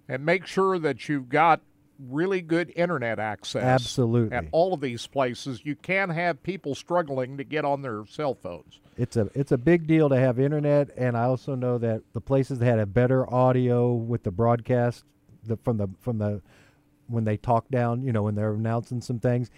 [0.08, 1.62] and make sure that you've got
[2.00, 3.64] really good internet access.
[3.64, 4.36] Absolutely.
[4.36, 8.36] At all of these places, you can have people struggling to get on their cell
[8.36, 8.80] phones.
[8.98, 12.22] It's a it's a big deal to have internet, and I also know that the
[12.22, 15.04] places that had a better audio with the broadcast,
[15.44, 16.42] the from the from the
[17.08, 19.50] when they talk down, you know, when they're announcing some things.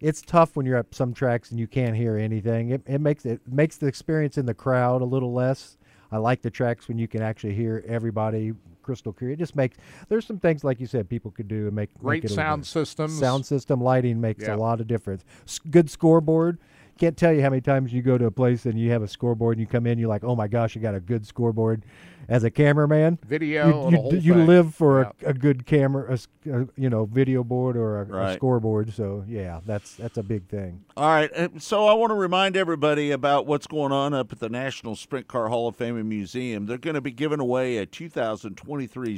[0.00, 2.70] It's tough when you're at some tracks and you can't hear anything.
[2.70, 5.76] It, it makes it makes the experience in the crowd a little less.
[6.10, 8.52] I like the tracks when you can actually hear everybody
[8.86, 9.32] crystal clear.
[9.32, 9.76] It just makes
[10.08, 13.18] there's some things like you said people could do and make Great make sound systems.
[13.18, 14.54] Sound system lighting makes Yeah.
[14.54, 15.24] a lot of difference.
[15.46, 16.58] S- good scoreboard.
[16.98, 19.08] Can't tell you how many times you go to a place and you have a
[19.08, 21.84] scoreboard and you come in, you're like, oh my gosh, you got a good scoreboard.
[22.28, 24.46] As a cameraman, Video, you, the you, whole you thing.
[24.48, 25.28] live for Yeah.
[25.28, 28.92] a, a good camera, a, s- a, you know, video board or a, a scoreboard.
[28.92, 30.84] So yeah, that's that's a big thing.
[30.96, 31.30] All right,
[31.62, 35.28] so I want to remind everybody about what's going on up at the National Sprint
[35.28, 36.66] Car Hall of Fame and Museum.
[36.66, 39.16] They're going to be giving away a 2023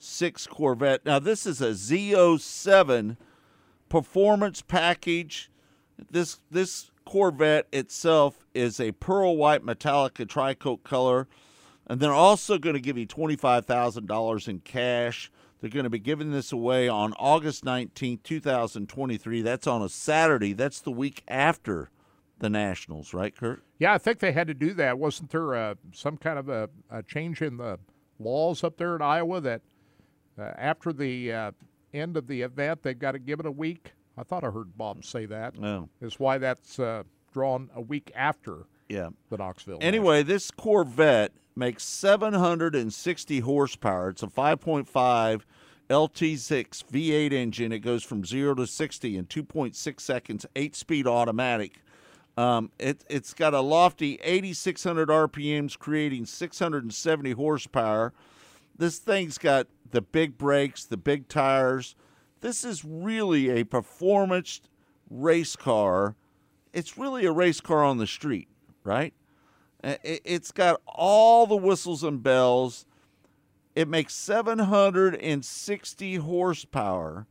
[0.00, 1.04] Z06 Corvette.
[1.04, 3.16] Now, this is a Z07
[3.88, 5.48] performance package.
[6.10, 11.28] This this Corvette itself is a pearl white Metallica tricoat color,
[11.86, 15.30] and they're also going to give you twenty five thousand dollars in cash.
[15.60, 19.40] They're going to be giving this away on August nineteenth, two thousand twenty three.
[19.40, 20.52] That's on a Saturday.
[20.52, 21.90] That's the week after
[22.38, 23.62] the Nationals, right, Kirk?
[23.78, 24.98] Yeah, I think they had to do that.
[24.98, 27.78] Wasn't there uh, some kind of a, a change in the
[28.18, 29.62] laws up there in Iowa that
[30.38, 31.50] uh, after the uh,
[31.94, 33.92] end of the event they've got to give it a week?
[34.16, 35.58] I thought I heard Bob say that.
[35.58, 35.88] No.
[36.00, 37.02] Is why that's uh,
[37.32, 39.10] drawn a week after Yeah.
[39.30, 39.78] the Knoxville.
[39.80, 44.10] Anyway, this Corvette makes 760 horsepower.
[44.10, 45.42] It's a 5.5
[45.88, 47.72] LT6 V8 engine.
[47.72, 51.82] It goes from 0 to 60 in 2.6 seconds, 8-speed automatic.
[52.36, 58.12] Um, it, it's got a lofty 8,600 RPMs, creating 670 horsepower.
[58.76, 61.94] This thing's got the big brakes, the big tires.
[62.40, 64.60] This is really a performance
[65.10, 66.14] race car.
[66.72, 68.48] It's really a race car on the street,
[68.84, 69.14] right?
[69.82, 72.86] It- It's got all the whistles and bells.
[73.74, 77.26] It makes 760 horsepower.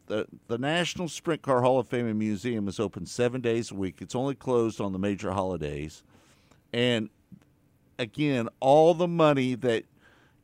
[0.08, 3.76] the the National Sprint Car Hall of Fame and Museum is open seven days a
[3.76, 4.02] week.
[4.02, 6.04] It's only closed on the major holidays,
[6.72, 7.10] and
[8.00, 9.86] again, all the money that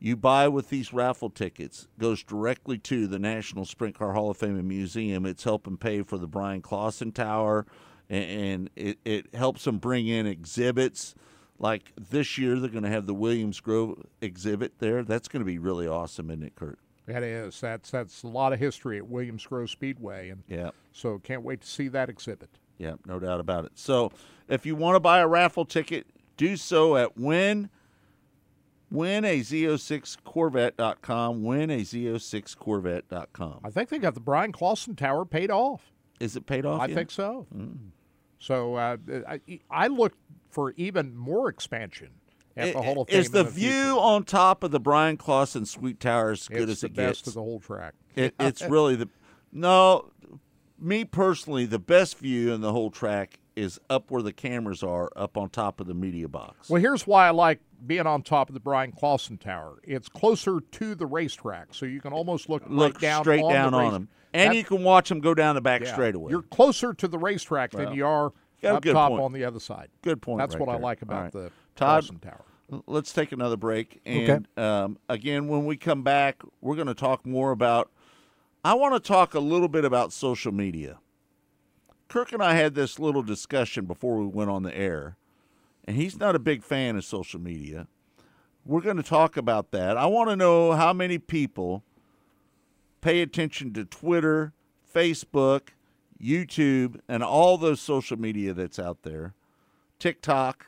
[0.00, 4.38] you buy with these raffle tickets goes directly to the National Sprint Car Hall of
[4.38, 5.26] Fame and Museum.
[5.26, 7.66] It's helping pay for the Bryan Clauson Tower,
[8.08, 11.14] and, it, it helps them bring in exhibits
[11.58, 15.04] like this year they're going to have the Williams Grove exhibit there.
[15.04, 16.78] That's going to be really awesome, isn't it, Kirk?
[17.06, 17.60] That is.
[17.60, 20.70] That's that's a lot of history at Williams Grove Speedway, and yeah.
[20.92, 22.50] So can't wait to see that exhibit.
[22.78, 23.72] Yeah, no doubt about it.
[23.74, 24.12] So
[24.48, 26.06] if you want to buy a raffle ticket,
[26.36, 27.68] do so at win
[28.90, 31.42] win a Z06 Corvette.com.
[31.42, 33.60] Win a Z06 Corvette.com.
[33.64, 35.92] I think they got the Bryan Clauson Tower paid off.
[36.18, 36.80] Is it paid off?
[36.80, 36.94] I yet?
[36.94, 37.46] think so.
[37.54, 37.76] Mm.
[38.38, 38.96] So uh,
[39.28, 39.40] I,
[39.70, 40.14] I look
[40.50, 42.10] for even more expansion
[42.56, 43.20] at the Hall of Fame.
[43.20, 46.80] Is the, view on top of the Bryan Clauson Suite Tower as good it's as
[46.80, 47.28] the it best gets?
[47.28, 47.94] of the whole track.
[48.16, 49.08] It, it's really the
[49.52, 50.10] no.
[50.78, 55.10] Me personally, the best view in the whole track is up where the cameras are,
[55.14, 56.70] up on top of the media box.
[56.70, 59.78] Well, here's why I like being on top of the Brian Clausen Tower.
[59.84, 63.52] It's closer to the racetrack, so you can almost look, Look right down straight on
[63.52, 65.92] down the on race- them, and you can watch them go down the back yeah,
[65.92, 66.30] straightaway.
[66.30, 68.32] You're closer to the racetrack than you are
[68.64, 69.22] up top point.
[69.22, 69.88] on the other side.
[70.02, 70.38] Good point.
[70.38, 71.32] That's right what I like about right.
[71.32, 72.44] the Todd, Clausen Tower.
[72.86, 74.30] Let's take another break, Okay.
[74.30, 77.90] and um, again, when we come back, we're going to talk more about.
[78.64, 80.98] I want to talk a little bit about social media.
[82.08, 85.16] Kirk and I had this little discussion before we went on the air,
[85.84, 87.86] and he's not a big fan of social media.
[88.64, 89.96] We're going to talk about that.
[89.96, 91.82] I want to know how many people
[93.00, 94.52] pay attention to Twitter,
[94.94, 95.68] Facebook,
[96.22, 99.34] YouTube, and all those social media that's out there.
[99.98, 100.66] TikTok.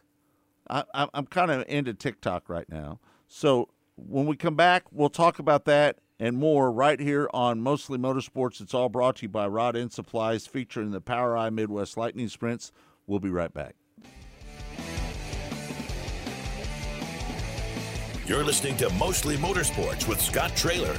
[0.70, 2.98] I, I'm kind of into TikTok right now.
[3.28, 7.98] So when we come back, we'll talk about that and more right here on Mostly
[7.98, 8.60] Motorsports.
[8.60, 12.72] It's all brought to you by Rod End Supplies, featuring the POWRi Midwest Lightning Sprints.
[13.06, 13.74] We'll be right back.
[18.32, 20.96] You're listening to Mostly Motorsports with Scott Traylor.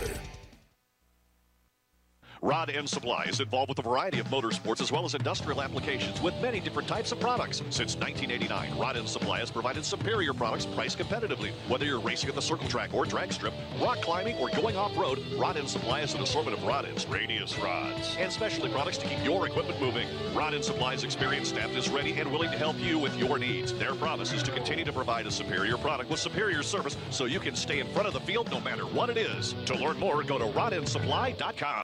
[2.43, 6.21] Rod End Supply is involved with a variety of motorsports as well as industrial applications
[6.21, 7.59] with many different types of products.
[7.69, 11.53] Since 1989, Rod End Supply has provided superior products priced competitively.
[11.69, 15.23] Whether you're racing at the circle track or drag strip, rock climbing, or going off-road,
[15.37, 19.07] Rod End Supply has an assortment of rod ends, radius rods, and specialty products to
[19.07, 20.09] keep your equipment moving.
[20.35, 23.73] Rod End Supply's experienced staff is ready and willing to help you with your needs.
[23.75, 27.39] Their promise is to continue to provide a superior product with superior service so you
[27.39, 29.55] can stay in front of the field no matter what it is.
[29.67, 31.83] To learn more, go to rodendsupply.com.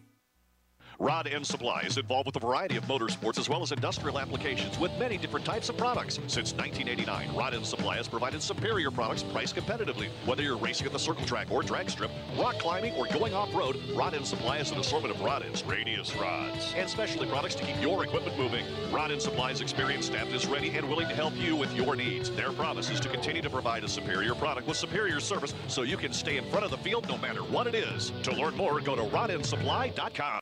[1.01, 4.77] Rod End Supply is involved with a variety of motorsports as well as industrial applications
[4.77, 6.19] with many different types of products.
[6.27, 10.09] Since 1989, Rod End Supply has provided superior products priced competitively.
[10.27, 13.81] Whether you're racing at the circle track or drag strip, rock climbing, or going off-road,
[13.95, 17.63] Rod End Supply has an assortment of rod ends, radius rods, and specialty products to
[17.63, 18.63] keep your equipment moving.
[18.91, 22.29] Rod End Supply's experienced staff is ready and willing to help you with your needs.
[22.29, 25.97] Their promise is to continue to provide a superior product with superior service so you
[25.97, 28.11] can stay in front of the field no matter what it is.
[28.21, 30.41] To learn more, go to rodendsupply.com.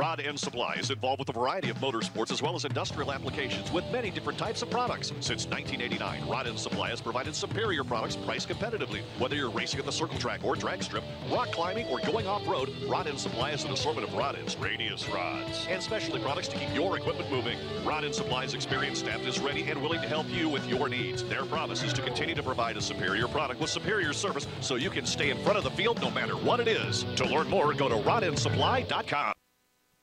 [0.00, 3.70] Rod End Supply is involved with a variety of motorsports as well as industrial applications
[3.70, 5.08] with many different types of products.
[5.20, 9.02] Since 1989, Rod End Supply has provided superior products priced competitively.
[9.18, 12.74] Whether you're racing at the circle track or drag strip, rock climbing, or going off-road,
[12.88, 16.56] Rod End Supply has an assortment of rod ends, radius rods, and specialty products to
[16.56, 17.58] keep your equipment moving.
[17.84, 21.24] Rod End Supply's experienced staff is ready and willing to help you with your needs.
[21.24, 24.88] Their promise is to continue to provide a superior product with superior service so you
[24.88, 27.04] can stay in front of the field no matter what it is.
[27.16, 29.34] To learn more, go to rodendsupply.com.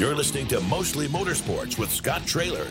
[0.00, 2.66] You're listening to Mostly Motorsports with Scott Traylor.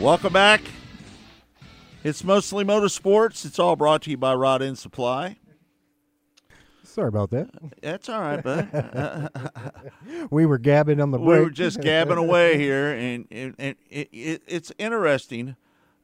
[0.00, 0.62] Welcome back.
[2.02, 3.44] It's mostly motorsports.
[3.44, 5.36] It's all brought to you by Rod End Supply.
[6.84, 7.50] Sorry about that.
[7.82, 9.28] That's all right, bud.
[10.30, 14.08] we were gabbing on the we were just gabbing away here, and, and, and it,
[14.10, 15.56] it, it's interesting.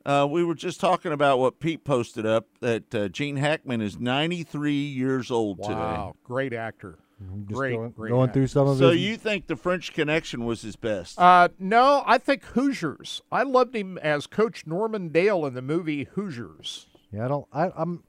[0.06, 3.98] Uh, we were just talking about what Pete posted up that uh, Gene Hackman is
[3.98, 5.74] 93 years old today.
[5.74, 6.98] Wow, great actor.
[7.46, 8.40] Great, going, great going actor.
[8.40, 9.00] through some of So his.
[9.00, 11.18] you think the French Connection was his best?
[11.18, 13.22] Uh, no, I think Hoosiers.
[13.32, 16.86] I loved him as Coach Norman Dale in the movie Hoosiers.
[17.10, 17.46] yeah, I don't.
[17.52, 18.02] I, I'm.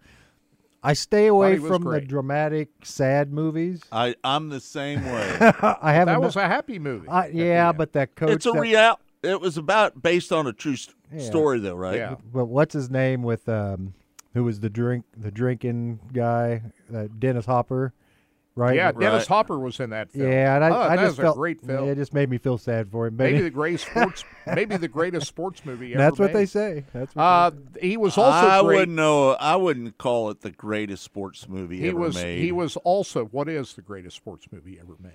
[0.84, 3.82] I stay away he was from the dramatic, sad movies.
[3.92, 5.38] I I'm the same way.
[5.40, 6.14] I haven't.
[6.14, 7.08] That was a happy movie.
[7.08, 8.32] I, yeah, but that coach.
[8.32, 9.00] it's a that- real.
[9.24, 11.20] It was about based on a true st- Yeah.
[11.24, 11.96] story, though, right?
[11.98, 12.16] Yeah.
[12.34, 13.94] But what's his name with um,
[14.34, 16.62] who was the drink the drinking guy,
[16.94, 17.94] uh, Dennis Hopper,
[18.56, 18.76] right?
[18.76, 19.28] yeah, Dennis Right.
[19.28, 20.30] Hopper was in that film.
[20.30, 21.86] Yeah, and I, thought I that just was felt a great film.
[21.86, 23.16] Yeah, it just made me feel sad for him.
[23.16, 24.24] But maybe the greatest sports,
[24.54, 26.36] maybe the greatest sports movie ever that's what made.
[26.42, 26.84] they say.
[26.92, 28.76] That's what Uh, they he was also I great.
[28.80, 29.32] wouldn't know.
[29.34, 32.42] I wouldn't call it the greatest sports movie he ever was made.
[32.42, 35.12] he was also what is the greatest sports movie ever made?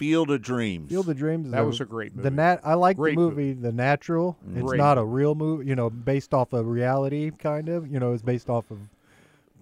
[0.00, 0.88] Field of Dreams.
[0.90, 1.46] Field of Dreams.
[1.46, 2.22] is That was a great movie.
[2.24, 2.36] The movie.
[2.42, 2.60] nat.
[2.64, 4.36] I like the movie, The Natural.
[4.54, 5.66] It's Great not a real movie.
[5.66, 7.86] You know, based off of reality, kind of.
[7.86, 8.78] You know, it's based off of.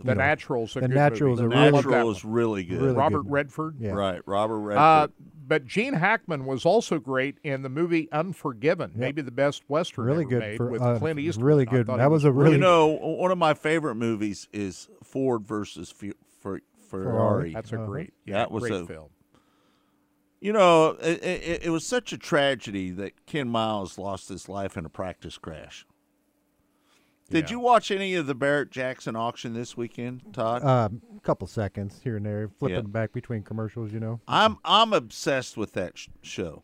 [0.01, 1.48] The you know, Natural's a The good Natural's movie.
[1.55, 2.15] the a really- I love that Natural one.
[2.16, 2.81] is really good.
[2.82, 3.32] Really Robert good.
[3.32, 3.74] Redford.
[3.81, 3.90] Yeah.
[3.90, 4.81] Right, Robert Redford.
[4.81, 5.09] Uh,
[5.48, 10.20] but Gene Hackman was also great in the movie Unforgiven, maybe the best western Really
[10.23, 11.44] ever good made for- with uh, Clint Eastwood.
[11.44, 11.89] really good.
[11.89, 15.90] That he was a really- you know, one of my favorite movies is Ford versus
[15.90, 17.52] Fe- Fer- Ferrari.
[17.52, 17.86] That's a Uh-huh.
[17.86, 19.09] great, yeah, That was great a- film.
[20.40, 24.77] You know, it, it, it was such a tragedy that Ken Miles lost his life
[24.77, 25.85] in a practice crash.
[27.31, 27.56] Did Yeah.
[27.56, 30.65] you watch any of the Barrett Jackson auction this weekend, Todd?
[30.65, 32.82] Um, a couple seconds here and there, flipping Yeah.
[32.82, 33.93] back between commercials.
[33.93, 34.20] You know.
[34.28, 36.62] I'm I'm obsessed with that sh- show.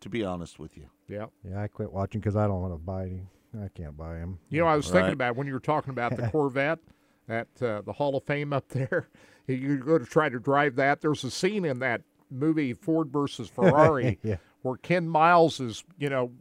[0.00, 1.26] To be honest with you, Yeah.
[1.42, 3.22] Yeah, I quit watching because I don't want to buy any.
[3.58, 4.38] I can't buy them.
[4.50, 6.80] You know, I was thinking about when you were talking about the Corvette
[7.26, 9.08] at uh, the Hall of Fame up there.
[9.46, 11.02] You go to try to drive that.
[11.02, 12.00] There's a scene in that
[12.34, 14.36] movie Ford versus Ferrari Yeah.
[14.62, 16.32] where Ken Miles is, you know,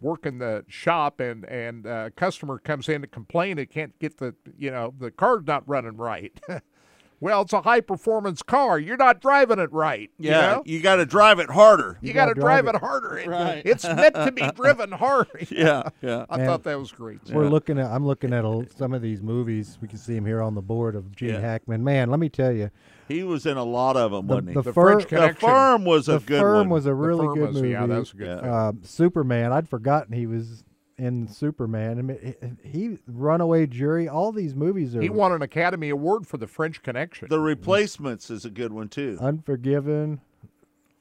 [0.00, 4.16] working the shop and and uh, a customer comes in to complain it can't get
[4.16, 6.40] the you know the car's not running right.
[7.20, 8.78] well, it's a high performance car.
[8.78, 10.10] You're not driving it right.
[10.18, 10.62] you yeah, know?
[10.64, 11.98] you, got to drive it harder.
[12.00, 12.80] You, You got to drive, drive it it.
[12.80, 13.18] harder.
[13.18, 13.60] It- Right.
[13.66, 15.28] It's meant to be driven hard.
[15.50, 16.24] yeah, yeah.
[16.30, 16.46] I Man.
[16.46, 17.20] thought that was great.
[17.30, 17.90] We're looking at.
[17.90, 19.76] I'm looking at a, some of these movies.
[19.82, 21.40] We can see him here on the board of Gene Yeah.
[21.40, 21.84] Hackman.
[21.84, 22.70] Man, let me tell you,
[23.10, 24.54] He was in a lot of them, the, wasn't he?
[24.54, 25.48] the, The fir- French the Connection.
[25.48, 26.24] firm was a good movie.
[26.24, 26.68] the good firm one.
[26.70, 27.70] was a The really good was- movie.
[27.70, 28.40] Yeah, that was a good Yeah.
[28.40, 28.54] film.
[28.54, 29.52] Um, Superman.
[29.52, 30.64] I'd forgotten he was
[30.98, 31.98] in Superman.
[31.98, 34.06] I mean, he, Runaway Jury.
[34.08, 37.28] All these movies are He won an Academy Award for The French Connection.
[37.30, 39.16] the Replacements is a good one too.
[39.20, 40.20] Unforgiven.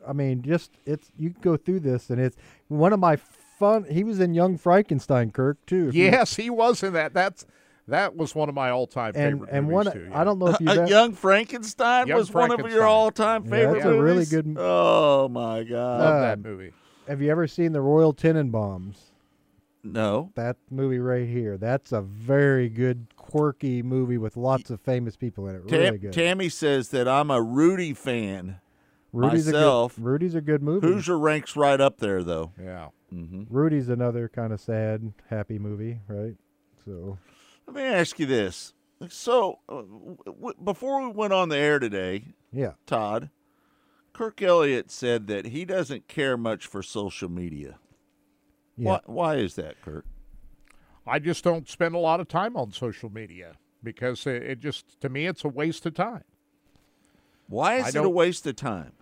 [0.07, 2.37] I mean, just it's you can go through this and it's
[2.69, 3.83] one of my fun.
[3.91, 5.89] He was in Young Frankenstein, Kirk too.
[5.89, 7.13] if you- yes, he was in that.
[7.13, 7.45] That's
[7.89, 9.91] that was one of my all-time and favorite and movies one.
[9.93, 10.09] too.
[10.13, 10.67] I don't know if you.
[10.81, 14.45] Uh, Young Frankenstein Young was one of your all-time Yeah, favorite that's a really good
[14.47, 15.99] m- Oh my god!
[15.99, 16.71] love uh, that movie.
[17.07, 18.97] Have you ever seen the Royal Tenenbaums?
[19.83, 21.57] no, That movie right here.
[21.57, 25.67] That's a very good, quirky movie with lots of famous people in it.
[25.67, 26.13] Tam- Really good.
[26.13, 28.59] Tammy says that I'm a Rudy fan.
[29.13, 29.93] Rudy's myself.
[29.97, 30.05] a good.
[30.05, 30.85] Rudy's a good movie.
[30.85, 32.51] Hoosier ranks right up there, though.
[32.61, 32.89] Yeah.
[33.49, 36.35] Rudy's another kind of sad, happy movie, right?
[36.85, 37.17] So
[37.69, 38.73] Let me ask you this:
[39.09, 43.29] So, uh, w- w- before we went on the air today, yeah, Todd,
[44.11, 47.77] Kirk Elliott said that he doesn't care much for social media.
[48.75, 48.89] yeah.
[48.89, 50.05] Why, why is that, Kirk?
[51.05, 54.99] I just don't spend a lot of time on social media because it, it just
[55.01, 56.23] to me it's a waste of time.
[57.49, 58.93] Why I is it a waste of time?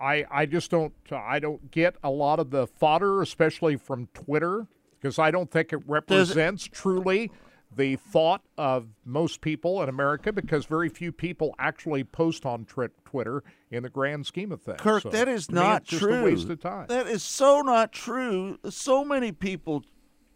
[0.00, 4.68] I, I just don't I don't get a lot of the fodder, especially from Twitter,
[5.00, 7.32] because I don't think it represents truly
[7.76, 12.88] the thought of most people in America because very few people actually post on tri-
[13.04, 14.80] Twitter in the grand scheme of things.
[14.80, 16.14] Kirk, So, that is me, not just true.
[16.14, 16.86] a waste of time.
[16.88, 18.58] That is so not true.
[18.68, 19.84] So many people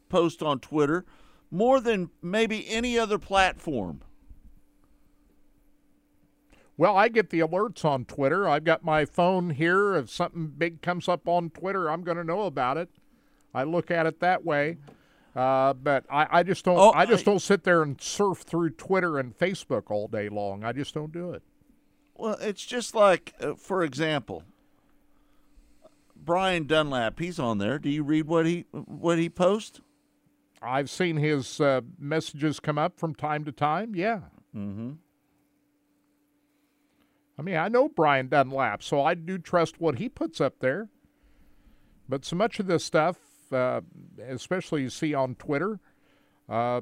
[0.09, 1.05] post on Twitter
[1.51, 4.03] more than maybe any other platform.
[6.77, 8.49] Well, I get the alerts on Twitter.
[8.49, 9.97] I've got my phone here.
[9.97, 12.89] If something big comes up on Twitter, I'm going to know about it.
[13.53, 14.77] I look at it that way.
[15.39, 16.77] Uh, but I, I just don't.
[16.79, 20.29] Oh, I just I- don't sit there and surf through Twitter and Facebook all day
[20.29, 20.65] long.
[20.65, 21.43] I just don't do it.
[22.17, 24.43] Well, it's just like, uh, for example,
[26.17, 27.21] Brian Dunlap.
[27.21, 27.79] He's on there.
[27.79, 29.81] Do you read what he what he posts?
[30.61, 33.95] I've seen his uh, messages come up from time to time.
[33.95, 34.23] Yeah.
[34.57, 34.95] Mm-hmm.
[37.39, 40.89] I mean, I know Brian Dunlap, so I do trust what he puts up there.
[42.09, 43.81] But so much of this stuff, uh,
[44.29, 45.81] especially you see on Twitter,
[46.49, 46.81] uh,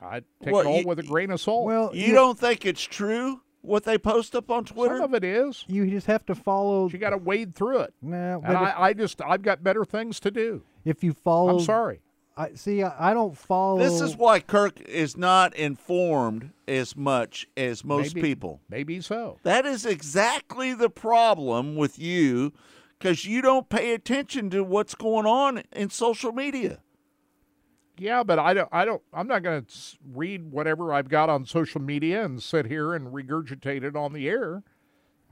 [0.00, 1.64] I take Well, it all you- with a grain of salt.
[1.66, 4.96] Well, You don't think it's true what they post up on Twitter?
[4.98, 5.64] some of it is.
[5.68, 6.88] You just have to follow.
[6.88, 7.94] You got to wade through it.
[8.02, 10.62] Nah, And I, I just, I've got better things to do.
[10.84, 12.00] if you follow, I'm sorry.
[12.38, 12.82] I see.
[12.82, 13.78] I, I don't follow.
[13.78, 18.60] This is why Kirk is not informed as much as most Maybe- people.
[18.68, 19.38] Maybe so.
[19.42, 22.52] That is exactly the problem with you
[22.98, 26.80] because you don't pay attention to what's going on in social media.
[27.98, 28.68] Yeah, but I don't.
[28.72, 29.02] I don't.
[29.12, 29.74] I'm not going to
[30.12, 34.28] read whatever I've got on social media and sit here and regurgitate it on the
[34.28, 34.62] air.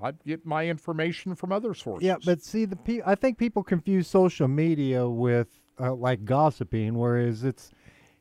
[0.03, 2.07] I get my information from other sources.
[2.07, 6.95] Yeah, but see, the pe- I think people confuse social media with uh, like gossiping,
[6.99, 7.71] whereas it's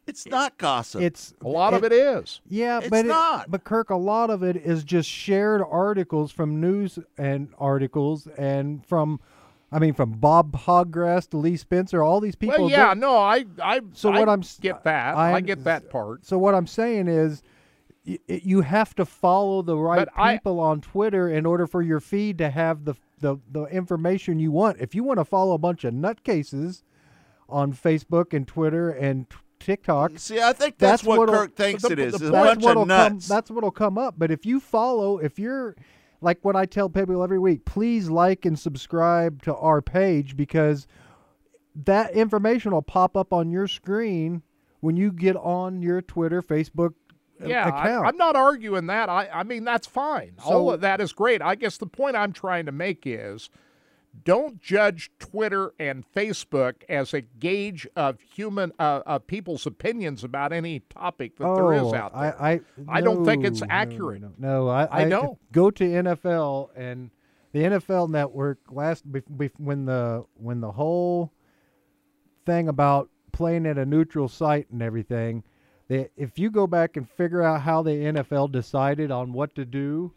[0.06, 1.02] It's not gossip.
[1.02, 2.41] it's a lot of it is.
[2.48, 3.49] Yeah, It's but it- not.
[3.49, 8.86] but Kirk, a lot of it is just shared articles from news and articles and
[8.86, 9.20] from,
[9.73, 12.65] I mean, from Bob Pockrass to Lee Spencer, all these people.
[12.65, 15.15] well, yeah, no, I, I, So I what I'm get that.
[15.17, 16.25] I I, get that part.
[16.25, 17.41] So what I'm saying is,
[18.05, 21.65] y- y- you have to follow the right But I- people on Twitter in order
[21.65, 24.81] for your feed to have the the, the information you want.
[24.81, 26.83] If you want to follow a bunch of nutcases
[27.47, 31.83] on Facebook and Twitter and t- TikTok, See, I think that's, what what'll- Kirk thinks
[31.83, 32.13] the- it is.
[32.15, 33.27] the is a point- bunch what'll of nuts.
[33.29, 34.15] Come, that's what'll come up.
[34.17, 35.75] But if you follow, if you're
[36.23, 40.87] like what I tell people every week, please like and subscribe to our page because
[41.75, 44.41] that information will pop up on your screen
[44.79, 46.93] when you get on your Twitter, Facebook
[47.41, 48.05] uh, Yeah, account.
[48.05, 49.09] I, am not arguing that.
[49.09, 50.35] I, I mean, that's fine.
[50.43, 51.41] All of that is great.
[51.41, 53.49] I guess the point I'm trying to make is
[54.23, 60.53] don't judge Twitter and Facebook as a gauge of human uh, of people's opinions about
[60.53, 62.41] any topic that there is Oh, out I, there.
[62.41, 64.22] I, I don't think it's no, no, accurate.
[64.22, 65.38] No, no, I, I don't.
[65.52, 67.10] Go to NFL and
[67.53, 71.31] the NFL Network last bef- bef- when the when the whole
[72.45, 75.44] thing about playing at a neutral site and everything.
[75.88, 79.65] They, if you go back and figure out how the NFL decided on what to
[79.65, 80.14] do,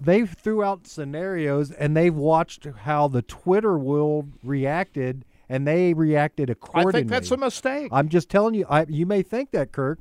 [0.00, 6.50] they threw out scenarios and they've watched how the Twitter world reacted and they reacted
[6.50, 6.90] accordingly.
[6.90, 7.88] I think that's a mistake.
[7.92, 8.66] I'm just telling you.
[8.68, 10.00] I, you may think that, Kirk,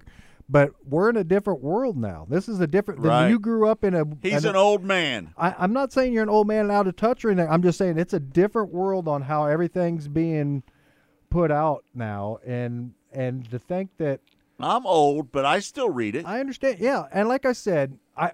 [0.49, 2.27] but we're in a different world now.
[2.29, 2.99] This is a different.
[2.99, 3.29] Right.
[3.29, 4.03] You grew up in a.
[4.21, 5.33] He's in an old man.
[5.37, 7.49] I, I'm not saying you're an old man out of touch or anything.
[7.49, 10.63] I'm just saying it's a different world on how everything's being
[11.29, 14.19] put out now, and and to think that
[14.59, 16.25] I'm old, but I still read it.
[16.25, 16.79] I understand.
[16.79, 18.31] Yeah, and like I said, I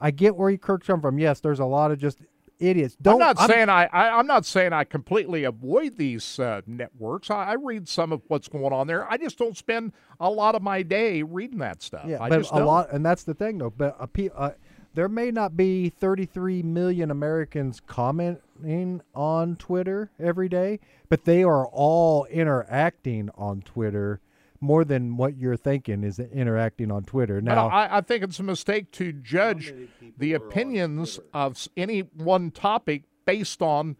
[0.00, 1.18] I get where you Kirk's come from.
[1.18, 2.18] Yes, there's a lot of just
[2.58, 2.96] idiots.
[3.00, 4.18] Don't I'm not saying I, I.
[4.18, 7.30] I'm not saying I completely avoid these uh, networks.
[7.30, 9.10] I, I read some of what's going on there.
[9.10, 12.04] I just don't spend a lot of my day reading that stuff.
[12.06, 12.66] Yeah, I but just a don't.
[12.66, 13.70] lot, and that's the thing, though.
[13.70, 14.50] But a uh,
[14.94, 21.66] there may not be 33 million Americans commenting on Twitter every day, but they are
[21.66, 24.20] all interacting on Twitter
[24.60, 27.40] more than what you're thinking is interacting on Twitter.
[27.40, 29.72] Now, I, I think it's a mistake to judge
[30.16, 33.96] the opinions of any one topic based on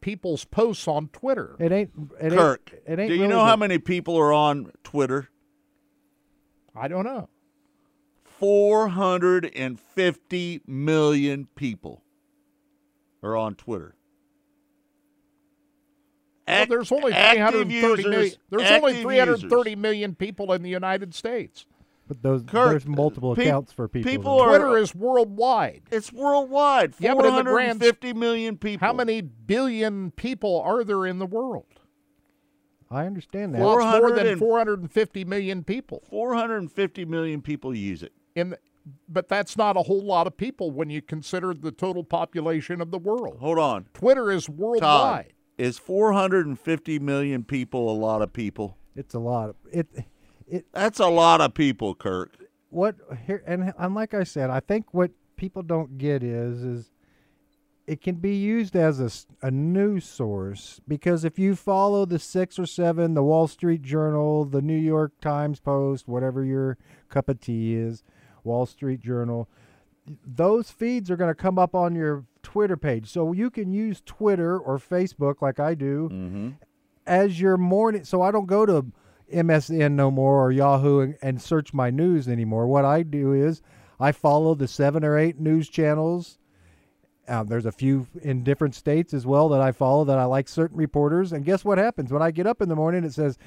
[0.00, 1.56] people's posts on Twitter.
[1.58, 1.90] it ain't.
[2.20, 4.70] It Kirk, ain't, it ain't do you really know the- how many people are on
[4.84, 5.28] Twitter?
[6.74, 7.28] I don't know.
[8.38, 12.02] 450 million people
[13.22, 13.95] are on Twitter.
[16.48, 18.22] Well, there's only active 330 million.
[18.22, 19.80] users- There's only 330 users.
[19.82, 21.66] million people in the United States.
[22.08, 24.08] But those Kirk, there's multiple pe- accounts for people.
[24.10, 25.82] people are- Twitter is worldwide.
[25.90, 26.94] It's worldwide.
[27.00, 28.86] Yeah, but in the grand- 450 million people.
[28.86, 31.66] How many billion people are there in the world?
[32.88, 33.60] I understand that.
[33.60, 36.04] Well, more than 450 million people.
[36.08, 38.12] 450 million people use it.
[38.36, 38.58] In the,
[39.08, 42.92] but that's not a whole lot of people when you consider the total population of
[42.92, 43.38] the world.
[43.40, 43.86] Hold on.
[43.92, 45.32] Twitter is Todd, worldwide.
[45.58, 48.76] Is 450 million people a lot of people?
[48.94, 49.50] It's a lot.
[49.50, 49.88] Of, it
[50.46, 52.36] It, That's a lot of people, Kirk.
[52.70, 52.96] what
[53.26, 56.90] here and and like I said, I think what people don't get is is
[57.86, 62.58] it can be used as a, a news source because if you follow the six
[62.58, 66.78] or seven, the Wall Street Journal, the New York Times Post, whatever your
[67.08, 68.02] cup of tea is,
[68.42, 69.48] Wall Street Journal,
[70.24, 73.10] those feeds are going to come up on your Twitter page.
[73.10, 76.54] So you can use Twitter or Facebook like I do
[77.04, 78.04] as your morning.
[78.04, 78.86] So I don't go to
[79.34, 82.68] MSN no more or Yahoo and, and search my news anymore.
[82.68, 83.62] What I do is
[83.98, 86.38] I follow the seven or eight news channels.
[87.26, 90.48] Uh, there's a few in different states as well that I follow that I like
[90.48, 91.32] certain reporters.
[91.32, 93.02] And guess what happens when I get up in the morning?
[93.02, 93.38] It says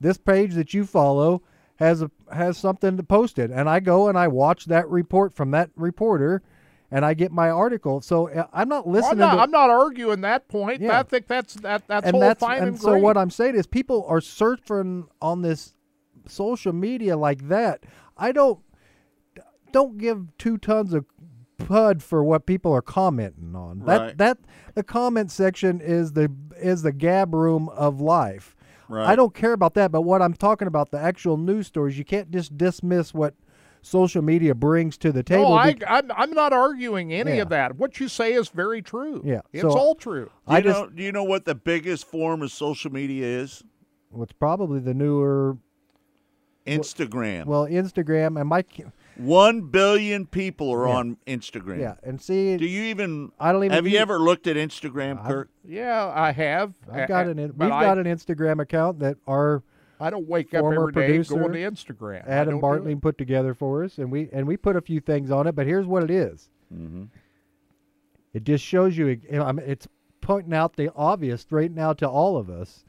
[0.00, 1.42] this page that you follow
[1.76, 5.32] has a has something to post it, and I go and I watch that report
[5.32, 6.42] from that reporter,
[6.90, 8.00] and I get my article.
[8.00, 9.22] So uh, I'm not Well, listening.
[9.22, 10.80] I'm, not, to, I'm not arguing that point.
[10.80, 10.98] Yeah.
[10.98, 13.54] I think that's that that's and all that's fine and, and so what I'm saying
[13.54, 15.74] is people are searching on this
[16.26, 17.84] social media like that.
[18.16, 18.60] I don't
[19.72, 21.04] don't give two tons of
[21.58, 23.80] pud for what people are commenting on.
[23.80, 24.38] That that
[24.74, 28.56] the comment section is the is the gab room of life.
[28.88, 29.06] Right.
[29.06, 32.04] I don't care about that, but what I'm talking about the actual news stories, you
[32.04, 33.34] can't just dismiss what
[33.82, 35.50] social media brings to the table.
[35.50, 37.42] no, I, bec- I'm, I'm not arguing any Yeah.
[37.42, 37.76] of that.
[37.76, 39.22] What you say is very true.
[39.24, 40.26] Yeah, It's so all true.
[40.26, 43.26] Do I you just know, do you know what the biggest form of social media
[43.26, 43.62] is?
[44.10, 45.56] what's probably the newer
[46.66, 47.46] Instagram.
[47.46, 48.84] well Instagram and my ki-
[49.16, 50.94] One billion people are Yeah.
[50.94, 51.78] on Instagram.
[51.80, 53.32] yeah, and see Do you even?
[53.40, 55.50] I don't even Have you ever looked at Instagram, I've- Kirk?
[55.64, 56.74] Yeah, I have.
[56.90, 59.62] I've got A- an in- but we've I, got an Instagram account that our
[60.00, 62.26] I don't wake up former every day producer, going to Instagram.
[62.26, 65.30] Adam don't Bartling put together for us, and we and we put a few things
[65.30, 65.54] on it.
[65.54, 66.48] But here's what it is.
[66.74, 67.04] Mm-hmm.
[68.32, 69.20] It just shows you.
[69.30, 69.88] you I mean, it's
[70.20, 72.84] pointing out the obvious right now to all of us.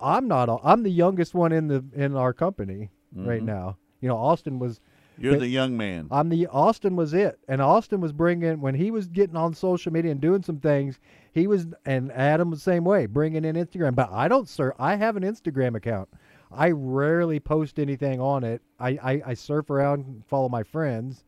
[0.00, 0.48] I'm not.
[0.64, 3.46] I'm the youngest one in the in our company right Mhm.
[3.46, 3.76] now.
[4.00, 4.80] You know, Austin was.
[5.18, 6.08] You're but the young man.
[6.10, 9.92] I'm the Austin was it, and Austin was bringing when he was getting on social
[9.92, 10.98] media and doing some things.
[11.32, 13.94] He was, and Adam the same way, bringing in Instagram.
[13.94, 14.74] But I don't, sir.
[14.78, 16.08] I have an Instagram account.
[16.50, 18.60] I rarely post anything on it.
[18.78, 21.24] I, I, I surf around, and follow my friends,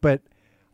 [0.00, 0.22] but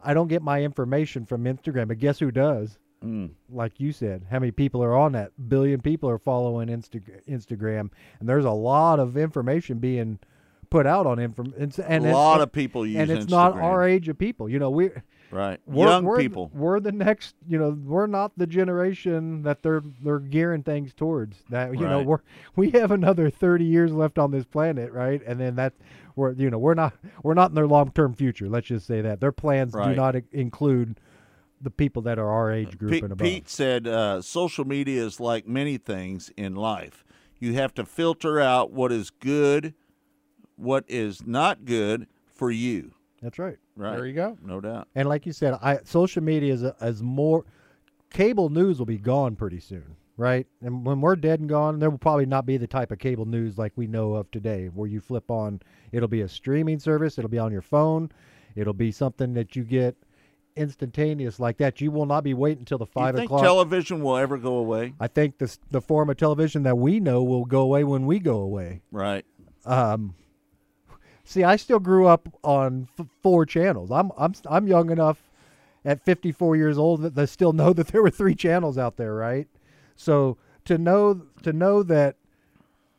[0.03, 1.89] I don't get my information from Instagram.
[1.89, 2.79] But guess who does?
[3.05, 3.31] Mm.
[3.51, 5.33] Like you said, how many people are on that?
[5.49, 7.91] Billion people are following Insta- Instagram,
[8.21, 10.21] and there's a lot of information being
[10.71, 11.53] put out on inform.
[11.59, 14.49] And, and a lot of people use and it's not our age of people.
[14.49, 14.91] You know, we
[15.33, 15.59] Right.
[15.67, 16.51] we're, Young we're the- people.
[16.53, 17.35] we're the next.
[17.49, 21.43] You know, we're not the generation that they're they're gearing things towards.
[21.49, 22.21] That you know, we're
[22.55, 25.23] we have another thirty years left on this planet, right?
[25.27, 25.73] And then that
[26.17, 26.93] we're you know we're not
[27.23, 28.49] we're not in their long term future.
[28.49, 31.01] Let's just say that their plans do not include
[31.63, 33.25] the people that are our age group Pete, and above.
[33.25, 37.05] Pete said uh, social media is like many things in life.
[37.39, 39.75] You have to filter out what is good,
[40.57, 42.93] what is not good for you.
[43.23, 43.57] That's right.
[43.77, 43.97] Right.
[43.97, 44.37] There you go.
[44.45, 44.89] No doubt.
[44.95, 47.45] And like you said, I social media is a, is more
[48.11, 50.47] cable news will be gone pretty soon, right?
[50.61, 53.25] And when we're dead and gone, there will probably not be the type of cable
[53.25, 55.61] news like we know of today, where you flip on.
[55.93, 57.17] It'll be a streaming service.
[57.17, 58.11] It'll be on your phone.
[58.57, 59.97] It'll be something that you get
[60.57, 61.81] instantaneous like that.
[61.81, 63.43] You will not be waiting until the five you think o'clock.
[63.43, 64.95] television will ever go away?
[65.01, 68.19] I think this the form of television that we know will go away when we
[68.19, 68.83] go away.
[68.91, 69.25] Right.
[69.65, 70.15] Um,
[71.25, 73.91] see, I still grew up on f- four channels.
[73.91, 75.31] I'm I'm I'm young enough
[75.85, 79.15] at 54 years old that I still know that there were three channels out there,
[79.15, 79.49] right?
[79.97, 82.17] So to know to know that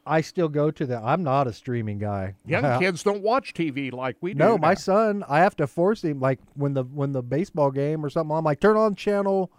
[0.06, 1.02] I still go to that.
[1.02, 2.36] I'm not a streaming guy.
[2.46, 4.40] Young I- kids don't watch TV like we do.
[4.40, 6.20] no, my son, I have to force him.
[6.20, 9.50] Like when the when the baseball game or something, I'm like, turn on channel,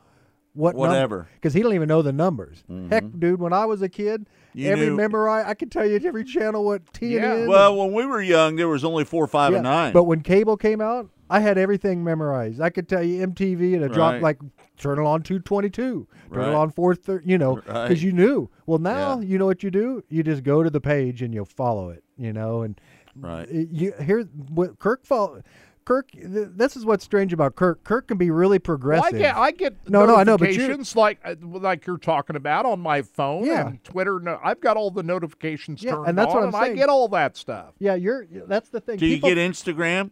[0.54, 1.28] what Whatever.
[1.34, 2.62] because he don't even know the numbers.
[2.70, 2.88] Mm-hmm.
[2.90, 6.00] Heck, dude, when I was a kid, You every knew- memorize, I could tell you
[6.04, 7.34] every channel what T Yeah.
[7.34, 7.48] it is.
[7.48, 9.92] Well, when we were young, there was only four, five, Yeah, and nine.
[9.92, 12.60] But when cable came out, I had everything memorized.
[12.60, 14.22] I could tell you MTV and a dropped Right.
[14.22, 14.38] like
[14.78, 16.48] turn it on 222, turn Right.
[16.48, 18.02] it on 430, you know, because Right.
[18.02, 18.48] you knew.
[18.66, 19.26] Well, now Yeah.
[19.26, 20.02] you know what you do?
[20.08, 22.80] You just go to the page and you'll follow it, you know, and
[23.18, 23.48] Right.
[23.50, 25.40] you here what Kirk follow
[25.84, 27.84] Kirk th- this is what's strange about Kirk.
[27.84, 29.18] Kirk can be really Well, I progressive.
[29.18, 32.36] get I get No, no, I know, but you- notifications like uh, like you're talking
[32.36, 33.68] about on my phone Yeah.
[33.68, 34.18] and Twitter.
[34.20, 36.74] No, I've got all the notifications Yeah, turned and that's on, what I'm and I
[36.74, 37.74] get all that stuff.
[37.78, 38.96] yeah, you're that's the thing.
[38.98, 40.10] Do you get Instagram?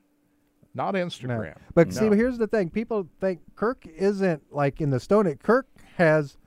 [0.74, 1.04] Not No.
[1.06, 1.56] Instagram.
[1.74, 5.38] But see, here's the thing: people think Kirk isn't like in the Stone Age.
[5.42, 5.66] Kirk
[5.96, 6.38] has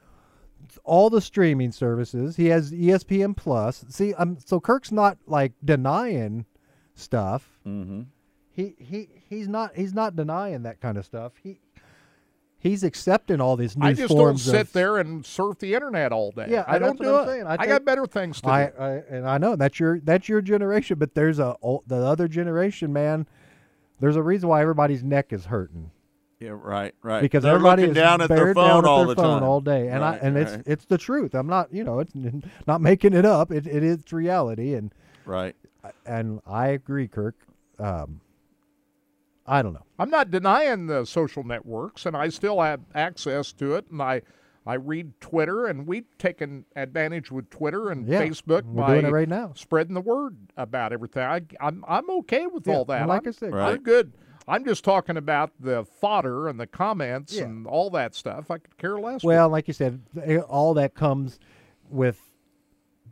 [0.83, 2.35] all the streaming services.
[2.35, 3.85] He has ESPN Plus.
[3.89, 6.45] See, um, so Kirk's not like denying
[6.95, 7.59] stuff.
[7.67, 8.01] Mm-hmm.
[8.55, 11.33] He he he's not he's not denying that kind of stuff.
[11.43, 11.59] He
[12.57, 16.13] he's accepting all these new I just don't sit of, there and surf the internet
[16.13, 16.47] all day.
[16.49, 17.27] Yeah, I don't do I'm it.
[17.27, 17.47] saying.
[17.47, 18.71] I I, got better things to I, do.
[18.79, 21.55] I and I know that's your that's your generation, but there's a
[21.85, 23.27] the other generation, man.
[23.99, 25.91] There's a reason why everybody's neck is hurting
[26.39, 27.21] Yeah, right, right.
[27.21, 29.39] because They're everybody looking is down at their phone down at all their the phone
[29.41, 31.33] time all day, and Right, I and it's it's the truth.
[31.35, 32.13] I'm not you know it's
[32.67, 33.51] not making it up.
[33.51, 34.93] It it is reality, and
[35.25, 35.55] right.
[36.05, 37.35] and I agree, Kirk.
[37.79, 38.21] Um,
[39.47, 39.85] I don't know.
[39.99, 44.21] I'm not denying the social networks, and I still have access to it, and I.
[44.67, 49.05] I read Twitter, and we've taken advantage with Twitter and Yeah, Facebook we're by doing
[49.05, 49.51] it right now.
[49.53, 51.21] spreading the word about everything.
[51.21, 53.07] I, I'm I'm okay with Yeah, all that.
[53.07, 54.13] like I'm, I said, I'm good.
[54.47, 57.43] I'm just talking about the fodder and the comments Yeah.
[57.43, 58.49] and all that stuff.
[58.49, 59.23] I could care less.
[59.23, 60.01] Well, like you said,
[60.49, 61.37] all that comes
[61.87, 62.19] with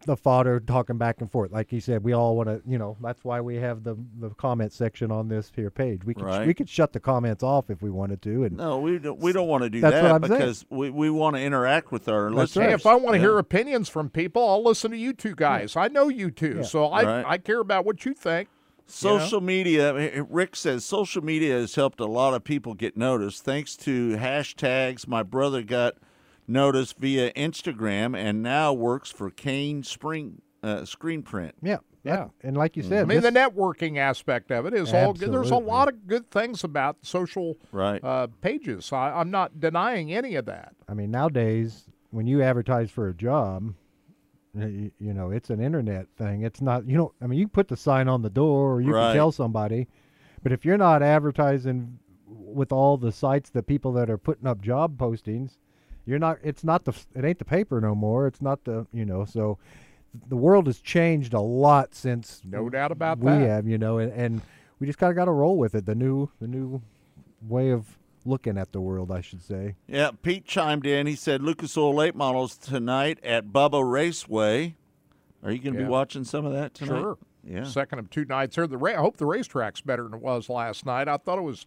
[0.05, 1.51] the fodder talking back and forth.
[1.51, 4.29] Like you said, we all want to, you know, that's why we have the the
[4.31, 6.03] comment section on this here page.
[6.05, 6.47] We could Right.
[6.47, 9.31] we could shut the comments off if we wanted to, and No, we don't, we
[9.33, 10.39] don't want to do That's that what I'm saying.
[10.39, 12.65] because we, we want to interact with our That's listeners.
[12.67, 13.23] Hey, if I want to Yeah.
[13.29, 15.75] hear opinions from people, I'll listen to you two guys.
[15.75, 16.61] I know you two, Yeah.
[16.63, 17.25] so I Right.
[17.27, 18.49] I care about what you think.
[18.85, 23.43] Social media, eh, Rick says social media has helped a lot of people get noticed
[23.45, 25.07] thanks to hashtags.
[25.07, 25.95] My brother got
[26.47, 31.55] noticed via Instagram and now works for Kane Spring uh, Screen Print.
[31.61, 32.29] yeah, Yeah.
[32.41, 35.31] and like you said, I mean, the networking aspect of it is all good.
[35.31, 38.01] There's a lot of good things about social Right.
[38.03, 38.93] uh, pages.
[38.93, 40.73] I, I'm not denying any of that.
[40.87, 43.73] I mean, nowadays when you advertise for a job,
[44.55, 46.43] you, you know, it's an internet thing.
[46.43, 47.13] It's not you know.
[47.21, 49.07] I mean, you can put the sign on the door, or you Right.
[49.07, 49.87] can tell somebody,
[50.43, 51.97] but if you're not advertising
[52.27, 55.57] with all the sites, the people that are putting up job postings,
[56.05, 56.37] you're not.
[56.43, 56.93] It's not the.
[57.15, 58.27] It ain't the paper no more.
[58.27, 58.85] It's not the.
[58.93, 59.57] You know, so
[60.27, 63.39] the world has changed a lot since No doubt about we that.
[63.41, 63.67] We have.
[63.67, 64.41] You know, and, and
[64.79, 65.85] we just kind of got to roll with it.
[65.85, 66.81] The new, the new
[67.47, 69.75] way of looking at the world, I should say.
[69.87, 71.07] Yeah, Pete chimed in.
[71.07, 74.75] He said Lucas Oil Late Models tonight at Bubba Raceway.
[75.43, 75.85] Are you going to Yeah.
[75.87, 76.99] be watching some of that tonight?
[76.99, 77.17] Sure.
[77.45, 77.65] Yeah.
[77.65, 78.65] Second of two nights here.
[78.67, 81.09] The ra- I hope the racetrack's better than it was last night.
[81.09, 81.65] I thought it was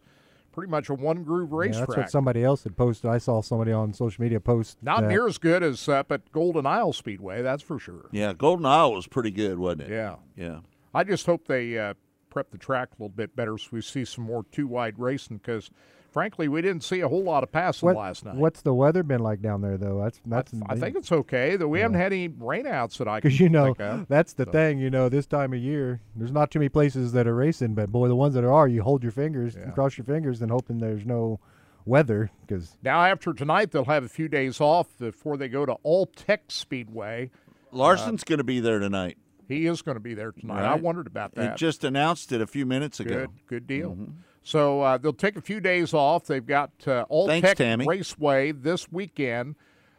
[0.57, 1.87] pretty much a one groove Yeah, racetrack.
[1.89, 3.11] that's what somebody else had posted.
[3.11, 4.79] I saw somebody on social media post.
[4.81, 5.09] Not that.
[5.09, 8.09] near as good as up at Golden Isle Speedway, that's for sure.
[8.11, 9.91] Yeah, Golden Isle was pretty good, wasn't it?
[9.91, 10.17] Yeah.
[10.35, 10.61] Yeah.
[10.95, 11.93] I just hope they uh,
[12.31, 15.37] prep the track a little bit better so we see some more two wide racing
[15.37, 15.71] because,
[16.17, 18.37] frankly, we didn't see a whole lot of passing What- last night.
[18.37, 20.01] What's the weather been like down there, though?
[20.01, 20.55] That's that's.
[20.67, 23.75] I think it's okay that we haven't had any rainouts that I because you know
[23.75, 24.09] think of.
[24.09, 24.79] that's the thing.
[24.79, 27.93] You know, this time of year, there's not too many places that are racing, but
[27.93, 29.73] boy, the ones that are, you hold your fingers, Yeah.
[29.73, 31.39] cross your fingers, and hoping there's no
[31.85, 32.31] weather.
[32.47, 36.07] Because Now, after tonight, they'll have a few days off before they go to All
[36.07, 37.31] Tech Speedway.
[37.73, 39.19] Larson's going to be there tonight.
[39.49, 40.63] He is going to be there tonight.
[40.65, 41.51] I wondered about that.
[41.51, 43.27] He just announced it a few minutes ago.
[43.27, 43.91] Good, good deal.
[43.91, 44.13] Mm-hmm.
[44.47, 46.27] So uh, they'll take a few days off.
[46.27, 47.85] They've got uh, All Thanks, Tech Tammy.
[47.85, 49.57] Raceway this weekend.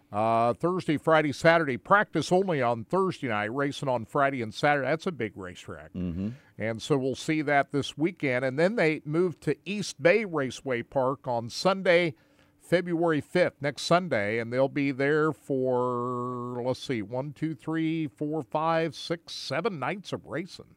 [0.10, 1.76] Uh, Thursday, Friday, Saturday.
[1.76, 3.54] Practice only on Thursday night.
[3.54, 4.88] Racing on Friday and Saturday.
[4.88, 5.92] That's a big racetrack.
[5.92, 6.30] Mm-hmm.
[6.58, 8.46] And so we'll see that this weekend.
[8.46, 12.16] And then they move to East Bay Raceway Park on Sunday,
[12.62, 14.40] February 5th, next Sunday.
[14.40, 20.14] And they'll be there for, let's see, one, two, three, four, five, six, seven nights
[20.14, 20.74] of racing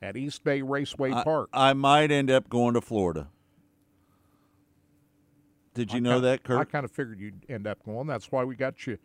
[0.00, 1.50] at East Bay Raceway I, Park.
[1.52, 3.28] I might end up going to Florida.
[5.74, 6.58] Did you I know kinda- that, Kirk?
[6.60, 8.06] I kind of figured you'd end up going.
[8.06, 8.98] That's why we got you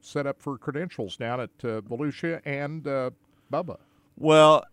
[0.00, 3.10] set up for credentials down at uh, Volusia and uh,
[3.52, 3.78] Bubba.
[4.16, 4.64] Well,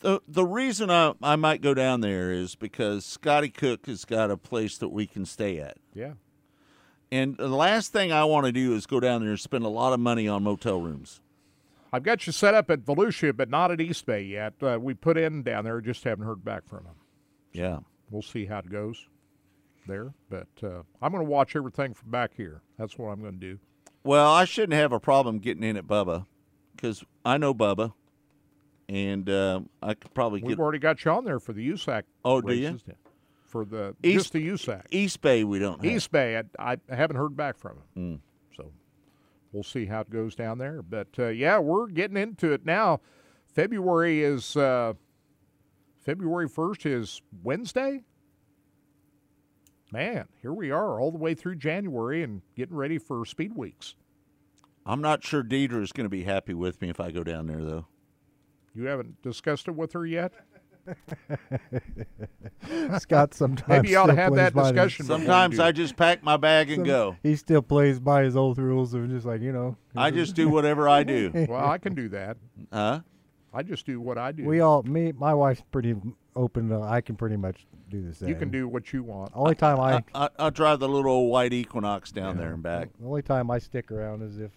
[0.00, 4.30] the the reason I, I might go down there is because Scotty Cook has got
[4.30, 5.76] a place that we can stay at.
[5.94, 6.12] Yeah.
[7.10, 9.68] And the last thing I want to do is go down there and spend a
[9.68, 11.20] lot of money on motel rooms.
[11.92, 14.54] I've got you set up at Volusia, but not at East Bay yet.
[14.62, 16.94] Uh, we put in down there, just haven't heard back from them.
[17.52, 17.80] Yeah.
[18.10, 19.08] We'll see how it goes
[19.86, 20.14] there.
[20.30, 22.62] But uh, I'm going to watch everything from back here.
[22.78, 23.58] That's what I'm going to do.
[24.04, 26.26] Well, I shouldn't have a problem getting in at Bubba
[26.74, 27.92] because I know Bubba,
[28.88, 32.02] and um, I could probably get We've already got you on there for the USAC.
[32.24, 32.78] Oh, do you?
[33.46, 34.82] For the East- just the USAC.
[34.90, 35.44] East Bay.
[35.44, 35.92] We don't have.
[35.92, 37.84] East Bay, I, I haven't heard back from him.
[38.14, 38.20] Mm.
[39.52, 40.82] We'll see how it goes down there.
[40.82, 43.00] But uh, yeah, we're getting into it now.
[43.46, 44.94] February is uh,
[46.00, 48.02] February first is Wednesday.
[49.92, 53.94] Man, here we are, all the way through January and getting ready for Speed Weeks.
[54.86, 57.46] I'm not sure Deidre is going to be happy with me if I go down
[57.46, 57.86] there, though.
[58.74, 60.32] You haven't discussed it with her yet.
[62.98, 65.06] Scott sometimes Maybe you ought to have that discussion.
[65.06, 67.16] Sometimes I just pack my bag and some- go.
[67.22, 69.76] He still plays by his old rules of just like you know.
[69.96, 71.30] I just do whatever I do.
[71.52, 72.36] Well, I can do that.
[72.72, 73.00] Huh?
[73.52, 74.44] I just do what I do.
[74.44, 75.94] We all, me, my wife's pretty
[76.34, 76.68] open.
[76.70, 78.28] To, I can pretty much do the same.
[78.30, 79.32] you can do what you want.
[79.34, 82.88] Only time I, I, I drive the little old white Equinox down there and back.
[82.98, 84.52] the only time I stick around is if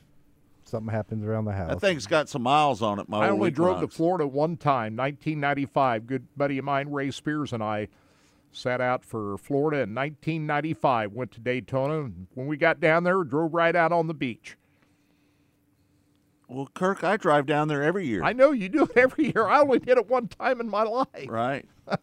[0.65, 1.69] something happens around the house.
[1.69, 3.07] That thing's got some miles on it.
[3.09, 3.25] My way.
[3.25, 6.07] I only drove to Florida one time, 1995.
[6.07, 7.87] Good buddy of mine, Ray Spears, and I
[8.51, 11.13] sat out for Florida in 1995.
[11.13, 12.01] Went to Daytona.
[12.05, 14.57] and When we got down there, drove right out on the beach.
[16.47, 18.23] Well, Kirk, I drive down there every year.
[18.23, 19.47] I know you do it every year.
[19.47, 21.27] I only did it one time in my life.
[21.27, 21.65] right.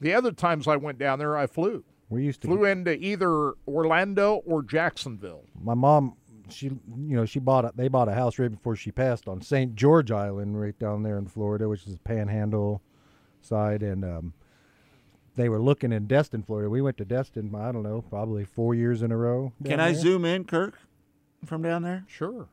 [0.00, 1.82] The other times I went down there, I flew.
[2.10, 2.48] we used to.
[2.48, 5.44] Flew into either Orlando or Jacksonville.
[5.62, 6.14] my mom,
[6.48, 9.40] she, you know, she bought a, they bought a house right before she passed on
[9.42, 9.74] St.
[9.74, 12.80] George Island, right down there in Florida, which is Panhandle
[13.40, 14.32] side, and um,
[15.36, 16.70] they were looking in Destin, Florida.
[16.70, 17.54] We went to Destin.
[17.54, 19.52] I don't know, probably four years in a row.
[19.64, 20.00] Can I there.
[20.00, 20.78] zoom in, Kirk,
[21.44, 22.04] from down there?
[22.06, 22.46] Sure.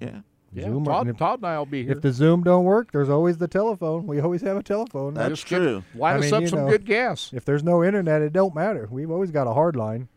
[0.00, 0.20] Yeah.
[0.52, 1.92] Yeah, Zoom or- Todd, if- Todd and I will be here.
[1.92, 4.06] If the Zoom don't work, there's always the telephone.
[4.08, 5.14] We always have a telephone.
[5.14, 5.84] That's Just get- true.
[5.94, 6.68] Line I us mean, up some know.
[6.68, 7.30] good gas.
[7.32, 8.88] If there's no internet, it don't matter.
[8.90, 10.08] We've always got a hard line.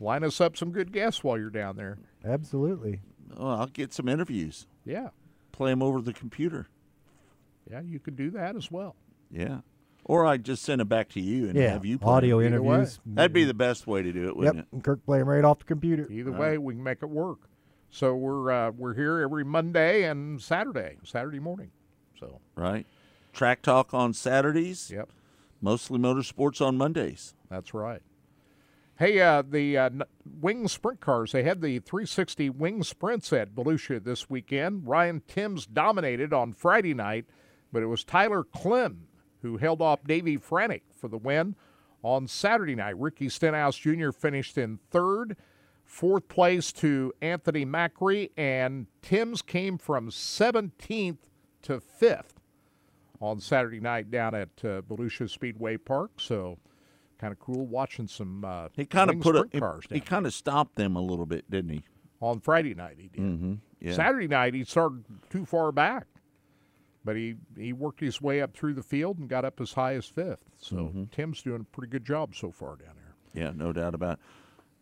[0.00, 1.98] Line us up some good guests while you're down there.
[2.24, 3.00] Absolutely.
[3.36, 4.66] Oh, I'll get some interviews.
[4.84, 5.08] Yeah.
[5.52, 6.68] Play them over the computer.
[7.70, 8.96] Yeah, you could do that as well.
[9.30, 9.60] Yeah.
[10.04, 11.70] Or I just send it back to you and yeah.
[11.72, 12.14] have you play 'em.
[12.16, 12.76] Audio Either way.
[12.76, 13.00] interviews.
[13.04, 14.36] That'd be the best way to do it, Yep.
[14.36, 14.66] wouldn't it?
[14.72, 16.10] and Kirk play them right off the computer.
[16.10, 17.40] Either way, we can make it work.
[17.90, 21.70] So we're uh, we're here every Monday and Saturday, Saturday morning.
[22.20, 22.86] So Right.
[23.32, 24.90] Track talk on Saturdays.
[24.90, 25.10] yep,
[25.60, 27.34] Mostly motorsports on Mondays.
[27.50, 28.02] that's right.
[28.98, 29.90] Hey, uh, the uh,
[30.40, 34.88] wing sprint cars, they had the 360 wing sprints at Volusia this weekend.
[34.88, 37.24] Ryan Timms dominated on Friday night,
[37.72, 39.06] but it was Tyler Clem
[39.40, 41.54] who held off Davie Franek for the win
[42.02, 42.98] on Saturday night.
[42.98, 44.10] Ricky Stenhouse Jr.
[44.10, 45.36] finished in third.
[45.84, 51.18] Fourth place to Anthony Macri, and Timms came from 17th
[51.62, 52.34] to 5th
[53.20, 56.10] on Saturday night down at uh, Volusia Speedway Park.
[56.18, 56.58] So
[57.18, 60.32] kind of cool watching some uh, He kind of put a he, he kind of
[60.34, 61.82] stopped them a little bit, didn't he?
[62.20, 62.96] on Friday night.
[62.98, 63.20] He did.
[63.20, 63.54] Mm-hmm.
[63.80, 63.94] Yeah.
[63.94, 66.06] Saturday night he started too far back,
[67.04, 69.94] but he he worked his way up through the field and got up as high
[69.94, 70.44] as fifth.
[70.58, 71.04] So Mm-hmm.
[71.12, 73.44] Tim's doing a pretty good job so far down there.
[73.44, 74.18] Yeah, no doubt about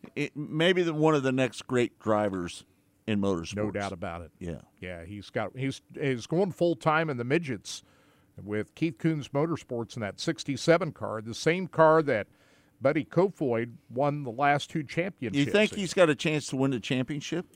[0.02, 0.12] it.
[0.24, 2.64] it maybe the, one of the next great drivers
[3.06, 3.56] in motorsports.
[3.56, 4.30] No doubt about it.
[4.38, 4.60] Yeah.
[4.80, 7.82] Yeah, he's got he's he's going full time in the midgets
[8.42, 12.26] with Keith Kunz Motorsports in that '67 car, the same car that
[12.80, 15.46] Buddy Kofoid won the last two championships.
[15.46, 15.78] You think in.
[15.78, 17.46] he's got a chance to win the championship?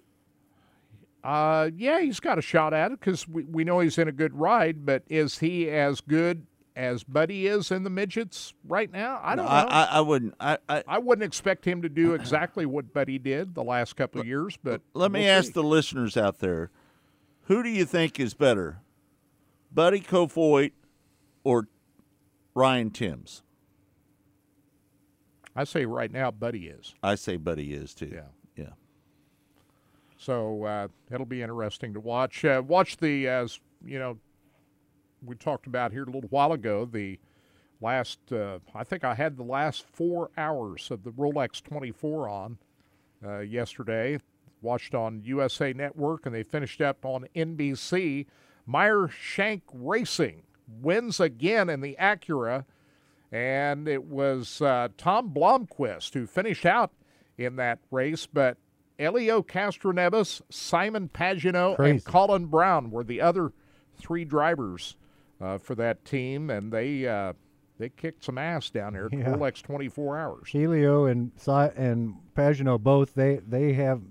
[1.23, 4.13] Uh, yeah, he's got a shot at it because we, we know he's in a
[4.13, 9.21] good ride, but is he as good as Buddy is in the midgets right now?
[9.23, 9.51] I don't know.
[9.51, 10.35] I, I, wouldn't.
[10.41, 14.21] I, I I wouldn't expect him to do exactly what Buddy did the last couple
[14.21, 15.53] of years, but let me we'll ask see.
[15.53, 16.71] the listeners out there:
[17.45, 18.79] Who do you think is better,
[19.73, 20.73] Buddy Kofoid
[21.45, 21.69] or
[22.55, 23.43] Ryan Timms?
[25.55, 26.95] I say right now, Buddy is.
[27.03, 28.11] I say Buddy is too.
[28.13, 28.23] Yeah.
[28.57, 28.71] Yeah.
[30.17, 32.45] So uh, it'll be interesting to watch.
[32.45, 34.19] Uh, watch the as you know,
[35.25, 36.85] we talked about here a little while ago.
[36.85, 37.19] The
[37.81, 42.59] last, uh, I think I had the last four hours of the Rolex 24 on
[43.25, 44.19] uh, yesterday.
[44.63, 48.27] Watched on USA Network, and they finished up on NBC.
[48.67, 50.43] Meyer Shank Racing
[50.81, 52.65] wins again in the Acura,
[53.33, 56.93] and it was uh, Tom Blomqvist who finished out
[57.39, 58.57] in that race, but
[58.99, 63.53] Helio Castroneves, Simon Pagenaud, and Colin Braun were the other
[63.97, 64.97] three drivers
[65.41, 67.33] uh, for that team, and they uh,
[67.79, 69.25] they kicked some ass down there at Yeah.
[69.25, 70.49] Rolex 24 Hours.
[70.49, 74.03] Helio and Si- and Pagenaud both they they have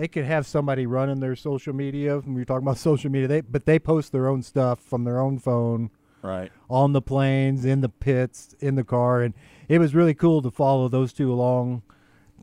[0.00, 2.18] they could have somebody running their social media.
[2.18, 5.04] When we were talking about social media, they but they post their own stuff from
[5.04, 5.90] their own phone
[6.22, 6.50] Right.
[6.68, 9.32] on the planes, in the pits, in the car, and
[9.68, 11.82] it was really cool to follow those two along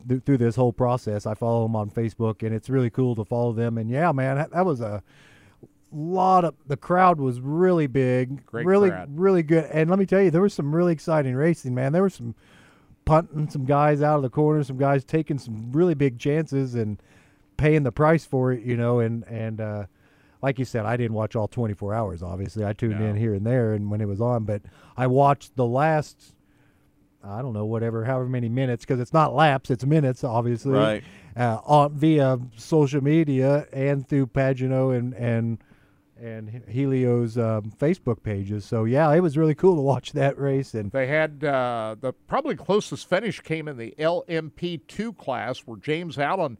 [0.08, 1.26] th- through this whole process.
[1.26, 3.78] I follow them on Facebook, and it's really cool to follow them.
[3.78, 5.00] And yeah, man, that, that was a
[5.92, 9.08] lot of the crowd was really big, Great really, crowd.
[9.16, 9.64] really good.
[9.72, 11.92] And let me tell you, there was some really exciting racing, man.
[11.92, 12.34] There were some
[13.04, 17.00] punting some guys out of the corner, some guys taking some really big chances and
[17.58, 19.84] paying the price for it, you know, and and uh
[20.40, 22.64] like you said, I didn't watch all 24 hours obviously.
[22.64, 23.06] I tuned No.
[23.06, 24.62] in here and there and when it was on, but
[24.96, 26.34] I watched the last
[27.22, 30.72] I don't know whatever however many minutes because it's not laps, it's minutes obviously.
[30.72, 31.04] Right.
[31.36, 35.58] Uh, on via social media and through Pagenaud and and
[36.20, 38.64] and Helio's um, Facebook pages.
[38.64, 42.12] So yeah, it was really cool to watch that race and They had uh, the
[42.12, 46.58] probably closest finish came in the LMP2 class where James Allen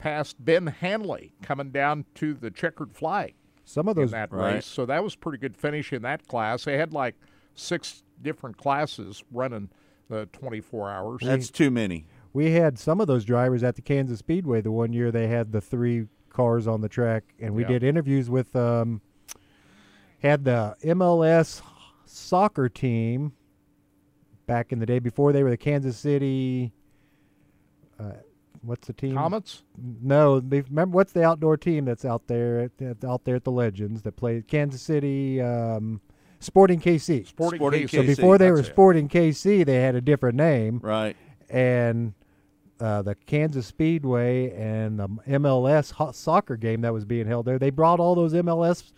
[0.00, 3.34] passed Ben Hanley coming down to the checkered flag.
[3.64, 4.54] Some of in those that Right.
[4.54, 4.66] race.
[4.66, 6.64] So that was pretty good finish in that class.
[6.64, 7.14] They had like
[7.54, 9.68] six different classes running
[10.08, 11.20] the 24 hours.
[11.22, 12.06] That's too many.
[12.32, 15.50] we had some of those drivers at the Kansas Speedway the one year they had
[15.52, 17.68] the three cars on the track, and we Yeah.
[17.68, 19.00] did interviews with um,
[20.22, 21.60] had the MLS
[22.06, 23.32] soccer team
[24.46, 26.72] back in the day before they were the Kansas City.
[27.98, 28.12] Uh,
[28.62, 29.14] what's the team?
[29.14, 29.62] Comets?
[30.02, 33.52] No, remember what's the outdoor team that's out there at, at- out there at the
[33.52, 36.00] Legends that played Kansas City um,
[36.40, 37.26] Sporting KC.
[37.26, 37.90] Sporting, Sporting KC.
[37.90, 38.72] So before they were that's it.
[38.72, 41.16] Sporting KC, they had a different name Right.
[41.48, 42.14] and
[42.80, 47.58] uh, the Kansas Speedway and the MLS ho- soccer game that was being held there.
[47.58, 48.92] They brought all those MLS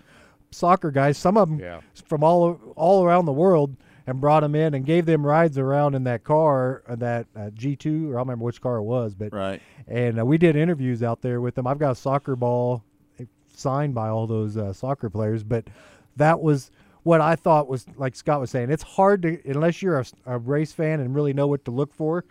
[0.53, 1.81] soccer guys, some of them Yeah.
[2.07, 3.77] from all all around the world,
[4.07, 7.51] and brought them in and gave them rides around in that car, uh, that uh,
[7.51, 9.61] G2, or I don't remember which car it was, but Right.
[9.87, 11.66] and uh, we did interviews out there with them.
[11.66, 12.83] I've got a soccer ball
[13.20, 13.24] eh,
[13.55, 15.65] signed by all those uh, soccer players, but
[16.16, 16.70] that was
[17.05, 18.70] what I thought was like Scott was saying.
[18.70, 21.93] It's hard to unless you're a, a race fan and really know what to look
[21.95, 22.24] for.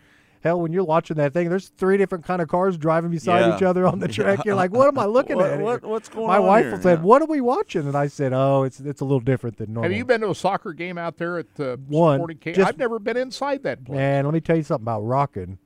[0.43, 3.55] Hell, when you're watching that thing, there's three different kind of cars driving beside Yeah.
[3.55, 4.43] each other on the track.
[4.43, 5.59] You're like, what am I looking What- at?
[5.59, 6.81] what- what's going My on My wife here?
[6.81, 7.05] said, Yeah.
[7.05, 9.89] "What are we watching?" And I said, "Oh, it's it's a little different than normal."
[9.89, 12.55] Have you been to a soccer game out there at the One, Sporting KC?
[12.55, 13.99] just- I've never been inside that place.
[13.99, 15.59] And let me tell you something about rocking.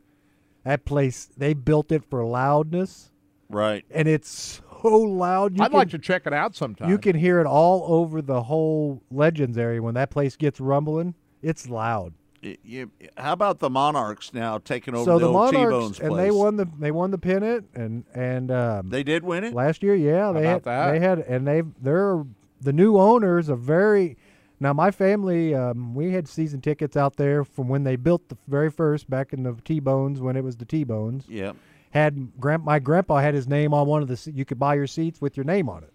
[0.64, 3.11] That place, they built it for loudness,
[3.49, 3.85] Right.
[3.91, 5.56] and it's so loud.
[5.57, 6.89] You I'd can- like to check it out sometime.
[6.89, 11.14] You can hear it all over the whole Legends area when that place gets rumbling.
[11.41, 12.14] It's loud.
[12.45, 15.99] Y- you- how about the Monarchs now taking over so the, the old Monarchs T-Bones
[15.99, 19.53] and they won the they won the pennant and and um, They did win it.
[19.53, 19.95] last year.
[19.95, 20.91] Yeah, they about had that?
[20.91, 22.23] they had and they they're
[22.61, 24.17] the new owners are very.
[24.59, 28.38] Now my family, um, we had season tickets out there from when they built the
[28.47, 31.26] very first back in the T Bones when it was the T Bones.
[31.27, 31.53] Yeah.
[31.91, 34.76] Had grand my grandpa had his name on one of the se- you could buy
[34.76, 35.91] your seats with your name on it.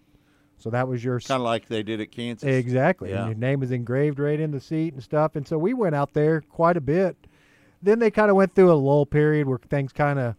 [0.61, 2.47] So that was your Kind of like they did at Kansas.
[2.47, 3.09] Exactly.
[3.09, 3.21] Yeah.
[3.21, 5.35] And your name is engraved right in the seat and stuff.
[5.35, 7.17] And so we went out there quite a bit.
[7.81, 10.35] Then they kind of went through a lull period where things kind of,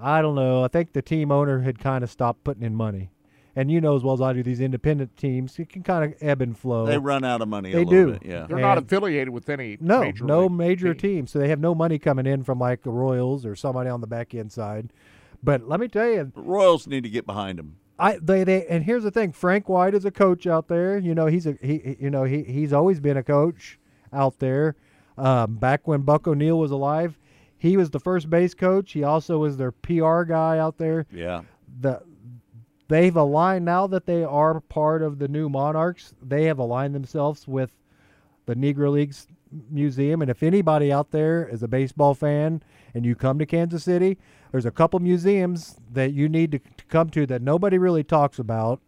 [0.00, 0.64] I don't know.
[0.64, 3.10] I think the team owner had kind of stopped putting in money.
[3.54, 6.14] And you know as well as I do, these independent teams, it can kind of
[6.22, 6.86] ebb and flow.
[6.86, 7.72] They run out of money.
[7.72, 8.12] They a little do.
[8.18, 8.46] Bit, yeah.
[8.46, 11.16] They're not affiliated with any no, major no major team.
[11.16, 11.26] team.
[11.26, 14.06] So they have no money coming in from like the Royals or somebody on the
[14.06, 14.92] back end side.
[15.42, 17.78] But let me tell you, Royals need to get behind them.
[17.98, 19.32] I they they and here's the thing.
[19.32, 20.98] Frank White is a coach out there.
[20.98, 23.78] You know he's a he you know he he's always been a coach
[24.12, 24.76] out there.
[25.16, 27.18] Um, back when Buck O'Neil was alive,
[27.56, 28.92] he was the first base coach.
[28.92, 31.06] He also was their PR guy out there.
[31.12, 31.42] Yeah.
[31.80, 32.02] The
[32.86, 36.14] they've aligned now that they are part of the new Monarchs.
[36.22, 37.72] They have aligned themselves with
[38.46, 39.26] the Negro Leagues
[39.70, 40.22] Museum.
[40.22, 42.62] And if anybody out there is a baseball fan
[42.94, 44.18] and you come to Kansas City,
[44.52, 48.38] there's a couple museums that you need to, to come to that nobody really talks
[48.38, 48.80] about.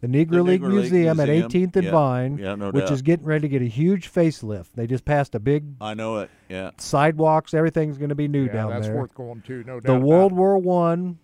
[0.00, 2.84] The Negro The League Negro League Museum, at 18th and yeah, Vine, yeah, no which
[2.84, 2.92] doubt.
[2.92, 4.68] is getting ready to get a huge facelift.
[4.76, 6.30] They just passed a big I know it.
[6.48, 6.70] Yeah.
[6.78, 7.52] sidewalks.
[7.52, 8.94] Everything's going to be new Yeah, down that's there.
[8.94, 9.64] That's worth going to.
[9.64, 9.92] No doubt.
[10.00, 10.32] the World.
[10.32, 11.18] War One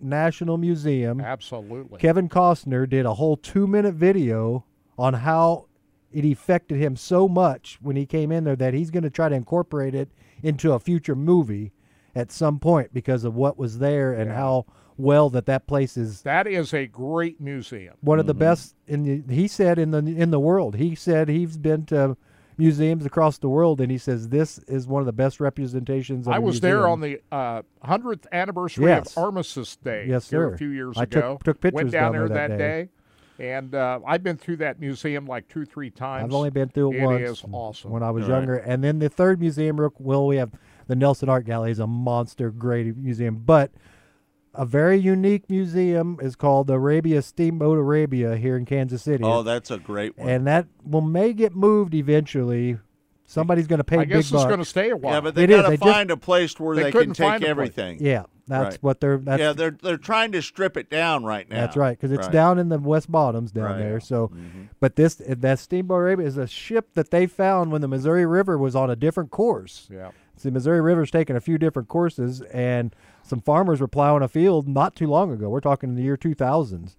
[0.00, 1.20] National Museum.
[1.20, 2.00] Absolutely.
[2.00, 4.64] Kevin Costner did a whole two minute video
[4.98, 5.66] on how
[6.12, 9.28] it affected him so much when he came in there that he's going to try
[9.28, 10.08] to incorporate it
[10.42, 11.72] into a future movie
[12.14, 14.36] at some point because of what was there and Yeah.
[14.36, 14.66] how
[14.98, 17.94] well that that place is That is a great museum.
[18.00, 18.20] one Mm-hmm.
[18.20, 21.58] of the best in the he said in the in the world he said he's
[21.58, 22.16] been to
[22.58, 26.32] museums across the world and he says this is one of the best representations of
[26.32, 29.14] I a was there on the uh, 100th anniversary Yes.
[29.14, 30.54] of Armistice Day Yes, here sir.
[30.54, 31.38] a few years I took- ago.
[31.44, 32.88] took pictures Went down, down there there that that day.
[33.38, 36.24] And uh, I've been through that museum like two, three times.
[36.24, 37.90] I've only been through it, It once is awesome.
[37.90, 38.36] when I was Right.
[38.36, 38.56] younger.
[38.56, 40.50] And then the third museum, real- well, we have
[40.86, 43.70] the Nelson Art Gallery is a monster great museum, but
[44.54, 49.22] a very unique museum is called the Arabia Steamboat Arabia here in Kansas City.
[49.22, 50.28] Oh, that's a great one.
[50.30, 52.78] and that will may get moved eventually.
[53.26, 55.14] Somebody's going to pay I big guess it's going to stay a while.
[55.14, 55.56] yeah, but they It is.
[55.56, 57.50] got to They just- find a place where They they, can couldn't take a place.
[57.50, 57.98] everything.
[58.00, 58.82] yeah, that's Right.
[58.82, 59.18] what they're.
[59.18, 61.56] That's, yeah, they're they're trying to strip it down right now.
[61.56, 62.32] That's right, because it's Right.
[62.32, 63.78] down in the West Bottoms down Right.
[63.78, 64.00] there.
[64.00, 64.68] So, Mhm.
[64.80, 68.56] but this that Steamboat Arabia is a ship that they found when the Missouri River
[68.58, 69.88] was on a different course.
[69.92, 70.10] yeah.
[70.38, 74.68] See, Missouri River's taken a few different courses, and some farmers were plowing a field
[74.68, 75.48] not too long ago.
[75.48, 76.94] We're talking in the year 2000s,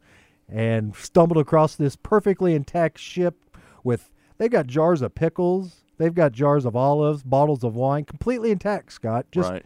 [0.49, 3.36] and stumbled across this perfectly intact ship
[3.84, 4.10] with.
[4.40, 5.84] They got jars of pickles.
[5.99, 8.91] They've got jars of olives, bottles of wine, completely intact.
[8.91, 9.65] Scott, just right.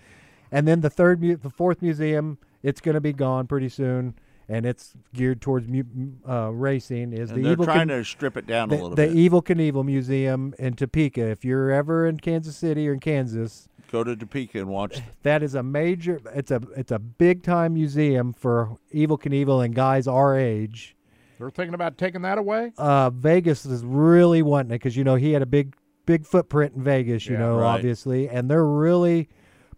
[0.52, 4.16] And then the third, mu- the fourth museum, it's going to be gone pretty soon,
[4.50, 5.84] and it's geared towards mu-
[6.28, 7.14] uh, racing.
[7.14, 9.08] Is And the they're evil trying Con- to strip it down the, a little the
[9.08, 9.14] bit.
[9.16, 11.22] Evel Knievel Museum in Topeka.
[11.30, 15.02] If you're ever in Kansas City or in Kansas, Go to Topeka and watch.
[15.24, 16.20] that is a major.
[16.34, 20.96] It's a it's a big time museum for Evel Knievel and guys our age.
[21.40, 22.72] They're thinking about taking that away.
[22.78, 25.76] Uh, Vegas is really wanting it because you know he had a big
[26.06, 27.26] big footprint in Vegas.
[27.26, 27.40] You Yeah.
[27.40, 27.76] know, Right.
[27.76, 29.28] obviously, and they're really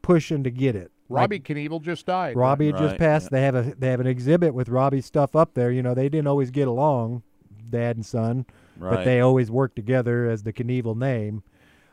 [0.03, 0.91] pushing to get it.
[1.09, 2.35] Like, Robbie Knievel just died.
[2.37, 3.31] Robbie had just passed.
[3.31, 5.71] They have a they have an exhibit with Robbie's stuff up there.
[5.71, 7.23] You know, they didn't always get along,
[7.69, 8.45] dad and son,
[8.77, 11.43] but they always worked together as the Knievel name.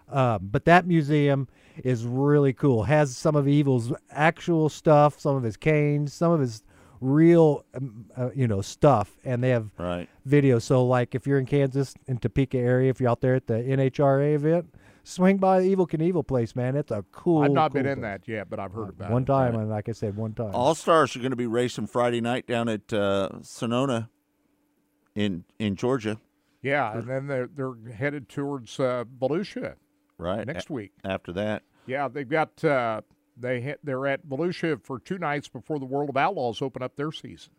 [0.09, 1.49] Um, but that museum
[1.85, 2.85] is really cool.
[2.85, 6.63] Has some of Evel's actual stuff, some of his canes, some of his
[7.01, 10.09] real, um, uh, you know, stuff, and they have Right.
[10.29, 10.63] videos.
[10.63, 13.55] So, like, if you're in Kansas, in Topeka area, if you're out there at the
[13.55, 14.75] NHRA event,
[15.05, 16.77] swing by the Evel Knievel place, man.
[16.77, 17.43] It's a cool.
[17.43, 18.03] I've not cool been in place.
[18.21, 19.29] that yet, but I've heard about One it.
[19.31, 20.51] One time, and like I said, one time.
[20.55, 24.09] All Stars are going to be racing Friday night down at uh, Sonoma
[25.15, 26.19] in in Georgia,
[26.63, 29.75] Yeah, and then they're they're headed towards uh, Volusia
[30.19, 30.47] right?
[30.47, 30.93] next A- week.
[31.05, 33.01] After that, Yeah, they've got uh,
[33.37, 36.97] they hit, they're at Volusia for two nights before the World of Outlaws open up
[36.97, 37.53] their season.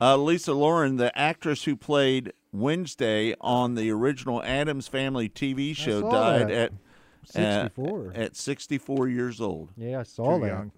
[0.00, 6.08] uh, Lisa Loring, the actress who played Wednesday on the original Addams Family TV show,
[6.10, 6.50] died that.
[6.50, 8.12] at uh, 64.
[8.14, 9.70] at 64 years old.
[9.76, 10.46] Yeah, I saw Too that.
[10.48, 10.72] young.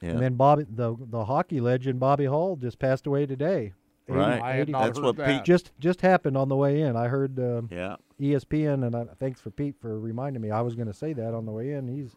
[0.00, 0.10] Yeah.
[0.10, 3.72] And then Bobby, the the hockey legend Bobby Hull, just passed away today.
[4.08, 4.40] Right.
[4.40, 5.26] I had not That's heard what that.
[5.26, 6.96] Pete- Just just happened on the way in.
[6.96, 7.96] I heard um, Yeah.
[8.20, 10.50] ESPN, and I, thanks for Pete for reminding me.
[10.52, 11.88] I was going to say that on the way in.
[11.88, 12.14] He's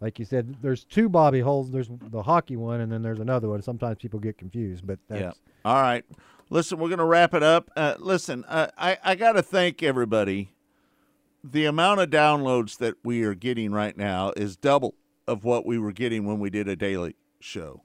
[0.00, 0.56] like you said.
[0.60, 1.70] There's two Bobby Hulls.
[1.70, 3.62] There's the hockey one, and then there's another one.
[3.62, 5.32] Sometimes people get confused, but that's, Yeah.
[5.64, 6.04] All right.
[6.48, 7.70] Listen, we're going to wrap it up.
[7.76, 10.52] Uh, listen, uh, I, I got to thank everybody.
[11.42, 14.94] The amount of downloads that we are getting right now is double
[15.26, 17.82] of what we were getting when we did a daily show.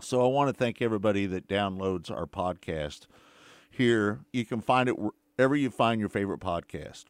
[0.00, 3.06] So I want to thank everybody that downloads our podcast
[3.70, 4.20] here.
[4.32, 7.04] You can find it wherever you find your favorite podcast.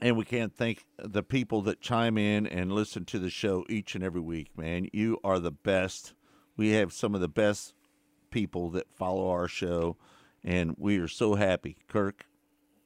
[0.00, 3.94] And we can't thank the people that chime in and listen to the show each
[3.94, 4.88] and every week, man.
[4.92, 6.14] You are the best.
[6.56, 7.74] We have some of the best
[8.30, 9.96] people that follow our show,
[10.44, 11.76] and we are so happy.
[11.88, 12.26] Kirk,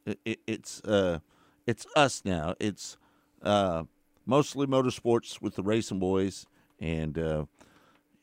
[0.04, 1.20] it, it, it's uh,
[1.66, 2.54] it's us now.
[2.60, 2.96] It's
[3.42, 3.84] uh,
[4.24, 6.46] mostly motorsports with the RacinBoys,
[6.80, 7.44] and uh,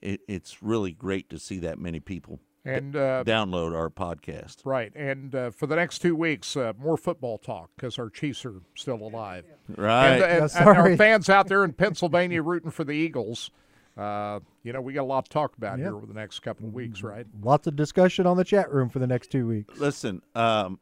[0.01, 4.57] it, it's really great to see that many people And uh, download our podcast.
[4.65, 8.45] right, and uh, for the next two weeks, uh, more football talk because our Chiefs
[8.45, 9.45] are still alive.
[9.75, 10.15] Right.
[10.15, 13.51] And, and, Yeah, and our fans out there in Pennsylvania rooting for the Eagles.
[13.97, 15.85] Uh, you know, we got a lot to talk about Yep.
[15.87, 17.27] here over the next couple of weeks, right?
[17.43, 19.79] lots of discussion on the chat room for the next two weeks.
[19.79, 20.79] Listen, um,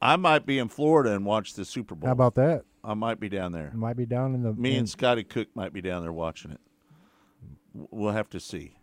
[0.00, 2.06] I might be in Florida and watch the Super Bowl.
[2.06, 2.62] How about that?
[2.82, 3.70] I might be down there.
[3.74, 6.50] Might be down in the Me in- and Scotty Cook might be down there watching
[6.52, 6.60] it.
[7.90, 8.76] We'll have to see.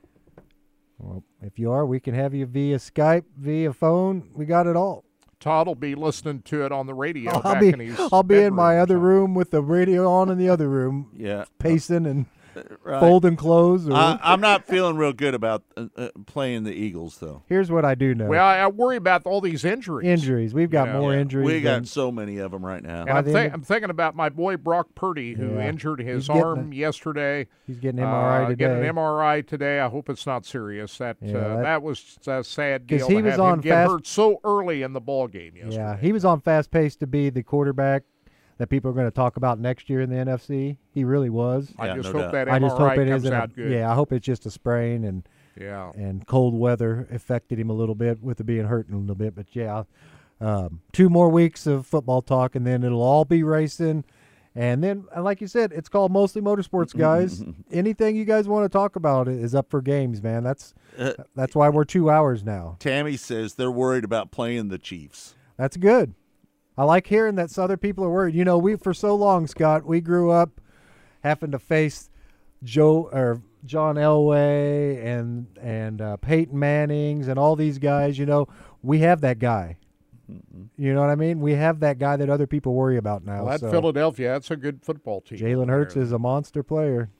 [0.97, 4.29] Well, if you are, we can have you via Skype, via phone.
[4.35, 5.05] We got it all.
[5.39, 7.31] Todd will be listening to it on the radio.
[7.43, 10.37] I'll be in his I'll be in my other room with the radio on in
[10.37, 11.45] the other room, Yeah.
[11.57, 12.27] pacing and
[12.84, 12.99] Right.
[12.99, 13.88] folding clothes.
[13.88, 17.44] Or, I, I'm not feeling real good about uh, uh, playing the Eagles, though.
[17.48, 20.07] here's what I do know: Well, I, I worry about all these injuries.
[20.07, 20.53] injuries.
[20.53, 20.99] We've got Yeah.
[20.99, 21.22] more Yeah.
[21.22, 21.45] injuries.
[21.45, 23.06] We got than- so many of them right now.
[23.07, 25.69] I'm, the of- I'm thinking about my boy Brock Purdy, who Yeah.
[25.69, 27.48] injured his arm a- yesterday.
[27.68, 28.56] he's getting MRI uh, today.
[28.56, 29.80] Getting an MRI today.
[29.80, 30.98] I hope it's not serious.
[30.98, 33.07] That Yeah, uh, that- that, was a sad 'Cause deal.
[33.10, 35.76] he to was have on him fast- hurt so early in the ball game yesterday.
[35.78, 38.03] Yeah, he was on fast pace to be the quarterback
[38.61, 40.77] that people are going to talk about next year in the NFC.
[40.91, 41.73] He really was.
[41.79, 42.31] I just no hope doubt.
[42.33, 43.71] that MRI I just hope it comes out A, good.
[43.71, 45.27] yeah, I hope it's just a sprain and
[45.59, 45.91] Yeah.
[45.95, 49.33] and cold weather affected him a little bit with it being hurt a little bit.
[49.35, 49.83] But yeah,
[50.39, 54.03] um, two more weeks of football talk, and then it'll all be racing.
[54.53, 57.41] And then, like you said, it's called mostly motorsports, guys.
[57.71, 60.43] Anything you guys want to talk about is up for games, man.
[60.43, 62.75] That's Uh, that's why we're two hours now.
[62.79, 65.35] Tammy says they're worried about playing the Chiefs.
[65.57, 66.13] That's good.
[66.81, 68.33] I like hearing that other people are worried.
[68.33, 70.59] You know, we for so long, Scott, we grew up
[71.23, 72.09] having to face
[72.63, 78.17] Joe or John Elway and and uh, Peyton Manning's and all these guys.
[78.17, 78.47] You know,
[78.81, 79.77] we have that guy.
[80.75, 81.39] You know what I mean?
[81.39, 83.43] We have that guy that other people worry about now.
[83.43, 85.37] Well, that so Philadelphia, that's a good football team.
[85.37, 87.11] Jalen Hurts is a monster player,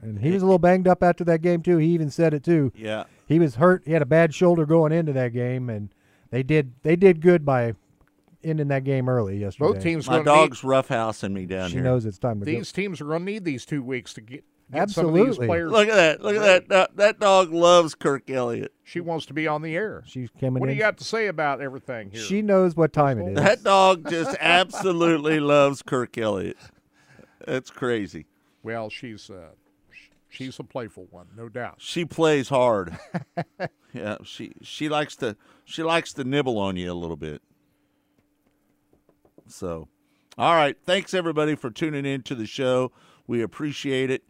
[0.00, 1.76] and he was a little banged up after that game too.
[1.76, 2.72] He even said it too.
[2.74, 3.04] Yeah.
[3.26, 3.82] He was hurt.
[3.84, 5.90] He had a bad shoulder going into that game, and
[6.30, 7.74] they did they did good by
[8.44, 9.72] ending that game early yesterday.
[9.72, 11.84] Both teams My going to need dog's roughhousing me down She here.
[11.84, 14.44] knows it's time to these teams are going to need these two weeks to get,
[14.72, 15.46] get some of these Absolutely.
[15.46, 15.70] players.
[15.72, 16.20] Look at that.
[16.22, 16.68] Look at that.
[16.68, 16.96] that.
[16.96, 18.72] That dog loves Kirk Elliott.
[18.82, 20.02] She wants to be on the air.
[20.06, 20.60] She's coming in.
[20.60, 22.20] What do you got to say about everything here?
[22.22, 23.36] She knows what time it is.
[23.36, 26.58] That dog just absolutely loves Kirk Elliott.
[27.46, 28.26] That's crazy.
[28.62, 29.50] well, she's uh,
[30.28, 31.76] she's a playful one, no doubt.
[31.78, 32.96] She plays hard.
[33.92, 37.42] yeah, she she likes to she likes to nibble on you a little bit.
[39.46, 39.88] So,
[40.38, 42.92] all right, thanks everybody for tuning in to the show.
[43.26, 44.24] We appreciate it.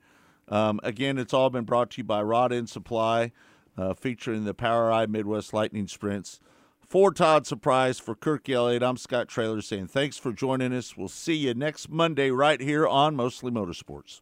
[0.49, 3.32] Um, again, it's all been brought to you by Rod End Supply.
[3.77, 6.41] uh, featuring the POWRi Midwest Lightning Sprints.
[6.81, 10.97] For Todd Surprise, for Kirk Elliott, I'm Scott Traylor saying thanks for joining us.
[10.97, 14.20] We'll see you next Monday right here on Mostly Motorsports.